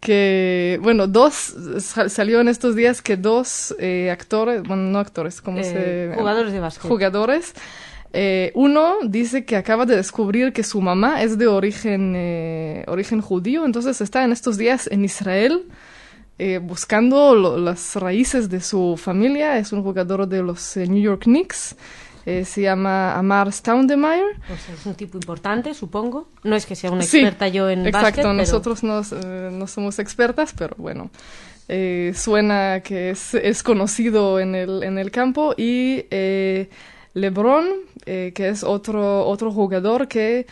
que, 0.00 0.78
bueno, 0.82 1.06
dos, 1.06 1.54
sal- 1.78 2.10
salió 2.10 2.40
en 2.40 2.48
estos 2.48 2.74
días 2.76 3.02
que 3.02 3.16
dos 3.16 3.74
eh, 3.78 4.10
actores, 4.10 4.62
bueno, 4.62 4.84
no 4.84 4.98
actores, 4.98 5.40
como 5.40 5.58
Eh, 5.58 5.64
se... 6.12 6.14
jugadores 6.18 6.52
de 6.52 6.60
básquet. 6.60 6.88
Jugadores. 6.88 7.54
Eh, 8.14 8.52
uno 8.54 8.96
dice 9.04 9.44
que 9.46 9.56
acaba 9.56 9.86
de 9.86 9.96
descubrir 9.96 10.52
que 10.52 10.62
su 10.64 10.80
mamá 10.82 11.22
es 11.22 11.38
de 11.38 11.46
origen, 11.46 12.12
eh, 12.14 12.84
origen 12.86 13.20
judío, 13.22 13.64
entonces 13.64 14.00
está 14.02 14.22
en 14.24 14.32
estos 14.32 14.58
días 14.58 14.86
en 14.92 15.04
Israel 15.04 15.64
eh, 16.38 16.58
buscando 16.62 17.34
lo- 17.34 17.56
las 17.58 17.96
raíces 17.96 18.48
de 18.50 18.60
su 18.60 18.98
familia. 18.98 19.58
Es 19.58 19.72
un 19.72 19.82
jugador 19.82 20.26
de 20.26 20.42
los 20.42 20.76
eh, 20.76 20.86
New 20.86 21.00
York 21.02 21.22
Knicks. 21.24 21.76
Eh, 22.24 22.44
se 22.44 22.62
llama 22.62 23.16
Amar 23.16 23.52
Stoudemire. 23.52 24.22
O 24.44 24.56
sea, 24.56 24.74
es 24.74 24.86
un 24.86 24.94
tipo 24.94 25.16
importante, 25.18 25.74
supongo. 25.74 26.28
No 26.44 26.54
es 26.54 26.66
que 26.66 26.76
sea 26.76 26.90
una 26.90 27.02
Sí, 27.02 27.18
experta 27.18 27.48
yo 27.48 27.68
en 27.68 27.80
Exacto, 27.86 28.02
básquet, 28.04 28.22
pero- 28.24 28.34
nosotros 28.34 28.82
no, 28.84 29.00
eh, 29.00 29.50
no 29.52 29.66
somos 29.66 29.98
expertas, 29.98 30.54
pero 30.56 30.74
bueno, 30.78 31.10
eh, 31.68 32.12
suena 32.14 32.80
que 32.84 33.10
es, 33.10 33.34
es 33.34 33.62
conocido 33.62 34.38
en 34.38 34.54
el, 34.54 34.82
en 34.84 34.98
el 34.98 35.10
campo. 35.10 35.54
Y 35.56 36.04
eh, 36.10 36.68
LeBron, 37.14 37.66
eh, 38.06 38.32
que 38.34 38.48
es 38.48 38.62
otro, 38.62 39.26
otro 39.26 39.50
jugador 39.50 40.06
que 40.08 40.46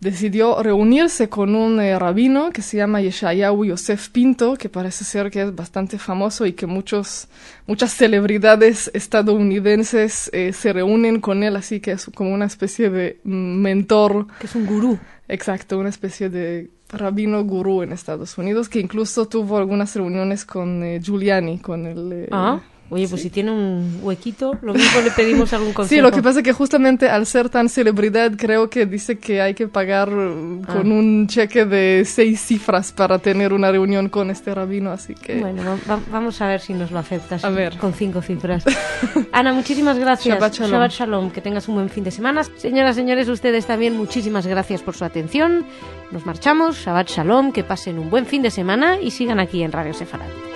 decidió 0.00 0.62
reunirse 0.62 1.28
con 1.28 1.54
un 1.54 1.78
eh, 1.80 1.98
rabino 1.98 2.50
que 2.50 2.62
se 2.62 2.78
llama 2.78 3.00
Yeshayahu 3.02 3.66
Yosef 3.66 4.08
Pinto, 4.08 4.54
que 4.54 4.68
parece 4.68 5.04
ser 5.04 5.30
que 5.30 5.42
es 5.42 5.54
bastante 5.54 5.98
famoso 5.98 6.46
y 6.46 6.54
que 6.54 6.66
muchos, 6.66 7.28
muchas 7.66 7.92
celebridades 7.92 8.90
estadounidenses 8.94 10.30
eh, 10.32 10.52
se 10.52 10.72
reúnen 10.72 11.20
con 11.20 11.42
él, 11.42 11.54
así 11.56 11.80
que 11.80 11.92
es 11.92 12.06
como 12.14 12.32
una 12.32 12.46
especie 12.46 12.90
de 12.90 13.20
mentor. 13.24 14.26
que 14.40 14.46
es 14.46 14.54
un 14.54 14.66
gurú. 14.66 14.98
Exacto, 15.28 15.78
una 15.78 15.90
especie 15.90 16.28
de 16.28 16.70
rabino 16.88 17.44
gurú 17.44 17.82
en 17.82 17.92
Estados 17.92 18.36
Unidos 18.36 18.68
que 18.68 18.80
incluso 18.80 19.28
tuvo 19.28 19.58
algunas 19.58 19.94
reuniones 19.94 20.44
con 20.44 20.82
eh, 20.82 21.00
Giuliani, 21.00 21.58
con 21.60 21.86
el... 21.86 22.12
eh, 22.12 22.28
Ah, 22.32 22.60
oye, 22.90 23.08
pues 23.08 23.22
si 23.22 23.30
tiene 23.30 23.50
un 23.52 24.00
huequito, 24.02 24.58
lo 24.62 24.74
mismo 24.74 25.00
le 25.00 25.10
pedimos 25.12 25.52
algún 25.52 25.72
consejo. 25.72 25.96
Sí, 25.96 26.02
lo 26.02 26.10
que 26.12 26.22
pasa 26.22 26.40
es 26.40 26.44
que 26.44 26.52
justamente 26.52 27.08
al 27.08 27.24
ser 27.26 27.48
tan 27.48 27.68
celebridad 27.68 28.32
creo 28.36 28.68
que 28.68 28.84
dice 28.86 29.18
que 29.18 29.40
hay 29.40 29.54
que 29.54 29.66
pagar 29.68 30.08
eh, 30.12 30.60
Ah. 30.66 30.74
con 30.74 30.92
un 30.92 31.26
cheque 31.26 31.64
de 31.64 32.04
seis 32.04 32.40
cifras 32.40 32.92
para 32.92 33.18
tener 33.18 33.52
una 33.52 33.70
reunión 33.70 34.08
con 34.08 34.30
este 34.30 34.54
rabino, 34.54 34.90
así 34.92 35.14
que... 35.14 35.40
Bueno, 35.40 35.62
va- 35.64 35.94
va- 35.96 36.02
vamos 36.10 36.40
a 36.42 36.46
ver 36.48 36.60
si 36.60 36.74
nos 36.74 36.90
lo 36.90 36.98
aceptas 36.98 37.44
A 37.44 37.50
ver. 37.50 37.76
con 37.78 37.92
cinco 37.94 38.20
cifras. 38.22 38.64
Ana, 39.32 39.52
muchísimas 39.52 39.98
gracias. 39.98 40.34
Shabbat 40.36 40.52
shalom. 40.54 40.88
shalom. 40.88 41.30
Que 41.30 41.40
tengas 41.40 41.68
un 41.68 41.76
buen 41.76 41.88
fin 41.88 42.04
de 42.04 42.10
semana. 42.10 42.42
Señoras, 42.56 42.96
señores, 42.96 43.28
ustedes 43.28 43.66
también 43.66 43.96
muchísimas 43.96 44.46
gracias 44.46 44.82
por 44.82 44.94
su 44.96 45.04
atención. 45.04 45.64
Nos 46.10 46.26
marchamos. 46.26 46.76
Shabbat 46.76 47.08
shalom. 47.08 47.52
Que 47.52 47.62
pasen 47.64 47.98
un 47.98 48.10
buen 48.10 48.26
fin 48.26 48.42
de 48.42 48.50
semana 48.50 49.00
y 49.00 49.10
sigan 49.12 49.38
aquí 49.40 49.62
en 49.62 49.72
Radio 49.72 49.94
Sefarad. 49.94 50.49